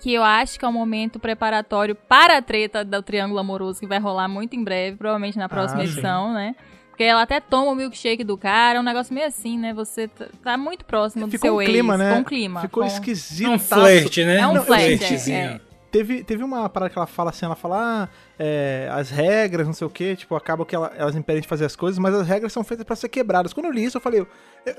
que 0.00 0.12
eu 0.12 0.22
acho 0.24 0.58
que 0.58 0.64
é 0.64 0.68
um 0.68 0.72
momento 0.72 1.18
preparatório 1.18 1.94
para 1.94 2.38
a 2.38 2.42
treta 2.42 2.84
do 2.84 3.02
Triângulo 3.02 3.38
Amoroso, 3.38 3.80
que 3.80 3.86
vai 3.86 3.98
rolar 3.98 4.28
muito 4.28 4.56
em 4.56 4.64
breve, 4.64 4.96
provavelmente 4.96 5.36
na 5.38 5.48
próxima 5.48 5.82
Ah, 5.82 5.86
sim. 5.86 5.92
edição, 5.92 6.32
né? 6.32 6.54
Porque 6.88 7.02
ela 7.02 7.22
até 7.22 7.40
toma 7.40 7.72
o 7.72 7.74
milkshake 7.74 8.22
do 8.22 8.38
cara, 8.38 8.78
é 8.78 8.80
um 8.80 8.84
negócio 8.84 9.12
meio 9.12 9.26
assim, 9.26 9.58
né? 9.58 9.74
Você 9.74 10.06
tá- 10.06 10.28
tá 10.42 10.56
muito 10.56 10.84
próximo 10.84 11.26
do 11.26 11.30
Ficou 11.32 11.48
seu 11.50 11.56
um 11.60 11.64
clima, 11.64 11.94
ex. 11.94 11.98
né? 11.98 12.14
Com 12.14 12.20
um 12.20 12.24
clima. 12.24 12.60
Ficou 12.62 12.82
com- 12.84 12.88
esquisito. 12.88 13.48
É 13.50 13.50
um 13.50 13.58
flerte, 13.58 14.24
né? 14.24 14.36
É 14.38 14.46
um 14.46 14.62
flerte, 14.62 14.98
flertezinho. 14.98 15.36
é. 15.36 15.60
Teve, 15.94 16.24
teve 16.24 16.42
uma 16.42 16.68
parada 16.68 16.90
que 16.92 16.98
ela 16.98 17.06
fala 17.06 17.30
assim, 17.30 17.46
ela 17.46 17.54
fala, 17.54 17.78
ah, 17.78 18.08
é, 18.36 18.88
as 18.90 19.10
regras, 19.10 19.64
não 19.64 19.72
sei 19.72 19.86
o 19.86 19.90
que, 19.90 20.16
tipo, 20.16 20.34
acaba 20.34 20.66
que 20.66 20.74
ela- 20.74 20.90
elas 20.96 21.14
impedem 21.14 21.40
de 21.40 21.46
fazer 21.46 21.64
as 21.64 21.76
coisas, 21.76 22.00
mas 22.00 22.12
as 22.12 22.26
regras 22.26 22.52
são 22.52 22.64
feitas 22.64 22.84
pra 22.84 22.96
ser 22.96 23.08
quebradas. 23.08 23.52
Quando 23.52 23.66
eu 23.66 23.70
li 23.72 23.84
isso, 23.84 23.96
eu 23.96 24.00
falei, 24.00 24.18
eu- 24.20 24.26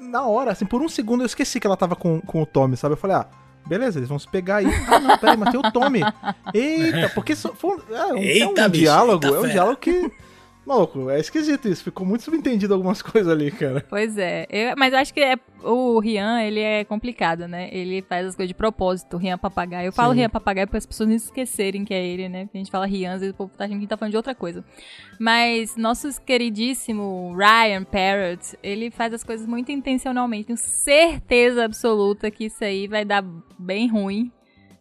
na 0.02 0.24
hora, 0.28 0.52
assim, 0.52 0.66
por 0.66 0.82
um 0.82 0.90
segundo 0.90 1.22
eu 1.22 1.26
esqueci 1.26 1.58
que 1.58 1.66
ela 1.66 1.78
tava 1.78 1.96
com, 1.96 2.20
com 2.20 2.42
o 2.42 2.46
Tommy, 2.46 2.76
sabe? 2.76 2.96
Eu 2.96 2.98
falei, 2.98 3.16
ah, 3.16 3.28
beleza, 3.66 3.98
eles 3.98 4.10
vão 4.10 4.20
se 4.20 4.28
pegar 4.28 4.58
aí. 4.58 4.68
Ah, 4.90 5.00
não, 5.00 5.18
peraí, 5.18 5.38
mas 5.38 5.52
tem 5.52 5.60
o 5.62 5.72
Tommy. 5.72 6.02
Eita, 6.54 7.10
porque 7.16 7.34
so- 7.34 7.54
foi, 7.56 7.78
um- 7.78 7.96
é, 7.96 8.06
um, 8.14 8.18
é 8.18 8.22
Eita, 8.26 8.50
um 8.66 8.70
bicho, 8.70 8.84
diálogo, 8.84 9.26
é 9.26 9.32
um 9.32 9.42
fera. 9.42 9.54
diálogo 9.54 9.78
que... 9.78 10.12
Maluco, 10.66 11.10
é 11.12 11.20
esquisito 11.20 11.68
isso, 11.68 11.84
ficou 11.84 12.06
muito 12.06 12.24
subentendido 12.24 12.74
algumas 12.74 13.02
coisas 13.04 13.32
ali, 13.32 13.52
cara. 13.52 13.86
Pois 13.88 14.18
é. 14.18 14.48
Eu- 14.50 14.76
mas 14.78 14.94
eu 14.94 15.00
acho 15.00 15.14
que 15.14 15.20
é- 15.20 15.38
o 15.64 16.00
Rian, 16.00 16.42
ele 16.42 16.60
é 16.60 16.84
complicado, 16.84 17.48
né? 17.48 17.70
Ele 17.72 18.02
faz 18.02 18.28
as 18.28 18.36
coisas 18.36 18.50
de 18.50 18.54
propósito, 18.54 19.18
Rian 19.18 19.38
Papagaio. 19.38 19.88
Eu 19.88 19.94
falo 19.94 20.14
Sim. 20.14 20.20
Rian 20.20 20.30
Papagaio 20.30 20.68
para 20.68 20.78
as 20.78 20.86
pessoas 20.86 21.10
não 21.10 21.16
esquecerem 21.16 21.84
que 21.86 21.94
é 21.94 22.04
ele, 22.06 22.28
né? 22.30 22.50
A 22.54 22.58
gente 22.58 22.70
fala 22.72 22.86
Rian, 22.86 23.14
às 23.14 23.20
vezes 23.22 23.34
o 23.34 23.38
povo 23.38 23.52
tá 23.58 23.66
achando 23.66 23.80
que 23.80 23.88
tá 23.88 23.98
falando 23.98 24.12
de 24.12 24.18
outra 24.18 24.36
coisa. 24.36 24.64
Mas 25.20 25.76
nosso 25.76 26.10
queridíssimo 26.24 27.36
Ryan 27.36 27.84
Parrott, 27.84 28.58
ele 28.62 28.92
faz 28.92 29.14
as 29.14 29.24
coisas 29.24 29.48
muito 29.48 29.72
intencionalmente. 29.72 30.46
Tenho 30.48 30.58
certeza 30.58 31.66
absoluta 31.66 32.30
que 32.32 32.46
isso 32.46 32.64
aí 32.64 32.88
vai 32.88 33.06
dar 33.06 33.24
bem 33.58 33.88
ruim. 33.88 34.32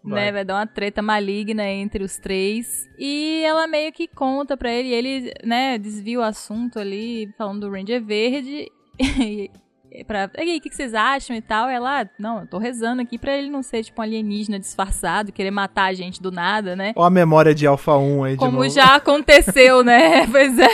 Vai. 0.05 0.27
Né, 0.27 0.33
vai 0.33 0.45
dar 0.45 0.57
uma 0.57 0.67
treta 0.67 1.01
maligna 1.01 1.67
entre 1.67 2.05
os 2.05 2.19
três. 2.19 2.87
E 2.99 3.43
ela 3.45 3.67
meio 3.67 3.91
que 3.91 4.07
conta 4.07 4.57
pra 4.57 4.71
ele, 4.71 4.89
e 4.89 4.93
ele, 4.93 5.33
né, 5.43 5.79
desvia 5.79 6.19
o 6.19 6.23
assunto 6.23 6.79
ali, 6.79 7.33
falando 7.39 7.61
do 7.67 7.71
Ranger 7.73 8.03
Verde. 8.05 8.71
E, 9.97 10.03
pra, 10.03 10.29
aí, 10.37 10.57
o 10.57 10.61
que, 10.61 10.69
que 10.71 10.75
vocês 10.75 10.93
acham 10.93 11.37
e 11.37 11.41
tal? 11.41 11.69
Ela, 11.69 12.01
"Ah, 12.03 12.09
não, 12.19 12.41
eu 12.41 12.47
tô 12.49 12.59
rezando 12.59 13.01
aqui 13.01 13.17
pra 13.17 13.39
ele 13.39 13.49
não 13.49 13.63
ser 13.63 13.85
tipo 13.85 14.01
um 14.01 14.03
alienígena 14.03 14.59
disfarçado, 14.59 15.31
querer 15.31 15.53
matar 15.53 15.85
a 15.85 15.93
gente 15.95 16.21
do 16.21 16.33
nada, 16.33 16.75
né? 16.75 16.93
Ó 16.97 17.05
a 17.05 17.11
memória 17.11 17.55
de 17.55 17.65
Alpha 17.65 17.97
1 17.97 18.25
aí 18.25 18.33
de 18.33 18.39
Como 18.41 18.59
novo. 18.59 18.69
já 18.69 18.97
aconteceu, 18.97 19.85
né? 19.85 20.27
Pois 20.27 20.59
é. 20.59 20.69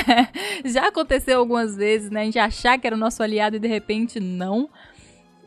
Já 0.64 0.88
aconteceu 0.88 1.38
algumas 1.38 1.76
vezes, 1.76 2.08
né? 2.08 2.22
A 2.22 2.24
gente 2.24 2.38
achar 2.38 2.78
que 2.78 2.86
era 2.86 2.96
o 2.96 2.98
nosso 2.98 3.22
aliado 3.22 3.56
e 3.56 3.58
de 3.58 3.68
repente 3.68 4.18
não. 4.18 4.70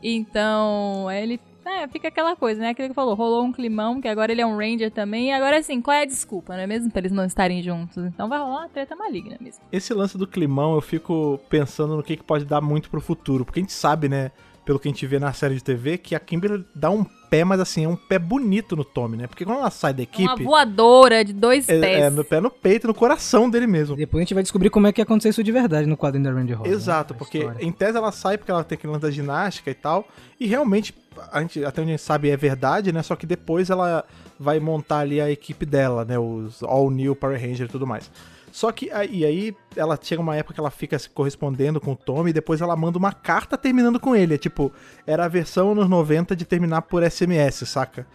Então, 0.00 1.10
ele. 1.10 1.40
É, 1.64 1.88
fica 1.88 2.08
aquela 2.08 2.36
coisa, 2.36 2.60
né? 2.60 2.70
Aquilo 2.70 2.88
que 2.88 2.94
falou, 2.94 3.14
rolou 3.14 3.44
um 3.44 3.52
climão, 3.52 4.00
que 4.00 4.08
agora 4.08 4.32
ele 4.32 4.40
é 4.40 4.46
um 4.46 4.56
Ranger 4.56 4.90
também. 4.90 5.28
E 5.28 5.32
agora, 5.32 5.58
assim, 5.58 5.80
qual 5.80 5.96
é 5.96 6.02
a 6.02 6.06
desculpa, 6.06 6.54
não 6.54 6.62
é 6.62 6.66
mesmo? 6.66 6.90
Pra 6.90 7.00
eles 7.00 7.12
não 7.12 7.24
estarem 7.24 7.62
juntos. 7.62 8.04
Então 8.04 8.28
vai 8.28 8.38
rolar 8.38 8.60
uma 8.62 8.68
treta 8.68 8.94
maligna 8.94 9.36
mesmo. 9.40 9.62
Esse 9.72 9.94
lance 9.94 10.18
do 10.18 10.26
climão, 10.26 10.74
eu 10.74 10.80
fico 10.80 11.40
pensando 11.48 11.96
no 11.96 12.02
que, 12.02 12.16
que 12.16 12.24
pode 12.24 12.44
dar 12.44 12.60
muito 12.60 12.90
pro 12.90 13.00
futuro. 13.00 13.44
Porque 13.44 13.60
a 13.60 13.62
gente 13.62 13.72
sabe, 13.72 14.08
né, 14.08 14.30
pelo 14.64 14.78
que 14.78 14.88
a 14.88 14.90
gente 14.90 15.06
vê 15.06 15.18
na 15.18 15.32
série 15.32 15.54
de 15.54 15.62
TV, 15.62 15.98
que 15.98 16.14
a 16.14 16.20
Kimberly 16.20 16.64
dá 16.74 16.90
um 16.90 17.04
pé, 17.04 17.44
mas 17.44 17.60
assim, 17.60 17.84
é 17.84 17.88
um 17.88 17.96
pé 17.96 18.18
bonito 18.18 18.74
no 18.74 18.84
Tommy, 18.84 19.16
né? 19.16 19.26
Porque 19.26 19.44
quando 19.44 19.58
ela 19.58 19.70
sai 19.70 19.92
da 19.92 19.98
Uma 19.98 20.04
equipe, 20.04 20.44
voadora 20.44 21.24
de 21.24 21.32
dois 21.32 21.68
é, 21.68 21.80
pés. 21.80 22.02
é 22.04 22.10
no 22.10 22.24
pé 22.24 22.40
no 22.40 22.50
peito, 22.50 22.86
no 22.86 22.94
coração 22.94 23.50
dele 23.50 23.66
mesmo. 23.66 23.96
Depois 23.96 24.20
a 24.20 24.24
gente 24.24 24.34
vai 24.34 24.42
descobrir 24.42 24.70
como 24.70 24.86
é 24.86 24.92
que 24.92 25.02
aconteceu 25.02 25.30
isso 25.30 25.44
de 25.44 25.52
verdade 25.52 25.86
no 25.86 25.96
quadrinho 25.96 26.24
da 26.24 26.32
Randy 26.32 26.52
Ross. 26.52 26.68
Exato, 26.68 27.12
né? 27.12 27.18
Porque 27.18 27.38
história. 27.38 27.64
em 27.64 27.72
tese 27.72 27.98
ela 27.98 28.12
sai 28.12 28.38
porque 28.38 28.50
ela 28.50 28.64
tem 28.64 28.76
aquele 28.76 28.92
lance 28.92 29.02
da 29.02 29.10
ginástica 29.10 29.70
e 29.70 29.74
tal. 29.74 30.08
E 30.40 30.46
realmente, 30.46 30.94
a 31.30 31.40
gente, 31.40 31.64
até 31.64 31.82
onde 31.82 31.90
a 31.90 31.96
gente 31.96 32.04
sabe, 32.04 32.30
é 32.30 32.36
verdade, 32.36 32.92
né? 32.92 33.02
Só 33.02 33.16
que 33.16 33.26
depois 33.26 33.68
ela 33.68 34.04
vai 34.38 34.58
montar 34.58 35.00
ali 35.00 35.20
a 35.20 35.30
equipe 35.30 35.66
dela, 35.66 36.04
né? 36.04 36.18
Os 36.18 36.62
All 36.62 36.90
New 36.90 37.14
Power 37.14 37.40
Ranger 37.40 37.66
e 37.66 37.70
tudo 37.70 37.86
mais. 37.86 38.10
Só 38.54 38.70
que 38.70 38.88
aí, 38.92 39.08
e 39.10 39.24
aí 39.26 39.56
ela 39.74 39.98
chega 40.00 40.22
uma 40.22 40.36
época 40.36 40.54
que 40.54 40.60
ela 40.60 40.70
fica 40.70 40.96
se 40.96 41.10
correspondendo 41.10 41.80
com 41.80 41.90
o 41.90 41.96
Tommy 41.96 42.30
e 42.30 42.32
depois 42.32 42.60
ela 42.60 42.76
manda 42.76 42.96
uma 42.96 43.12
carta 43.12 43.58
terminando 43.58 43.98
com 43.98 44.14
ele. 44.14 44.34
É 44.34 44.38
tipo, 44.38 44.72
era 45.04 45.24
a 45.24 45.28
versão 45.28 45.72
anos 45.72 45.88
90 45.88 46.36
de 46.36 46.44
terminar 46.44 46.82
por 46.82 47.02
SMS, 47.02 47.68
saca? 47.68 48.06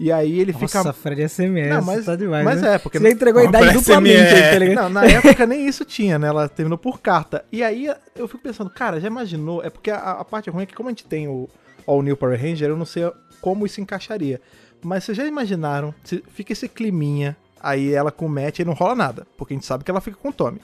E 0.00 0.10
aí 0.10 0.40
ele 0.40 0.50
Nossa, 0.54 0.66
fica. 0.82 0.92
Fred 0.94 1.28
SMS, 1.28 1.68
Não, 1.68 1.82
mas- 1.82 2.06
tá 2.06 2.16
demais, 2.16 2.42
mas 2.42 2.62
né? 2.62 2.76
é, 2.76 2.78
porque- 2.78 2.98
Você 2.98 3.10
entregou 3.10 3.42
a 3.42 3.44
idade 3.44 3.70
duplamente 3.74 4.16
tá 4.50 4.58
ligado? 4.58 4.84
Não, 4.84 4.88
na 4.88 5.04
época 5.04 5.44
nem 5.46 5.68
isso 5.68 5.84
tinha, 5.84 6.18
né? 6.18 6.26
Ela 6.28 6.48
terminou 6.48 6.78
por 6.78 6.98
carta. 7.02 7.44
E 7.52 7.62
aí 7.62 7.86
eu 8.16 8.26
fico 8.26 8.42
pensando, 8.42 8.70
cara, 8.70 8.98
já 8.98 9.08
imaginou? 9.08 9.62
É 9.62 9.68
porque 9.68 9.90
a, 9.90 9.98
a 10.12 10.24
parte 10.24 10.48
ruim 10.48 10.62
é 10.62 10.66
que 10.66 10.74
como 10.74 10.88
a 10.88 10.92
gente 10.92 11.04
tem 11.04 11.28
o 11.28 11.46
All 11.86 12.02
New 12.02 12.16
Power 12.16 12.40
Ranger, 12.40 12.70
eu 12.70 12.78
não 12.78 12.86
sei 12.86 13.12
como 13.42 13.66
isso 13.66 13.78
encaixaria. 13.78 14.40
Mas 14.82 15.04
vocês 15.04 15.18
já 15.18 15.26
imaginaram? 15.26 15.94
Se 16.02 16.24
fica 16.32 16.54
esse 16.54 16.66
climinha, 16.66 17.36
aí 17.62 17.92
ela 17.92 18.10
com 18.10 18.26
o 18.26 18.28
Matt 18.28 18.58
e 18.58 18.64
não 18.64 18.72
rola 18.72 18.94
nada. 18.94 19.26
Porque 19.36 19.54
a 19.54 19.56
gente 19.56 19.66
sabe 19.66 19.84
que 19.84 19.90
ela 19.90 20.00
fica 20.00 20.16
com 20.16 20.30
o 20.30 20.32
Tommy. 20.32 20.60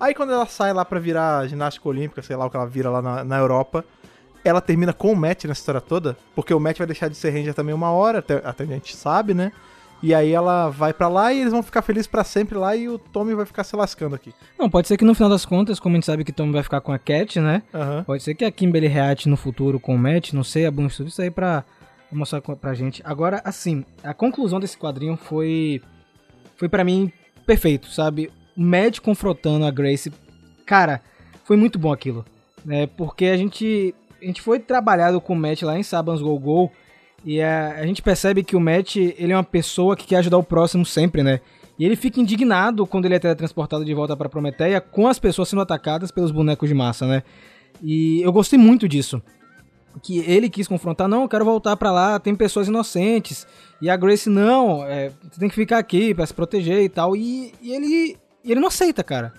Aí 0.00 0.14
quando 0.14 0.32
ela 0.32 0.46
sai 0.46 0.72
lá 0.72 0.84
pra 0.84 0.98
virar 1.00 1.46
ginástica 1.46 1.88
olímpica, 1.88 2.22
sei 2.22 2.36
lá 2.36 2.46
o 2.46 2.50
que 2.50 2.56
ela 2.56 2.66
vira 2.66 2.88
lá 2.88 3.02
na, 3.02 3.24
na 3.24 3.38
Europa, 3.38 3.84
ela 4.44 4.60
termina 4.60 4.92
com 4.92 5.12
o 5.12 5.16
Matt 5.16 5.44
nessa 5.44 5.60
história 5.60 5.80
toda. 5.80 6.16
Porque 6.34 6.54
o 6.54 6.60
Matt 6.60 6.78
vai 6.78 6.86
deixar 6.86 7.08
de 7.08 7.16
ser 7.16 7.30
Ranger 7.30 7.54
também 7.54 7.74
uma 7.74 7.90
hora, 7.90 8.20
até, 8.20 8.36
até 8.44 8.64
a 8.64 8.66
gente 8.66 8.96
sabe, 8.96 9.34
né? 9.34 9.52
E 10.00 10.14
aí 10.14 10.30
ela 10.30 10.68
vai 10.68 10.92
pra 10.92 11.08
lá 11.08 11.32
e 11.32 11.40
eles 11.40 11.52
vão 11.52 11.62
ficar 11.62 11.82
felizes 11.82 12.06
pra 12.06 12.22
sempre 12.22 12.56
lá 12.56 12.76
e 12.76 12.88
o 12.88 12.98
Tommy 12.98 13.34
vai 13.34 13.44
ficar 13.44 13.64
se 13.64 13.74
lascando 13.74 14.14
aqui. 14.14 14.32
Não, 14.56 14.70
pode 14.70 14.86
ser 14.86 14.96
que 14.96 15.04
no 15.04 15.14
final 15.14 15.28
das 15.28 15.44
contas, 15.44 15.80
como 15.80 15.94
a 15.94 15.96
gente 15.96 16.06
sabe 16.06 16.22
que 16.22 16.32
Tom 16.32 16.52
vai 16.52 16.62
ficar 16.62 16.80
com 16.80 16.92
a 16.92 16.98
Cat, 16.98 17.40
né? 17.40 17.62
Aham. 17.74 18.04
Pode 18.04 18.22
ser 18.22 18.34
que 18.34 18.44
a 18.44 18.50
Kimberly 18.50 18.86
reate 18.86 19.28
no 19.28 19.36
futuro 19.36 19.80
com 19.80 19.96
o 19.96 19.98
Matt, 19.98 20.32
não 20.32 20.44
sei, 20.44 20.66
a 20.66 20.70
Boom 20.70 20.86
estuda 20.86 21.08
isso 21.08 21.20
aí 21.20 21.32
pra 21.32 21.64
mostrar 22.12 22.40
pra 22.40 22.74
gente. 22.74 23.02
Agora, 23.04 23.42
assim, 23.44 23.84
a 24.04 24.14
conclusão 24.14 24.60
desse 24.60 24.78
quadrinho 24.78 25.16
foi, 25.16 25.82
foi 26.58 26.68
para 26.68 26.84
mim 26.84 27.10
perfeito, 27.46 27.88
sabe? 27.90 28.30
O 28.54 28.60
Matt 28.60 29.00
confrontando 29.00 29.64
a 29.64 29.70
Grace, 29.70 30.12
cara, 30.66 31.00
foi 31.44 31.56
muito 31.56 31.78
bom 31.78 31.92
aquilo, 31.92 32.26
né? 32.64 32.86
Porque 32.86 33.26
a 33.26 33.36
gente, 33.36 33.94
a 34.20 34.24
gente 34.26 34.42
foi 34.42 34.58
trabalhado 34.58 35.20
com 35.20 35.32
o 35.32 35.36
Matt 35.36 35.62
lá 35.62 35.78
em 35.78 35.82
Saban's 35.82 36.20
Go 36.20 36.38
Go 36.38 36.70
e 37.24 37.40
a, 37.40 37.76
a 37.76 37.86
gente 37.86 38.02
percebe 38.02 38.42
que 38.42 38.56
o 38.56 38.60
Matt, 38.60 38.96
ele 38.96 39.32
é 39.32 39.36
uma 39.36 39.44
pessoa 39.44 39.96
que 39.96 40.06
quer 40.06 40.16
ajudar 40.16 40.36
o 40.36 40.42
próximo 40.42 40.84
sempre, 40.84 41.22
né? 41.22 41.40
E 41.78 41.84
ele 41.84 41.94
fica 41.94 42.20
indignado 42.20 42.86
quando 42.86 43.06
ele 43.06 43.14
é 43.14 43.18
teletransportado 43.20 43.84
de 43.84 43.94
volta 43.94 44.16
pra 44.16 44.28
Prometeia 44.28 44.80
com 44.80 45.06
as 45.06 45.18
pessoas 45.18 45.48
sendo 45.48 45.62
atacadas 45.62 46.10
pelos 46.10 46.32
bonecos 46.32 46.68
de 46.68 46.74
massa, 46.74 47.06
né? 47.06 47.22
E 47.80 48.20
eu 48.20 48.32
gostei 48.32 48.58
muito 48.58 48.88
disso. 48.88 49.22
Que 50.02 50.18
ele 50.20 50.48
quis 50.48 50.68
confrontar, 50.68 51.08
não, 51.08 51.22
eu 51.22 51.28
quero 51.28 51.44
voltar 51.44 51.76
pra 51.76 51.90
lá, 51.90 52.18
tem 52.18 52.34
pessoas 52.34 52.68
inocentes. 52.68 53.46
E 53.80 53.88
a 53.88 53.96
Grace, 53.96 54.28
não, 54.28 54.84
é, 54.84 55.10
você 55.30 55.40
tem 55.40 55.48
que 55.48 55.54
ficar 55.54 55.78
aqui 55.78 56.14
pra 56.14 56.26
se 56.26 56.34
proteger 56.34 56.82
e 56.82 56.88
tal. 56.88 57.16
E, 57.16 57.52
e 57.60 57.72
ele, 57.72 58.16
ele 58.44 58.60
não 58.60 58.68
aceita, 58.68 59.02
cara. 59.02 59.32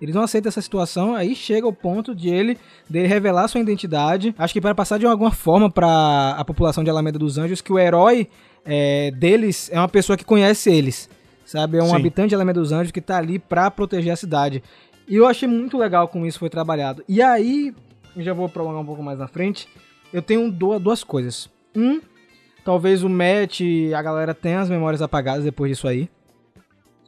Ele 0.00 0.12
não 0.12 0.22
aceita 0.22 0.48
essa 0.48 0.60
situação, 0.60 1.14
aí 1.14 1.34
chega 1.34 1.66
o 1.66 1.72
ponto 1.72 2.14
de 2.14 2.28
ele 2.28 2.58
dele 2.88 3.06
revelar 3.06 3.48
sua 3.48 3.60
identidade. 3.60 4.34
Acho 4.36 4.52
que 4.52 4.60
para 4.60 4.74
passar 4.74 4.98
de 4.98 5.06
alguma 5.06 5.30
forma 5.30 5.70
pra 5.70 6.34
a 6.36 6.44
população 6.44 6.84
de 6.84 6.90
Alameda 6.90 7.18
dos 7.18 7.38
Anjos 7.38 7.60
que 7.60 7.72
o 7.72 7.78
herói 7.78 8.28
é, 8.64 9.10
deles 9.12 9.70
é 9.72 9.78
uma 9.78 9.88
pessoa 9.88 10.16
que 10.16 10.24
conhece 10.24 10.70
eles, 10.70 11.08
sabe? 11.46 11.78
É 11.78 11.82
um 11.82 11.88
Sim. 11.88 11.96
habitante 11.96 12.30
de 12.30 12.34
Alameda 12.34 12.60
dos 12.60 12.72
Anjos 12.72 12.90
que 12.90 13.00
tá 13.00 13.16
ali 13.16 13.38
pra 13.38 13.70
proteger 13.70 14.12
a 14.12 14.16
cidade. 14.16 14.62
E 15.08 15.16
eu 15.16 15.26
achei 15.26 15.48
muito 15.48 15.78
legal 15.78 16.08
como 16.08 16.26
isso 16.26 16.38
foi 16.38 16.50
trabalhado. 16.50 17.04
E 17.08 17.22
aí, 17.22 17.74
já 18.16 18.32
vou 18.32 18.48
prolongar 18.48 18.82
um 18.82 18.86
pouco 18.86 19.02
mais 19.02 19.18
na 19.18 19.28
frente, 19.28 19.68
eu 20.14 20.22
tenho 20.22 20.50
du- 20.50 20.78
duas 20.78 21.04
coisas. 21.04 21.50
Um, 21.76 22.00
talvez 22.64 23.02
o 23.02 23.08
Matt 23.08 23.60
e 23.60 23.92
a 23.92 24.00
galera 24.00 24.32
tenha 24.32 24.60
as 24.60 24.70
memórias 24.70 25.02
apagadas 25.02 25.44
depois 25.44 25.70
disso 25.72 25.86
aí. 25.88 26.08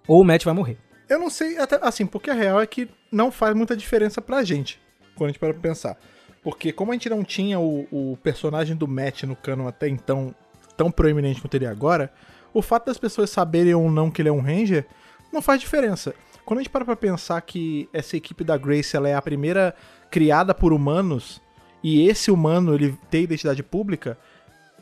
Ou 0.06 0.20
o 0.20 0.24
Matt 0.24 0.44
vai 0.44 0.52
morrer. 0.52 0.76
Eu 1.08 1.18
não 1.18 1.30
sei, 1.30 1.56
até, 1.56 1.78
assim, 1.82 2.04
porque 2.04 2.30
a 2.30 2.34
real 2.34 2.60
é 2.60 2.66
que 2.66 2.88
não 3.10 3.30
faz 3.30 3.54
muita 3.54 3.76
diferença 3.76 4.20
pra 4.20 4.42
gente, 4.42 4.80
quando 5.14 5.28
a 5.28 5.32
gente 5.32 5.38
para 5.38 5.52
pra 5.52 5.62
pensar. 5.62 5.96
Porque 6.42 6.72
como 6.72 6.90
a 6.90 6.94
gente 6.94 7.08
não 7.08 7.22
tinha 7.24 7.58
o, 7.58 7.86
o 7.90 8.18
personagem 8.22 8.76
do 8.76 8.86
Matt 8.88 9.22
no 9.22 9.36
canon 9.36 9.66
até 9.68 9.88
então 9.88 10.34
tão 10.76 10.90
proeminente 10.90 11.40
quanto 11.40 11.54
ele 11.54 11.64
é 11.64 11.68
agora, 11.68 12.12
o 12.52 12.60
fato 12.60 12.86
das 12.86 12.98
pessoas 12.98 13.30
saberem 13.30 13.74
ou 13.74 13.90
não 13.90 14.10
que 14.10 14.20
ele 14.20 14.28
é 14.28 14.32
um 14.32 14.40
Ranger 14.40 14.84
não 15.32 15.40
faz 15.40 15.60
diferença. 15.60 16.14
Quando 16.44 16.58
a 16.58 16.62
gente 16.62 16.70
para 16.70 16.84
pra 16.84 16.94
pensar 16.96 17.40
que 17.40 17.88
essa 17.92 18.16
equipe 18.16 18.44
da 18.44 18.56
Grace 18.56 18.96
ela 18.96 19.08
é 19.08 19.14
a 19.14 19.22
primeira 19.22 19.74
criada 20.10 20.54
por 20.54 20.72
humanos 20.72 21.40
e 21.82 22.08
esse 22.08 22.30
humano 22.30 22.74
ele 22.74 22.96
tem 23.10 23.24
identidade 23.24 23.62
pública, 23.62 24.18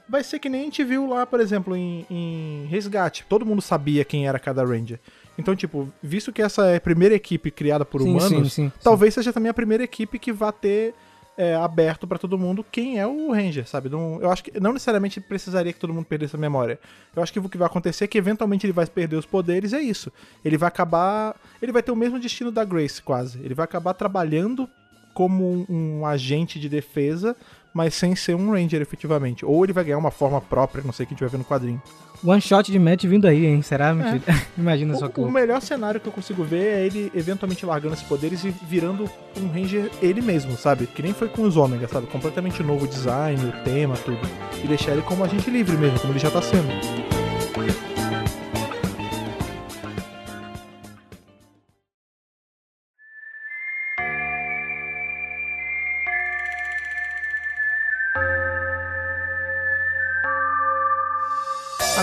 vai 0.09 0.23
ser 0.23 0.39
que 0.39 0.49
nem 0.49 0.63
a 0.63 0.65
gente 0.65 0.85
viu 0.85 1.07
lá, 1.09 1.27
por 1.27 1.41
exemplo, 1.41 1.77
em, 1.77 2.07
em 2.11 2.67
Resgate. 2.67 3.25
Todo 3.29 3.47
mundo 3.47 3.63
sabia 3.63 4.05
quem 4.05 4.27
era 4.27 4.39
cada 4.39 4.65
Ranger. 4.65 5.01
Então, 5.37 5.57
tipo, 5.57 5.89
visto 6.03 6.33
que 6.33 6.43
essa 6.43 6.67
é 6.67 6.77
a 6.77 6.81
primeira 6.81 7.15
equipe 7.15 7.51
criada 7.51 7.85
por 7.85 8.01
Sim, 8.01 8.11
humanos, 8.11 8.53
sim, 8.53 8.71
sim, 8.71 8.73
talvez 8.83 9.15
seja 9.15 9.33
também 9.33 9.51
a 9.51 9.55
primeira 9.55 9.83
equipe 9.83 10.19
que 10.19 10.33
vá 10.33 10.53
ter 10.53 10.95
é, 11.37 11.57
aberto 11.57 12.07
pra 12.07 12.19
todo 12.19 12.39
mundo 12.39 12.65
quem 12.71 12.99
é 12.99 13.07
o 13.07 13.33
Ranger, 13.33 13.67
sabe? 13.67 13.89
Não, 13.89 14.21
eu 14.21 14.31
acho 14.31 14.45
que 14.45 14.61
não 14.61 14.73
necessariamente 14.73 15.21
precisaria 15.21 15.73
que 15.73 15.81
todo 15.81 15.93
mundo 15.93 16.07
perdesse 16.07 16.37
a 16.37 16.39
memória. 16.39 16.79
Eu 17.15 17.23
acho 17.23 17.33
que 17.33 17.39
o 17.41 17.49
que 17.49 17.59
vai 17.59 17.67
acontecer 17.67 18.05
é 18.05 18.07
que 18.07 18.19
eventualmente 18.19 18.65
ele 18.65 18.73
vai 18.73 18.87
perder 18.87 19.17
os 19.17 19.27
poderes, 19.27 19.73
é 19.73 19.81
isso. 19.81 20.13
Ele 20.45 20.57
vai 20.57 20.69
acabar. 20.69 21.35
Ele 21.61 21.73
vai 21.73 21.83
ter 21.83 21.91
o 21.91 21.97
mesmo 21.97 22.21
destino 22.21 22.53
da 22.53 22.65
Grace, 22.65 23.03
quase. 23.03 23.41
Ele 23.41 23.55
vai 23.55 23.65
acabar 23.65 23.95
trabalhando 23.95 24.69
como 25.15 25.65
um, 25.69 26.01
um 26.01 26.07
agente 26.07 26.59
de 26.59 26.69
defesa, 26.69 27.35
mas 27.73 27.95
sem 27.95 28.15
ser 28.15 28.35
um 28.35 28.53
Ranger 28.53 28.83
efetivamente. 28.83 29.45
Ou 29.47 29.65
ele 29.65 29.73
vai 29.73 29.85
ganhar 29.85 29.99
uma 29.99 30.11
forma 30.11 30.41
própria, 30.41 30.85
não 30.85 30.93
sei 30.93 31.05
o 31.05 31.07
que 31.07 31.15
a 31.15 31.15
gente 31.15 31.21
vai 31.21 31.31
ver 31.31 31.39
no 31.39 31.45
quadrinho. 31.45 31.81
One 32.23 32.41
shot 32.41 32.71
de 32.71 32.79
Matt 32.79 33.05
vindo 33.05 33.27
aí, 33.27 33.45
hein? 33.45 33.61
Será? 33.61 33.93
Mentira. 33.93 34.23
Imagina 34.57 34.97
só 34.97 35.09
que. 35.09 35.21
O 35.21 35.31
melhor 35.31 35.61
cenário 35.61 36.01
que 36.01 36.07
eu 36.07 36.13
consigo 36.13 36.43
ver 36.43 36.65
é 36.65 36.87
ele 36.87 37.13
eventualmente 37.15 37.67
largando 37.67 37.95
esses 37.95 38.07
poderes 38.07 38.45
e 38.45 38.51
virando 38.51 39.11
um 39.37 39.49
Ranger 39.49 39.91
ele 40.01 40.23
mesmo, 40.23 40.57
sabe? 40.57 40.87
Que 40.87 41.03
nem 41.03 41.13
foi 41.13 41.29
com 41.29 41.43
os 41.43 41.57
Ômega, 41.57 41.87
sabe? 41.89 42.07
Completamente 42.07 42.63
novo 42.63 42.87
design, 42.87 43.41
o 43.45 43.65
tema, 43.65 43.95
tudo. 43.97 44.21
E 44.63 44.67
deixar 44.67 44.93
ele 44.93 45.03
como 45.03 45.25
agente 45.25 45.51
livre 45.51 45.77
mesmo, 45.77 45.99
como 46.01 46.13
ele 46.13 46.21
já 46.21 46.31
tá 46.31 46.41
sendo. 46.41 46.69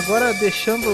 Agora, 0.04 0.34
deixando 0.34 0.88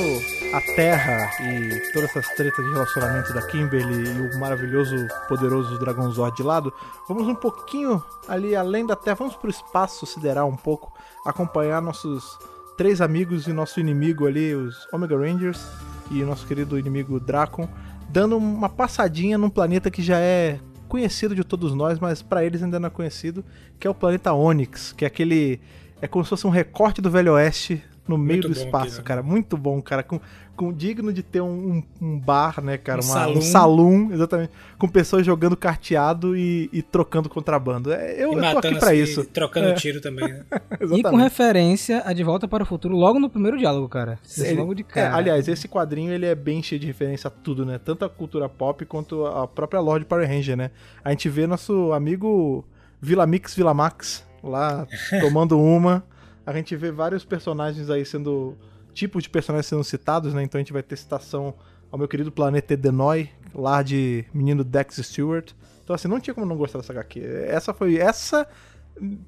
a 0.53 0.61
Terra 0.61 1.31
e 1.41 1.93
todas 1.93 2.11
essas 2.11 2.29
tretas 2.35 2.63
de 2.63 2.71
relacionamento 2.71 3.33
da 3.33 3.41
Kimberly 3.41 4.07
e 4.07 4.37
o 4.37 4.39
maravilhoso, 4.39 4.95
poderoso 5.27 5.79
Dragão 5.79 6.11
Zord 6.13 6.37
de 6.37 6.43
lado, 6.43 6.71
vamos 7.09 7.27
um 7.27 7.35
pouquinho 7.35 8.05
ali 8.29 8.55
além 8.55 8.87
da 8.87 8.95
Terra, 8.95 9.17
vamos 9.17 9.35
pro 9.35 9.49
espaço 9.49 10.05
sideral 10.05 10.47
um 10.47 10.57
pouco, 10.57 10.93
acompanhar 11.25 11.81
nossos 11.81 12.39
três 12.77 13.01
amigos 13.01 13.47
e 13.47 13.53
nosso 13.53 13.81
inimigo 13.81 14.27
ali, 14.27 14.55
os 14.55 14.87
Omega 14.93 15.17
Rangers 15.17 15.67
e 16.11 16.23
nosso 16.23 16.47
querido 16.47 16.79
inimigo 16.79 17.19
Dracon, 17.19 17.67
dando 18.11 18.37
uma 18.37 18.69
passadinha 18.69 19.39
num 19.39 19.49
planeta 19.51 19.91
que 19.91 20.03
já 20.03 20.19
é 20.19 20.61
conhecido 20.87 21.35
de 21.35 21.45
todos 21.45 21.75
nós, 21.75 21.99
mas 21.99 22.21
para 22.21 22.45
eles 22.45 22.63
ainda 22.63 22.79
não 22.79 22.89
é 22.89 22.91
conhecido, 22.91 23.43
que 23.81 23.87
é 23.87 23.91
o 23.91 23.95
planeta 23.95 24.35
Onyx, 24.35 24.93
que 24.93 25.07
é 25.07 25.09
aquele 25.09 25.61
é 26.01 26.07
como 26.07 26.23
se 26.25 26.31
fosse 26.31 26.47
um 26.47 26.51
recorte 26.51 27.01
do 27.01 27.11
Velho 27.11 27.33
Oeste 27.33 27.83
no 28.09 28.17
meio 28.17 28.41
Muito 28.43 28.49
do 28.49 28.55
bom 28.59 28.65
espaço, 28.67 29.03
cara. 29.03 29.23
Muito 29.23 29.57
bom, 29.57 29.81
cara. 29.83 30.03
Com, 30.03 30.19
com 30.57 30.73
digno 30.73 31.13
de 31.13 31.23
ter 31.23 31.41
um, 31.41 31.83
um- 32.01 32.19
bar, 32.19 32.61
né, 32.63 32.77
cara? 32.79 33.01
Um 33.01 33.05
Uma- 33.05 33.13
salão. 33.15 33.35
um 33.37 33.41
salão, 33.43 34.09
exatamente. 34.13 34.51
Com 34.79 34.89
pessoas 34.89 35.25
jogando 35.27 35.57
carteado 35.57 36.37
e, 36.37 36.69
e 36.73 36.83
trocando 36.83 37.29
contrabando. 37.29 37.93
É, 37.93 38.15
eu, 38.15 38.33
E 38.33 38.37
eu 38.37 38.41
tô 38.53 38.59
aqui 38.59 38.75
pra 38.77 38.91
assim, 38.91 39.03
isso. 39.03 39.25
trocando 39.27 39.69
É. 39.69 39.75
tiro 39.75 40.01
também, 40.01 40.27
né? 40.27 40.45
E 40.97 41.03
com 41.03 41.17
referência 41.17 42.03
a 42.05 42.13
De 42.13 42.25
Volta 42.25 42.49
para 42.49 42.63
o 42.63 42.67
Futuro 42.67 42.97
logo 42.97 43.19
no 43.21 43.29
primeiro 43.31 43.59
diálogo, 43.59 43.89
cara. 43.89 44.19
Ele- 44.39 44.55
logo 44.61 44.75
de 44.75 44.83
é, 44.83 44.85
cara. 44.85 45.15
aliás, 45.17 45.47
esse 45.49 45.69
quadrinho 45.69 46.13
ele 46.13 46.27
é 46.27 46.35
bem 46.35 46.63
cheio 46.63 46.81
de 46.81 46.87
referência 46.87 47.29
a 47.29 47.31
tudo, 47.31 47.65
né? 47.67 47.79
Tanto 47.79 48.05
a 48.05 48.09
cultura 48.09 48.49
pop 48.49 48.85
quanto 48.87 49.27
a 49.27 49.47
própria 49.47 49.81
Lord 49.81 50.05
Power 50.07 50.27
Ranger, 50.27 50.57
né? 50.57 50.71
A 51.05 51.11
gente 51.11 51.29
vê 51.29 51.47
nosso 51.47 51.93
amigo 51.93 52.65
Vila 53.01 53.27
Mix 53.27 53.55
Vila 53.55 53.75
Max 53.75 54.27
lá 54.43 54.87
tomando 55.21 55.59
uma. 55.61 56.03
A 56.49 56.53
gente 56.55 56.75
vê 56.75 56.91
vários 56.91 57.27
personagens 57.27 57.91
aí 57.91 58.07
sendo. 58.07 58.57
tipos 58.95 59.23
de 59.23 59.29
personagens 59.29 59.67
sendo 59.67 59.85
citados, 59.85 60.33
né? 60.33 60.43
Então 60.43 60.59
a 60.59 60.63
gente 60.63 60.73
vai 60.73 60.83
ter 60.83 60.97
citação 60.97 61.55
ao 61.93 61.99
meu 61.99 62.09
querido 62.09 62.33
planeta 62.33 62.73
Edenoi, 62.73 63.29
lá 63.55 63.83
de 63.83 64.25
menino 64.33 64.65
Dex 64.65 64.97
Stewart. 64.97 65.53
Então, 65.85 65.95
assim, 65.95 66.09
não 66.09 66.19
tinha 66.19 66.33
como 66.33 66.47
não 66.47 66.57
gostar 66.57 66.79
dessa 66.79 66.95
HQ. 66.95 67.21
Essa 67.49 67.75
foi. 67.75 67.99
Essa 67.99 68.49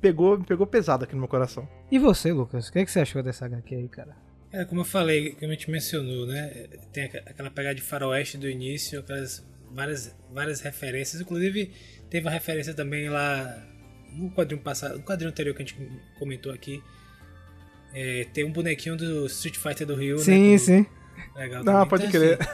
pegou, 0.01 0.43
pegou 0.45 0.67
pesado 0.67 1.05
aqui 1.05 1.13
no 1.13 1.21
meu 1.21 1.29
coração. 1.29 1.69
E 1.91 1.99
você, 1.99 2.33
Lucas? 2.33 2.69
O 2.69 2.73
que, 2.73 2.79
é 2.79 2.87
que 2.87 2.91
você 2.91 3.01
achou 3.01 3.23
dessa 3.23 3.45
HQ 3.45 3.75
aí, 3.75 3.89
cara? 3.89 4.17
É, 4.51 4.65
como 4.65 4.81
eu 4.81 4.85
falei, 4.87 5.33
como 5.33 5.53
a 5.53 5.55
gente 5.55 5.71
mencionou, 5.71 6.27
né? 6.27 6.69
Tem 6.91 7.05
aquela 7.05 7.51
pegada 7.51 7.75
de 7.75 7.83
faroeste 7.83 8.39
do 8.39 8.49
início, 8.49 8.99
aquelas 8.99 9.47
várias, 9.71 10.17
várias 10.33 10.63
referências. 10.63 11.21
Inclusive, 11.21 11.71
teve 12.09 12.25
uma 12.25 12.33
referência 12.33 12.73
também 12.73 13.11
lá 13.11 13.63
no 14.11 14.31
quadrinho 14.31 14.63
passado, 14.63 14.97
no 14.97 15.05
quadrinho 15.05 15.31
anterior 15.31 15.55
que 15.55 15.63
a 15.63 15.67
gente 15.67 15.77
comentou 16.19 16.51
aqui. 16.51 16.83
É, 17.92 18.24
tem 18.33 18.44
um 18.44 18.53
bonequinho 18.53 18.96
do 18.96 19.26
Street 19.26 19.57
Fighter 19.57 19.87
do 19.87 19.94
Ryu, 19.94 20.18
sim, 20.18 20.53
né? 20.53 20.59
sim. 20.59 20.85
que- 20.85 21.38
Legal 21.38 21.64
Não, 21.64 21.72
também. 21.72 21.88
pode 21.88 22.07
Então, 22.07 22.20
crer. 22.20 22.38
assim, 22.40 22.50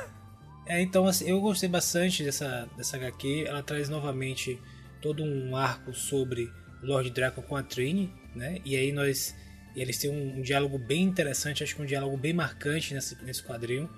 é, 0.67 0.81
então, 0.83 1.07
assim, 1.07 1.29
eu 1.29 1.41
gostei 1.41 1.69
bastante 1.69 2.23
dessa, 2.25 2.69
dessa 2.77 2.97
HQ. 2.97 3.45
Ela 3.47 3.63
traz 3.63 3.89
novamente 3.89 4.59
todo 5.01 5.23
um 5.23 5.55
arco 5.57 5.93
sobre 5.95 6.51
o 6.83 6.87
Lord 6.87 7.11
Draco 7.11 7.43
com 7.43 7.57
a 7.57 7.63
Trini, 7.63 8.13
né? 8.35 8.59
E 8.65 8.77
aí 8.77 8.93
nós. 8.93 9.35
e 9.75 9.81
eles 9.83 9.99
têm 9.99 10.11
um, 10.11 10.39
um 10.39 10.43
diálogo 10.43 10.79
bem 10.79 11.03
interessante, 11.03 11.63
acho 11.63 11.77
que 11.77 11.83
um 11.83 11.87
diálogo 11.87 12.17
bem 12.17 12.33
marcante 12.33 12.95
nesse, 12.95 13.17
nesse 13.25 13.43
quadrinho, 13.43 13.89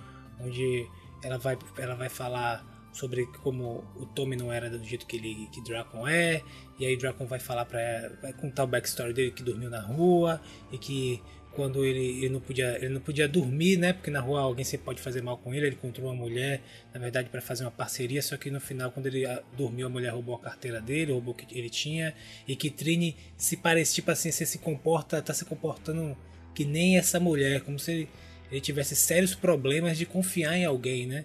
onde 0.41 0.87
ela 1.23 1.39
vai, 1.39 1.57
ela 1.79 1.95
vai 1.95 2.09
falar 2.09 2.65
sobre 2.93 3.27
como 3.43 3.85
o 3.97 4.07
Tommy 4.07 4.35
não 4.37 4.53
era 4.53 4.69
do 4.69 4.83
jeito 4.85 5.07
que 5.07 5.17
ele 5.17 5.49
que 5.53 5.63
Dracon 5.63 6.07
é, 6.09 6.43
e 6.79 6.87
aí 6.87 6.97
Dracon 6.97 7.27
vai 7.27 7.39
falar 7.39 7.65
para 7.65 8.13
vai 8.23 8.33
contar 8.33 8.65
o 8.65 8.67
backstory 8.67 9.13
dele 9.13 9.31
que 9.31 9.43
dormiu 9.43 9.69
na 9.69 9.81
rua 9.81 10.41
e 10.73 10.79
que 10.79 11.21
quando 11.53 11.85
ele, 11.85 12.19
ele 12.19 12.29
não 12.29 12.41
podia 12.41 12.77
ele 12.77 12.91
não 12.91 13.01
podia 13.01 13.27
dormir, 13.27 13.77
né? 13.77 13.93
Porque 13.93 14.11
na 14.11 14.21
rua 14.21 14.43
alguém 14.43 14.65
sempre 14.65 14.85
pode 14.85 15.01
fazer 15.01 15.23
mal 15.23 15.37
com 15.39 15.53
ele, 15.53 15.67
ele 15.67 15.75
encontrou 15.75 16.07
uma 16.07 16.15
mulher, 16.15 16.63
na 16.95 17.01
verdade 17.01 17.29
para 17.29 17.41
fazer 17.41 17.65
uma 17.65 17.71
parceria, 17.71 18.23
só 18.23 18.37
que 18.37 18.49
no 18.51 18.61
final 18.61 18.93
quando 18.93 19.07
ele 19.07 19.25
dormiu 19.57 19.87
a 19.87 19.91
mulher 19.91 20.11
roubou 20.11 20.37
a 20.37 20.39
carteira 20.39 20.81
dele, 20.81 21.11
roubou 21.11 21.35
o 21.35 21.37
que 21.37 21.59
ele 21.59 21.69
tinha 21.69 22.15
e 22.47 22.55
que 22.55 22.71
Trini 22.71 23.17
se 23.37 23.57
parece 23.57 23.97
tipo 23.97 24.11
assim, 24.11 24.31
você 24.31 24.47
se 24.47 24.59
comporta, 24.59 25.21
tá 25.21 25.35
se 25.35 25.45
comportando 25.45 26.17
que 26.55 26.65
nem 26.65 26.97
essa 26.97 27.19
mulher, 27.19 27.61
como 27.63 27.79
se 27.79 27.91
ele, 27.91 28.09
ele 28.53 28.61
tivesse 28.61 28.95
sérios 28.95 29.35
problemas 29.35 29.99
de 29.99 30.07
confiar 30.07 30.57
em 30.57 30.65
alguém, 30.65 31.07
né? 31.07 31.25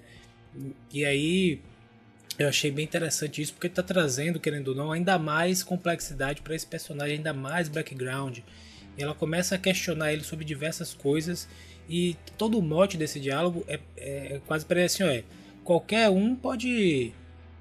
E 0.92 1.06
aí 1.06 1.60
eu 2.38 2.48
achei 2.48 2.72
bem 2.72 2.84
interessante 2.84 3.42
isso 3.42 3.54
porque 3.54 3.70
tá 3.70 3.84
trazendo, 3.84 4.40
querendo 4.40 4.70
ou 4.70 4.76
não, 4.76 4.92
ainda 4.92 5.20
mais 5.20 5.64
complexidade 5.64 6.42
para 6.42 6.56
esse 6.56 6.66
personagem, 6.66 7.18
ainda 7.18 7.34
mais 7.34 7.70
background. 7.70 8.40
E 8.98 9.04
ela 9.04 9.14
começa 9.14 9.56
a 9.56 9.58
questionar 9.58 10.14
ele 10.14 10.24
sobre 10.24 10.46
diversas 10.46 10.94
coisas 10.94 11.48
e 11.88 12.16
todo 12.38 12.58
o 12.58 12.62
mote 12.62 12.98
desse 12.98 13.20
diálogo 13.20 13.64
é, 13.68 13.80
é 13.98 14.42
quase 14.48 14.66
parece 14.66 15.04
assim, 15.04 15.12
ó, 15.12 15.14
é, 15.14 15.24
qualquer 15.64 16.10
um 16.10 16.36
pode 16.36 17.14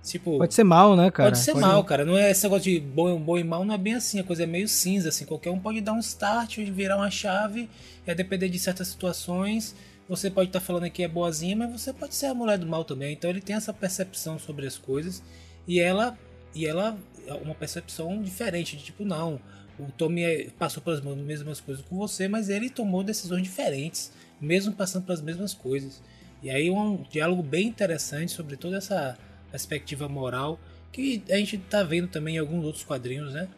tipo 0.02 0.38
Pode 0.38 0.54
ser 0.54 0.64
mal, 0.64 0.96
né, 0.96 1.10
cara? 1.10 1.30
Pode 1.30 1.38
ser 1.38 1.54
mal, 1.54 1.82
cara. 1.84 2.04
Não 2.04 2.16
é 2.18 2.30
esse 2.30 2.42
negócio 2.42 2.64
de 2.64 2.80
bom, 2.80 3.18
bom 3.20 3.38
e 3.38 3.44
mal, 3.44 3.64
não 3.64 3.74
é 3.74 3.78
bem 3.78 3.94
assim. 3.94 4.18
A 4.18 4.24
coisa 4.24 4.42
é 4.42 4.46
meio 4.46 4.68
cinza, 4.68 5.08
assim. 5.08 5.24
Qualquer 5.24 5.50
um 5.50 5.58
pode 5.58 5.80
dar 5.80 5.92
um 5.92 5.98
start, 5.98 6.58
virar 6.58 6.96
uma 6.96 7.10
chave, 7.10 7.68
e 8.06 8.10
a 8.10 8.14
depender 8.14 8.48
de 8.48 8.58
certas 8.58 8.88
situações, 8.88 9.74
você 10.08 10.30
pode 10.30 10.48
estar 10.48 10.60
falando 10.60 10.90
que 10.90 11.02
é 11.02 11.08
boazinha, 11.08 11.56
mas 11.56 11.70
você 11.80 11.92
pode 11.92 12.14
ser 12.14 12.26
a 12.26 12.34
mulher 12.34 12.58
do 12.58 12.66
mal 12.66 12.84
também. 12.84 13.12
Então 13.12 13.30
ele 13.30 13.40
tem 13.40 13.56
essa 13.56 13.72
percepção 13.72 14.38
sobre 14.38 14.66
as 14.66 14.76
coisas, 14.76 15.22
e 15.66 15.78
ela, 15.80 16.18
e 16.54 16.66
ela 16.66 16.98
é 17.26 17.34
uma 17.34 17.54
percepção 17.54 18.20
diferente, 18.22 18.76
de 18.76 18.84
tipo, 18.84 19.04
não. 19.04 19.40
O 19.78 19.90
Tommy 19.90 20.22
é- 20.22 20.48
passou 20.58 20.82
pelas 20.82 21.00
mesmas 21.00 21.60
coisas 21.60 21.84
com 21.84 21.96
você, 21.96 22.28
mas 22.28 22.48
ele 22.48 22.68
tomou 22.68 23.02
decisões 23.02 23.42
diferentes, 23.42 24.12
mesmo 24.40 24.72
passando 24.72 25.04
pelas 25.04 25.22
mesmas 25.22 25.54
coisas. 25.54 26.02
E 26.42 26.50
aí 26.50 26.70
um 26.70 27.04
diálogo 27.08 27.42
bem 27.42 27.68
interessante 27.68 28.32
sobre 28.32 28.56
toda 28.56 28.76
essa 28.76 29.16
perspectiva 29.52 30.08
moral 30.08 30.58
que 30.90 31.22
a 31.30 31.36
gente 31.36 31.58
tá 31.58 31.82
vendo 31.82 32.08
também 32.08 32.36
em 32.36 32.38
alguns 32.38 32.64
outros 32.64 32.84
quadrinhos, 32.84 33.32
né? 33.32 33.48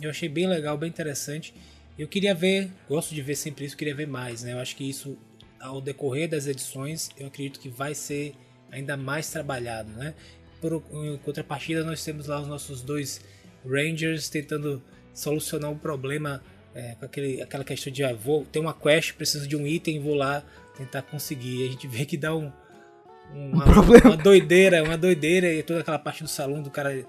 Eu 0.00 0.10
achei 0.10 0.28
bem 0.28 0.46
legal, 0.46 0.76
bem 0.76 0.88
interessante. 0.88 1.54
Eu 1.98 2.08
queria 2.08 2.34
ver, 2.34 2.70
gosto 2.88 3.14
de 3.14 3.22
ver 3.22 3.36
sempre 3.36 3.64
isso, 3.64 3.76
queria 3.76 3.94
ver 3.94 4.06
mais, 4.06 4.42
né? 4.42 4.52
Eu 4.52 4.58
acho 4.58 4.76
que 4.76 4.88
isso, 4.88 5.16
ao 5.58 5.80
decorrer 5.80 6.28
das 6.28 6.46
edições, 6.46 7.10
eu 7.16 7.28
acredito 7.28 7.58
que 7.60 7.68
vai 7.68 7.94
ser 7.94 8.34
ainda 8.70 8.96
mais 8.96 9.30
trabalhado, 9.30 9.90
né? 9.92 10.14
Por 10.60 10.82
em 10.92 11.16
contrapartida, 11.18 11.84
nós 11.84 12.04
temos 12.04 12.26
lá 12.26 12.40
os 12.40 12.48
nossos 12.48 12.82
dois 12.82 13.20
Rangers 13.64 14.28
tentando 14.28 14.82
solucionar 15.14 15.70
um 15.70 15.78
problema 15.78 16.42
é, 16.74 16.94
com 16.94 17.06
aquele, 17.06 17.40
aquela 17.40 17.64
questão 17.64 17.90
de 17.90 18.04
ah, 18.04 18.12
vou 18.12 18.44
ter 18.44 18.58
uma 18.58 18.74
quest, 18.74 19.14
preciso 19.14 19.48
de 19.48 19.56
um 19.56 19.66
item, 19.66 19.98
vou 19.98 20.14
lá 20.14 20.44
tentar 20.76 21.02
conseguir. 21.02 21.66
A 21.66 21.70
gente 21.70 21.88
vê 21.88 22.04
que 22.04 22.18
dá 22.18 22.34
um, 22.36 22.52
uma, 23.34 23.64
problema. 23.64 24.10
uma 24.10 24.16
doideira, 24.16 24.82
uma 24.84 24.96
doideira 24.96 25.52
e 25.52 25.62
toda 25.62 25.80
aquela 25.80 25.98
parte 25.98 26.22
do 26.22 26.28
salão 26.28 26.62
do 26.62 26.70
cara. 26.70 27.04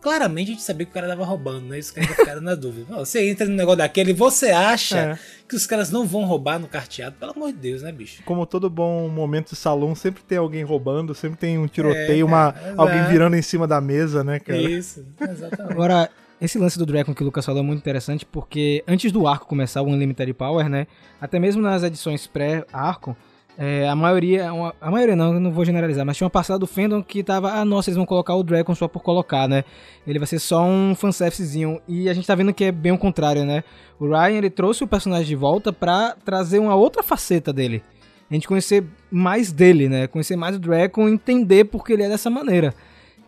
Claramente 0.00 0.48
a 0.48 0.54
gente 0.54 0.62
sabia 0.64 0.84
que 0.84 0.90
o 0.90 0.94
cara 0.94 1.06
tava 1.06 1.24
roubando, 1.24 1.66
né? 1.68 1.78
Isso 1.78 1.94
que 1.94 2.00
ainda 2.00 2.12
ficaram 2.12 2.40
na 2.40 2.56
dúvida. 2.56 2.86
Ó, 2.90 2.98
Você 3.04 3.24
entra 3.30 3.46
no 3.46 3.54
negócio 3.54 3.78
daquele 3.78 4.10
e 4.10 4.14
você 4.14 4.50
acha 4.50 4.98
É. 4.98 5.18
que 5.48 5.54
os 5.54 5.64
caras 5.64 5.92
não 5.92 6.04
vão 6.04 6.24
roubar 6.24 6.58
no 6.58 6.66
carteado, 6.66 7.14
pelo 7.20 7.30
amor 7.30 7.52
de 7.52 7.58
Deus, 7.58 7.82
né, 7.82 7.92
bicho? 7.92 8.20
Como 8.24 8.44
todo 8.44 8.68
bom 8.68 9.08
momento 9.08 9.50
de 9.50 9.56
salão, 9.56 9.94
sempre 9.94 10.20
tem 10.24 10.38
alguém 10.38 10.64
roubando, 10.64 11.14
sempre 11.14 11.38
tem 11.38 11.56
um 11.56 11.68
tiroteio, 11.68 12.22
É, 12.22 12.24
uma, 12.24 12.52
alguém 12.76 13.04
virando 13.04 13.36
em 13.36 13.42
cima 13.42 13.64
da 13.64 13.80
mesa, 13.80 14.24
né, 14.24 14.40
cara? 14.40 14.58
Isso, 14.60 15.06
exatamente. 15.20 15.72
Agora, 15.72 16.10
esse 16.40 16.58
lance 16.58 16.76
do 16.76 16.84
Dragon 16.84 17.14
que 17.14 17.22
o 17.22 17.24
Lucas 17.26 17.46
falou 17.46 17.60
é 17.60 17.64
muito 17.64 17.78
interessante 17.78 18.26
porque 18.26 18.82
antes 18.88 19.12
do 19.12 19.28
arco 19.28 19.46
começar, 19.46 19.82
o 19.82 19.86
Unlimited 19.86 20.34
Power, 20.34 20.68
né? 20.68 20.88
Até 21.20 21.38
mesmo 21.38 21.62
nas 21.62 21.84
edições 21.84 22.26
pré-arco, 22.26 23.16
é, 23.58 23.86
a 23.86 23.94
maioria, 23.94 24.50
a 24.80 24.90
maioria 24.90 25.14
não, 25.14 25.38
não 25.38 25.52
vou 25.52 25.64
generalizar, 25.64 26.06
mas 26.06 26.16
tinha 26.16 26.24
uma 26.24 26.30
passada 26.30 26.58
do 26.58 26.66
fandom 26.66 27.02
que 27.02 27.22
tava, 27.22 27.52
ah, 27.52 27.64
nossa, 27.64 27.90
eles 27.90 27.96
vão 27.96 28.06
colocar 28.06 28.34
o 28.34 28.42
Dragon 28.42 28.74
só 28.74 28.88
por 28.88 29.02
colocar, 29.02 29.46
né? 29.46 29.64
Ele 30.06 30.18
vai 30.18 30.26
ser 30.26 30.38
só 30.38 30.64
um 30.64 30.94
fanservicezinho. 30.94 31.80
E 31.86 32.08
a 32.08 32.14
gente 32.14 32.26
tá 32.26 32.34
vendo 32.34 32.52
que 32.54 32.64
é 32.64 32.72
bem 32.72 32.92
o 32.92 32.98
contrário, 32.98 33.44
né? 33.44 33.62
O 34.00 34.08
Ryan, 34.08 34.38
ele 34.38 34.50
trouxe 34.50 34.82
o 34.82 34.86
personagem 34.86 35.26
de 35.26 35.36
volta 35.36 35.72
pra 35.72 36.16
trazer 36.24 36.58
uma 36.58 36.74
outra 36.74 37.02
faceta 37.02 37.52
dele. 37.52 37.82
A 38.30 38.34
gente 38.34 38.48
conhecer 38.48 38.84
mais 39.10 39.52
dele, 39.52 39.88
né? 39.88 40.06
Conhecer 40.06 40.36
mais 40.36 40.56
o 40.56 40.58
Dragon 40.58 41.06
e 41.08 41.12
entender 41.12 41.64
por 41.64 41.84
que 41.84 41.92
ele 41.92 42.04
é 42.04 42.08
dessa 42.08 42.30
maneira. 42.30 42.74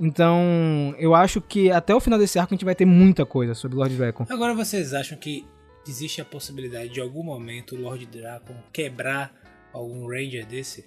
Então, 0.01 0.95
eu 0.99 1.15
acho 1.15 1.41
que 1.41 1.71
até 1.71 1.95
o 1.95 2.01
final 2.01 2.19
desse 2.19 2.39
arco 2.39 2.55
a 2.55 2.57
gente 2.57 2.65
vai 2.65 2.75
ter 2.75 2.87
muita 2.87 3.27
coisa 3.27 3.55
sobre 3.55 3.77
Lord 3.77 3.95
Dragon. 3.95 4.27
Agora 4.31 4.55
vocês 4.55 4.95
acham 4.95 5.19
que 5.19 5.45
existe 5.87 6.21
a 6.21 6.25
possibilidade 6.25 6.89
de 6.89 7.01
algum 7.01 7.23
momento 7.23 7.77
o 7.77 7.81
Lord 7.81 8.07
Dragon 8.07 8.55
quebrar 8.73 9.44
algum 9.75 10.07
Ranger 10.07 10.47
desse? 10.47 10.87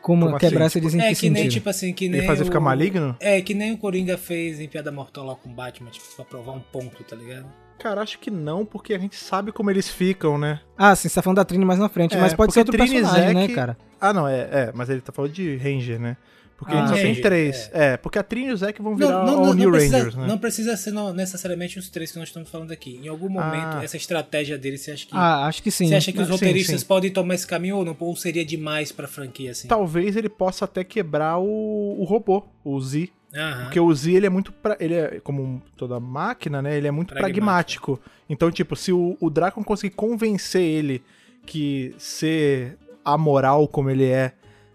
Como, 0.00 0.26
Como 0.26 0.38
quebrar 0.38 0.66
assim? 0.66 0.78
essa 0.78 0.80
dizem 0.80 1.00
é 1.00 1.08
que 1.12 1.20
que 1.20 1.30
nem 1.30 1.48
tipo 1.48 1.68
assim, 1.68 1.92
que 1.92 2.08
nem 2.08 2.20
Ele 2.20 2.26
fazer 2.28 2.42
o... 2.42 2.46
ficar 2.46 2.60
maligno? 2.60 3.16
É, 3.18 3.40
que 3.40 3.54
nem 3.54 3.72
o 3.72 3.78
Coringa 3.78 4.16
fez 4.16 4.60
em 4.60 4.68
Piada 4.68 4.92
Mortal 4.92 5.24
lá 5.24 5.34
com 5.34 5.50
o 5.50 5.52
Batman, 5.52 5.90
tipo, 5.90 6.06
pra 6.14 6.24
provar 6.24 6.52
um 6.52 6.60
ponto, 6.60 7.02
tá 7.02 7.16
ligado? 7.16 7.46
Cara, 7.78 8.00
acho 8.00 8.18
que 8.18 8.30
não, 8.30 8.64
porque 8.64 8.94
a 8.94 8.98
gente 8.98 9.16
sabe 9.16 9.52
como 9.52 9.70
eles 9.70 9.88
ficam, 9.88 10.38
né? 10.38 10.60
Ah, 10.78 10.94
sim, 10.94 11.08
você 11.08 11.16
tá 11.16 11.22
falando 11.22 11.36
da 11.36 11.44
Trini 11.44 11.64
mais 11.64 11.78
na 11.78 11.88
frente, 11.88 12.16
É, 12.16 12.20
mas 12.20 12.34
pode 12.34 12.52
ser 12.52 12.60
outro 12.60 12.72
Trini 12.72 13.00
personagem, 13.00 13.34
né, 13.34 13.48
cara? 13.48 13.76
Ah, 14.00 14.12
não, 14.12 14.26
é, 14.28 14.40
é, 14.50 14.72
mas 14.72 14.88
ele 14.88 15.00
tá 15.00 15.12
falando 15.12 15.32
de 15.32 15.56
Ranger, 15.56 15.98
né? 15.98 16.16
Porque 16.58 16.72
Ah. 16.74 16.84
a 16.84 16.86
gente 16.86 16.96
só 16.96 17.02
tem 17.02 17.20
três. 17.20 17.70
É. 17.72 17.96
porque 17.98 18.18
a 18.18 18.22
Trini 18.22 18.48
e 18.48 18.52
o 18.52 18.56
Zack 18.56 18.80
vão 18.80 18.96
virar 18.96 19.10
Não, 19.24 19.26
não, 19.26 19.46
não, 19.46 19.54
New 19.54 19.70
precisa, 19.70 19.96
Rangers, 19.98 20.14
né? 20.16 20.26
não 20.26 20.38
precisa 20.38 20.76
ser 20.76 20.92
necessariamente 21.14 21.78
os 21.78 21.88
três 21.90 22.10
que 22.12 22.18
nós 22.18 22.28
estamos 22.28 22.48
falando 22.48 22.72
aqui. 22.72 22.98
Em 23.02 23.08
algum 23.08 23.28
momento, 23.28 23.76
Ah. 23.76 23.84
essa 23.84 23.96
estratégia 23.96 24.56
dele, 24.56 24.78
você 24.78 24.92
acha 24.92 25.06
que, 25.06 25.12
Ah, 25.14 25.46
acho 25.46 25.62
que 25.62 25.70
sim. 25.70 25.86
você 25.88 25.94
acha 25.96 26.12
que 26.12 26.18
os 26.20 26.26
Sim, 26.26 26.32
roteiristas 26.32 26.80
sim. 26.80 26.86
podem 26.86 27.10
tomar 27.10 27.34
esse 27.34 27.46
caminho 27.46 27.76
ou 27.76 27.84
não? 27.84 27.94
Ou 28.00 28.16
seria 28.16 28.44
demais 28.44 28.90
pra 28.90 29.06
franquia, 29.06 29.50
assim? 29.50 29.68
Talvez 29.68 30.16
ele 30.16 30.28
possa 30.30 30.64
até 30.64 30.82
quebrar 30.82 31.38
o, 31.38 31.96
o 32.00 32.04
robô, 32.04 32.42
o 32.64 32.80
Z. 32.80 33.10
Aham. 33.34 33.64
Porque 33.64 33.78
o 33.80 33.94
Z, 33.94 34.12
ele 34.12 34.24
é 34.26 34.30
muito. 34.30 34.50
Pra, 34.50 34.78
ele 34.80 34.94
é, 34.94 35.20
como 35.22 35.60
toda 35.76 36.00
máquina, 36.00 36.62
né? 36.62 36.74
Ele 36.78 36.88
é 36.88 36.90
muito 36.90 37.12
Pragmático. 37.12 37.96
pragmático. 37.96 38.00
Então, 38.30 38.50
tipo, 38.50 38.74
se 38.74 38.92
o, 38.92 39.14
o 39.20 39.28
Dragon 39.28 39.62
conseguir 39.62 39.94
convencer 39.94 40.62
ele 40.62 41.02
que 41.44 41.94
ser 41.98 42.78
amoral 43.04 43.68
como 43.68 43.90
ele 43.90 44.04
é 44.06 44.32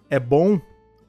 é 0.09 0.19
bom, 0.19 0.59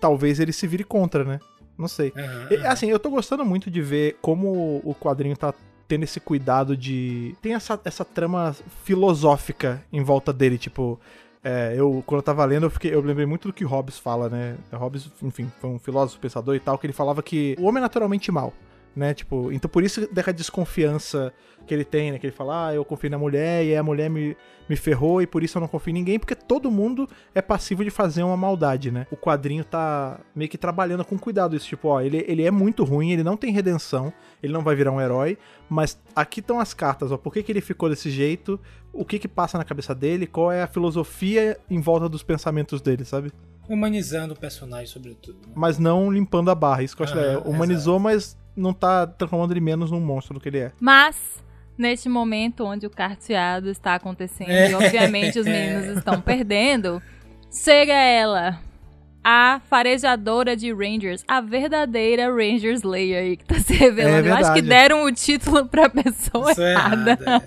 talvez 0.03 0.41
ele 0.41 0.53
se 0.53 0.67
vire 0.67 0.83
contra, 0.83 1.23
né? 1.25 1.39
Não 1.79 1.87
sei. 1.87 2.13
E, 2.51 2.57
aham. 2.57 2.69
Assim, 2.69 2.91
eu 2.91 2.99
tô 2.99 3.09
gostando 3.09 3.45
muito 3.45 3.71
de 3.71 3.81
ver 3.81 4.19
como 4.21 4.83
o 4.85 4.95
quadrinho 4.95 5.37
tá 5.37 5.55
tendo 5.87 6.03
esse 6.03 6.19
cuidado 6.19 6.77
de. 6.77 7.37
Tem 7.41 7.55
essa, 7.55 7.81
essa 7.85 8.05
trama 8.05 8.55
filosófica 8.85 9.81
em 9.93 10.03
volta 10.03 10.33
dele, 10.33 10.59
tipo. 10.59 11.01
é, 11.45 11.75
eu, 11.77 12.03
quando 12.05 12.19
eu 12.19 12.23
tava 12.23 12.45
lendo, 12.45 12.67
eu, 12.67 12.71
fiquei, 12.71 12.93
eu 12.93 13.01
lembrei 13.01 13.27
muito 13.27 13.49
do 13.49 13.55
que 13.55 13.65
Hobbes 13.65 13.99
fala, 13.99 14.29
né? 14.29 14.57
Hobbes, 14.73 15.09
enfim, 15.23 15.51
foi 15.61 15.71
um 15.71 15.79
filósofo, 15.79 16.21
pensador 16.21 16.57
e 16.57 16.61
tal, 16.61 16.77
que 16.77 16.87
ele 16.87 16.93
falava 16.93 17.23
que 17.23 17.57
o 17.59 17.65
homem 17.65 17.79
é 17.79 17.83
naturalmente 17.83 18.31
mal, 18.33 18.53
né? 18.95 19.15
Tipo, 19.15 19.51
então 19.53 19.69
por 19.71 19.83
isso 19.83 20.07
dessa 20.13 20.33
desconfiança 20.33 21.33
que 21.67 21.73
ele 21.73 21.85
tem, 21.85 22.13
né? 22.13 22.19
Que 22.19 22.27
ele 22.27 22.35
fala, 22.35 22.69
ah, 22.69 22.75
eu 22.75 22.85
confio 22.85 23.11
na 23.11 23.19
mulher 23.19 23.65
e 23.65 23.75
a 23.77 23.83
mulher 23.83 24.11
me, 24.11 24.37
me 24.69 24.77
ferrou 24.77 25.23
e 25.23 25.27
por 25.27 25.43
isso 25.43 25.57
eu 25.57 25.61
não 25.61 25.69
confio 25.69 25.91
em 25.91 25.95
ninguém, 25.95 26.19
porque 26.19 26.35
todo 26.35 26.71
mundo 26.71 27.09
é 27.35 27.41
passivo 27.41 27.85
de 27.85 27.91
fazer 27.91 28.23
uma 28.23 28.37
maldade, 28.37 28.91
né? 28.91 29.07
O 29.11 29.17
quadrinho 29.17 29.65
tá 29.65 30.21
meio 30.35 30.51
que 30.51 30.59
trabalhando 30.59 31.05
com 31.05 31.19
cuidado 31.19 31.57
isso, 31.57 31.67
tipo, 31.67 31.89
ó, 31.89 32.01
ele, 32.01 32.25
ele 32.27 32.43
é 32.43 32.51
muito 32.51 32.85
ruim, 32.85 33.13
ele 33.13 33.23
não 33.23 33.37
tem 33.37 33.53
redenção, 33.53 34.13
ele 34.43 34.53
não 34.53 34.63
vai 34.63 34.75
virar 34.75 34.93
um 34.93 35.01
herói, 35.01 35.39
mas 35.69 35.99
aqui 36.15 36.41
estão 36.41 36.61
as 36.61 36.75
cartas, 36.75 37.13
ó, 37.13 37.17
por 37.17 37.33
que, 37.33 37.43
que 37.43 37.53
ele 37.53 37.61
ficou 37.61 37.89
desse 37.89 38.11
jeito, 38.11 38.59
o 38.93 39.05
que 39.05 39.19
que 39.19 39.29
passa 39.29 39.57
na 39.57 39.65
cabeça 39.65 39.95
dele, 39.95 40.27
qual 40.27 40.51
é 40.53 40.63
a 40.63 40.67
filosofia 40.67 41.59
em 41.71 41.81
volta 41.81 42.09
dos 42.09 42.23
pensamentos 42.23 42.81
dele, 42.81 43.05
sabe? 43.05 43.33
Humanizando 43.69 44.35
o 44.35 44.37
personagem, 44.39 44.87
sobretudo. 44.87 45.39
né? 45.47 45.53
Mas 45.55 45.79
não 45.79 46.11
limpando 46.13 46.51
a 46.51 46.55
barra, 46.55 46.83
isso 46.83 46.97
que 46.97 47.03
eu 47.03 47.05
acho 47.07 47.15
Aham, 47.17 47.23
legal. 47.27 47.43
Humanizou, 47.47 47.99
mas 47.99 48.37
não 48.57 48.73
tá 48.73 49.07
transformando 49.07 49.53
ele 49.53 49.61
menos 49.61 49.91
num 49.91 50.01
monstro 50.01 50.35
do 50.35 50.41
que 50.41 50.49
ele 50.49 50.59
é. 50.59 50.73
Mas, 50.81 51.17
neste 51.79 52.09
momento 52.09 52.65
onde 52.65 52.87
o 52.87 52.91
carteado 52.91 53.71
está 53.71 53.95
acontecendo 53.95 54.51
É. 54.51 54.71
e 54.71 54.75
obviamente 54.75 55.39
os 55.39 55.47
meninos 55.47 55.97
estão 55.97 56.21
perdendo, 56.21 57.01
chega 57.51 57.95
ela, 57.95 58.59
a 59.25 59.61
farejadora 59.71 60.57
de 60.57 60.73
Rangers, 60.73 61.25
a 61.29 61.41
verdadeira 61.41 62.27
Ranger 62.29 62.75
Slayer 62.75 63.23
aí 63.23 63.37
que 63.37 63.45
tá 63.45 63.55
se 63.61 63.73
revelando. 63.73 64.27
É 64.29 64.31
Eu 64.33 64.35
acho 64.35 64.53
que 64.53 64.63
deram 64.63 65.05
o 65.05 65.13
título 65.13 65.65
pra 65.67 65.89
pessoa 65.89 66.51
Isso 66.51 66.61
é 66.61 66.73
errada. 66.73 67.11
errado, 67.21 67.45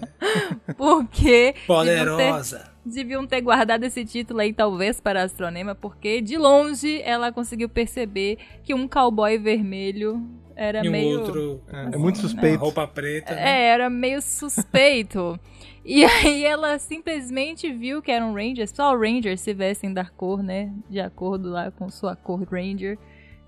é. 0.67 0.73
Porque 0.78 1.54
Poderosa. 1.67 2.73
Deviam 2.86 3.26
ter 3.26 3.41
guardado 3.41 3.84
esse 3.84 4.06
título 4.06 4.39
aí, 4.39 4.54
talvez, 4.54 5.00
para 5.00 5.21
a 5.21 5.24
Astronema, 5.24 5.74
porque 5.76 6.21
de 6.21 6.38
longe 6.38 7.02
ela 7.04 7.32
conseguiu 7.32 7.67
perceber 7.69 8.38
que 8.63 8.74
um 8.74 8.88
cowboy 8.88 9.38
vermelho 9.38 10.21
era 10.56 10.86
E 10.86 10.88
um 10.88 10.91
meio. 10.91 11.19
outro 11.19 11.62
É, 11.71 11.98
muito 11.98 12.19
suspeito. 12.19 12.60
roupa 12.60 12.88
preta. 12.88 13.34
né? 13.36 13.41
É, 13.41 13.67
era 13.69 13.89
meio 13.89 14.21
suspeito. 14.21 15.39
e 15.84 16.04
aí 16.06 16.45
ela 16.45 16.80
simplesmente 16.80 17.71
viu 17.74 18.02
que 18.02 18.12
eram 18.12 18.34
Rangers. 18.34 18.71
Só 18.74 18.95
Rangers 18.95 19.41
se 19.41 19.54
vestem 19.54 19.93
da 19.93 20.06
cor, 20.06 20.41
né? 20.41 20.71
De 20.89 21.00
acordo 21.00 21.50
lá 21.50 21.71
com 21.71 21.89
sua 21.89 22.15
cor 22.15 22.43
Ranger. 22.50 22.98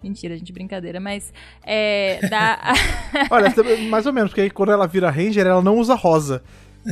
Mentira, 0.04 0.38
gente, 0.38 0.52
brincadeira. 0.54 1.00
Mas 1.00 1.34
é. 1.64 2.20
Da... 2.30 2.60
Olha, 3.32 3.54
mais 3.90 4.06
ou 4.06 4.14
menos, 4.14 4.30
porque 4.32 4.42
aí 4.42 4.50
quando 4.50 4.72
ela 4.72 4.86
vira 4.88 5.10
Ranger, 5.10 5.46
ela 5.48 5.62
não 5.62 5.78
usa 5.78 5.96
rosa. 5.96 6.44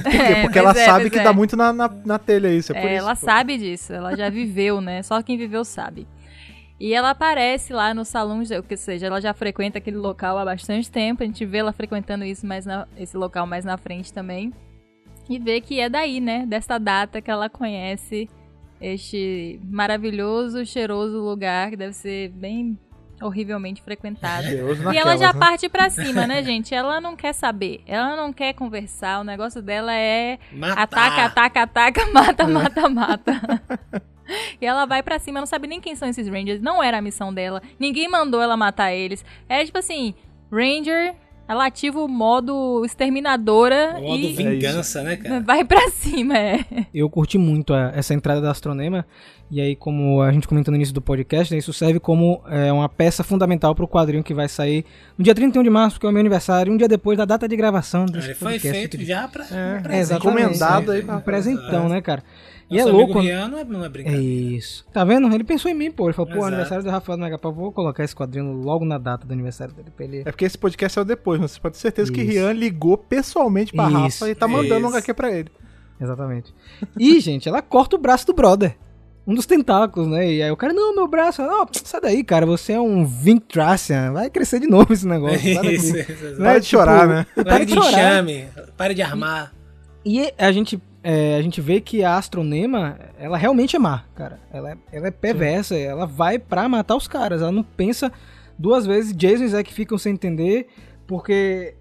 Por? 0.03 0.13
É, 0.15 0.41
porque 0.43 0.59
ela 0.59 0.71
é, 0.71 0.85
sabe 0.85 1.09
que 1.09 1.19
é. 1.19 1.23
dá 1.23 1.33
muito 1.33 1.55
na, 1.55 1.71
na, 1.73 1.89
na 2.05 2.19
telha 2.19 2.49
isso. 2.53 2.71
É 2.73 2.81
por 2.81 2.87
É, 2.87 2.95
isso, 2.95 3.03
ela 3.05 3.15
pô. 3.15 3.25
sabe 3.25 3.57
disso, 3.57 3.93
ela 3.93 4.15
já 4.15 4.29
viveu, 4.29 4.81
né? 4.81 5.01
Só 5.03 5.21
quem 5.21 5.37
viveu 5.37 5.63
sabe. 5.65 6.07
E 6.79 6.93
ela 6.93 7.11
aparece 7.11 7.71
lá 7.71 7.93
no 7.93 8.03
salão, 8.03 8.39
ou 8.39 8.77
seja, 8.77 9.07
ela 9.07 9.21
já 9.21 9.33
frequenta 9.33 9.77
aquele 9.77 9.95
local 9.97 10.37
há 10.37 10.43
bastante 10.43 10.91
tempo. 10.91 11.23
A 11.23 11.25
gente 11.25 11.45
vê 11.45 11.59
ela 11.59 11.71
frequentando 11.71 12.25
isso 12.25 12.45
mais 12.45 12.65
na- 12.65 12.85
esse 12.97 13.15
local 13.15 13.47
mais 13.47 13.63
na 13.63 13.77
frente 13.77 14.11
também. 14.11 14.51
E 15.29 15.39
vê 15.39 15.61
que 15.61 15.79
é 15.79 15.87
daí, 15.89 16.19
né? 16.19 16.45
Dessa 16.45 16.77
data 16.77 17.21
que 17.21 17.31
ela 17.31 17.49
conhece 17.49 18.29
este 18.81 19.59
maravilhoso, 19.63 20.65
cheiroso 20.65 21.17
lugar 21.19 21.69
que 21.69 21.77
deve 21.77 21.93
ser 21.93 22.29
bem 22.29 22.77
horrivelmente 23.25 23.81
frequentado. 23.81 24.43
Cheiroso 24.43 24.91
E 24.91 24.97
ela 24.97 25.17
já 25.17 25.33
né? 25.33 25.39
parte 25.39 25.67
pra 25.67 25.89
cima, 25.89 26.27
né, 26.27 26.43
gente? 26.43 26.73
Ela 26.73 27.01
não 27.01 27.15
quer 27.15 27.33
saber, 27.33 27.81
ela 27.87 28.15
não 28.15 28.31
quer 28.31 28.53
conversar, 28.53 29.19
o 29.19 29.23
negócio 29.23 29.61
dela 29.61 29.93
é 29.93 30.39
Matar. 30.51 30.83
Ataca, 30.83 31.25
ataca, 31.25 31.61
ataca, 31.63 32.05
mata, 32.13 32.47
mata, 32.47 32.89
mata. 32.89 33.61
e 34.61 34.65
ela 34.65 34.85
vai 34.85 35.01
pra 35.01 35.19
cima, 35.19 35.39
não 35.39 35.47
sabe 35.47 35.67
nem 35.67 35.81
quem 35.81 35.95
são 35.95 36.07
esses 36.07 36.27
Rangers. 36.27 36.61
Não 36.61 36.81
era 36.81 36.97
a 36.97 37.01
missão 37.01 37.33
dela. 37.33 37.61
Ninguém 37.79 38.07
mandou 38.07 38.41
ela 38.41 38.55
matar 38.55 38.93
eles. 38.93 39.25
Era 39.49 39.65
tipo 39.65 39.77
assim, 39.77 40.13
Ranger, 40.51 41.15
ela 41.47 41.65
ativa 41.65 41.99
o 41.99 42.07
modo 42.07 42.83
exterminadora 42.85 43.95
O 43.97 44.01
modo 44.01 44.17
e 44.17 44.33
vingança, 44.33 45.03
né, 45.03 45.15
cara? 45.17 45.39
vai 45.45 45.63
pra 45.63 45.89
cima, 45.91 46.37
é. 46.37 46.65
Eu 46.93 47.09
curti 47.09 47.37
muito 47.37 47.73
a- 47.73 47.91
essa 47.95 48.13
entrada 48.13 48.41
da 48.41 48.51
Astronema. 48.51 49.05
E 49.51 49.61
aí, 49.61 49.75
como 49.75 50.23
a 50.23 50.31
gente 50.31 50.47
comentou 50.47 50.71
no 50.71 50.75
início 50.75 50.93
do 50.93 51.01
podcast, 51.01 51.53
né, 51.53 51.59
isso 51.59 51.71
serve 51.71 51.99
como 51.99 52.41
é, 52.49 52.73
uma 52.73 52.89
peça 52.89 53.23
fundamental 53.23 53.75
pro 53.75 53.87
quadrinho 53.87 54.23
que 54.23 54.33
vai 54.33 54.49
sair 54.49 54.83
no 55.15 55.23
dia 55.23 55.35
31 55.35 55.61
de 55.61 55.69
março, 55.69 55.99
que 55.99 56.05
é 56.05 56.09
o 56.09 56.11
meu 56.11 56.19
aniversário, 56.19 56.73
um 56.73 56.77
dia 56.77 56.87
depois 56.87 57.15
da 57.15 57.25
data 57.25 57.47
de 57.47 57.55
gravação 57.55 58.05
desse 58.07 58.29
Ele 58.29 58.33
foi 58.35 58.51
podcast. 58.53 58.79
feito 58.79 58.95
aqui. 58.97 59.05
já 59.05 59.27
pra. 59.27 59.45
É, 59.51 59.79
pra 59.81 59.95
É, 59.95 59.99
exatamente. 59.99 60.41
Encomendado 60.41 60.91
aí 60.91 60.99
é, 60.99 61.03
pra- 61.03 61.17
um 61.17 61.21
presentão, 61.21 61.87
né, 61.87 62.01
cara? 62.01 62.23
E 62.69 62.77
Nosso 62.77 62.87
é 62.87 62.91
amigo 62.91 63.05
louco. 63.05 63.19
Rian 63.19 63.47
não 63.47 63.59
é, 63.59 63.63
não 63.63 63.83
é 63.83 63.85
É 63.85 63.89
brincadeira. 63.89 64.23
isso. 64.23 64.85
Tá 64.91 65.03
vendo? 65.03 65.31
Ele 65.33 65.43
pensou 65.43 65.69
em 65.69 65.73
mim, 65.75 65.91
pô. 65.91 66.05
Ele 66.05 66.13
falou, 66.13 66.27
pô, 66.31 66.37
Exato. 66.37 66.47
aniversário 66.47 66.83
do 66.83 66.89
Rafael 66.89 67.17
Megapau, 67.19 67.53
vou 67.53 67.71
colocar 67.71 68.03
esse 68.03 68.15
quadrinho 68.15 68.51
logo 68.53 68.83
na 68.83 68.97
data 68.97 69.25
do 69.27 69.31
aniversário 69.33 69.73
dele 69.73 69.91
pra 69.95 70.05
ele. 70.05 70.19
É 70.21 70.23
porque 70.31 70.45
esse 70.45 70.57
podcast 70.57 70.95
saiu 70.95 71.05
depois, 71.05 71.39
mas 71.39 71.51
você 71.51 71.59
pode 71.59 71.75
ter 71.75 71.81
certeza 71.81 72.11
que 72.11 72.21
Isso. 72.21 72.31
Rian 72.31 72.53
ligou 72.53 72.97
pessoalmente 72.97 73.71
pra 73.71 73.85
Isso, 73.87 73.93
Rafa 73.97 74.29
e 74.29 74.35
tá 74.35 74.47
mandando 74.47 74.85
um 74.85 74.89
isso. 74.89 74.97
HQ 74.97 75.13
pra 75.13 75.31
ele. 75.31 75.49
Exatamente. 76.01 76.53
E, 76.99 77.19
gente, 77.21 77.47
ela 77.47 77.61
corta 77.61 77.95
o 77.95 77.99
braço 77.99 78.25
do 78.25 78.33
brother. 78.33 78.75
Um 79.27 79.33
dos 79.33 79.47
tentáculos, 79.47 80.07
né? 80.07 80.31
E 80.31 80.43
aí 80.43 80.51
o 80.51 80.57
cara, 80.57 80.71
não, 80.71 80.93
meu 80.93 81.07
braço. 81.07 81.41
Não, 81.41 81.65
sai 81.83 81.99
daí, 81.99 82.23
cara. 82.23 82.45
Você 82.45 82.73
é 82.73 82.79
um 82.79 83.03
Vintracian. 83.03 84.11
Vai 84.13 84.29
crescer 84.29 84.59
de 84.59 84.67
novo 84.67 84.93
esse 84.93 85.07
negócio. 85.07 85.39
Sai 85.39 85.53
daqui. 85.55 85.73
Isso, 85.75 85.97
isso, 85.97 86.11
isso. 86.11 86.25
Não 86.33 86.37
Para 86.37 86.55
é, 86.55 86.59
de 86.59 86.65
chorar, 86.67 87.07
né? 87.07 87.25
Para 87.33 87.43
Pare 87.43 87.65
de 87.65 87.73
chorar. 87.73 87.89
enxame, 87.91 88.45
pare 88.77 88.93
de 88.93 89.01
armar. 89.01 89.51
E 90.05 90.31
a 90.37 90.51
gente, 90.51 90.79
é, 91.03 91.35
a 91.35 91.41
gente 91.41 91.59
vê 91.59 91.81
que 91.81 92.03
a 92.03 92.15
Astronema, 92.15 92.99
ela 93.17 93.37
realmente 93.37 93.75
é 93.75 93.79
má, 93.79 94.03
cara. 94.13 94.39
Ela 94.53 94.71
é, 94.71 94.77
ela 94.91 95.07
é 95.07 95.11
perversa, 95.11 95.75
ela 95.75 96.05
vai 96.05 96.37
pra 96.37 96.69
matar 96.69 96.95
os 96.95 97.07
caras. 97.07 97.41
Ela 97.41 97.51
não 97.51 97.63
pensa 97.63 98.11
duas 98.57 98.85
vezes. 98.85 99.15
Jason 99.15 99.45
e 99.45 99.47
Zack 99.47 99.73
ficam 99.73 99.97
sem 99.97 100.13
entender, 100.13 100.67
porque 101.07 101.73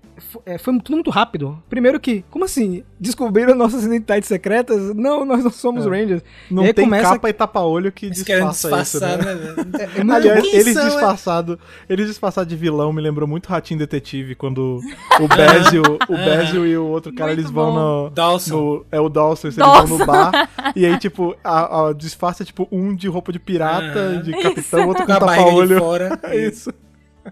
é, 0.46 0.58
foi 0.58 0.78
tudo 0.80 0.94
muito 0.94 1.10
rápido. 1.10 1.62
Primeiro 1.68 1.98
que, 2.00 2.24
como 2.30 2.44
assim? 2.44 2.82
Descobriram 3.00 3.54
nossas 3.54 3.84
identidades 3.84 4.28
secretas? 4.28 4.94
Não, 4.94 5.24
nós 5.24 5.42
não 5.42 5.50
somos 5.50 5.86
É. 5.86 5.88
Rangers. 5.90 6.22
Não 6.50 6.64
E 6.64 6.72
tem 6.72 6.84
começa- 6.84 7.10
capa 7.14 7.28
e 7.28 7.32
tapa-olho 7.32 7.90
que 7.92 8.06
Eles 8.06 8.22
querem 8.22 8.48
disfarça 8.48 8.98
isso, 8.98 9.06
disfarçar, 9.06 9.24
né? 9.24 9.54
né? 9.66 9.88
É 9.96 10.04
muito 10.04 10.12
Aliás, 10.16 10.44
eles 10.44 10.74
são, 10.74 10.82
é? 10.82 10.86
disfarçados, 10.90 11.56
eles 11.88 12.06
disfarçados 12.06 12.48
de 12.48 12.56
vilão 12.56 12.92
me 12.92 13.00
lembrou 13.02 13.28
muito 13.28 13.48
Ratinho 13.48 13.78
Detetive, 13.78 14.34
quando 14.34 14.80
o 15.20 15.28
Bezio, 15.28 15.82
o 16.08 16.16
Bezio 16.16 16.66
e 16.66 16.76
o 16.76 16.86
outro 16.86 17.12
cara, 17.12 17.28
Muito 17.30 17.40
eles 17.40 17.50
vão 17.50 17.72
bom. 17.72 18.04
no, 18.04 18.10
Dawson. 18.10 18.56
no- 18.56 18.86
é 18.90 19.00
o 19.00 19.08
Dawson, 19.08 19.48
eles 19.48 19.56
Dawson. 19.56 19.86
vão 19.86 19.98
no 19.98 20.06
bar, 20.06 20.50
e 20.76 20.86
aí, 20.86 20.98
tipo, 20.98 21.36
a, 21.42 21.88
a 21.88 21.92
disfarça 21.92 22.42
é, 22.42 22.46
tipo, 22.46 22.68
um 22.70 22.94
de 22.94 23.08
roupa 23.08 23.32
de 23.32 23.38
pirata, 23.38 24.20
de 24.22 24.32
capitão, 24.32 24.88
outro 24.88 25.04
Com 25.06 25.12
tapa-olho. 25.12 25.74
É 26.24 26.36
isso. 26.46 26.72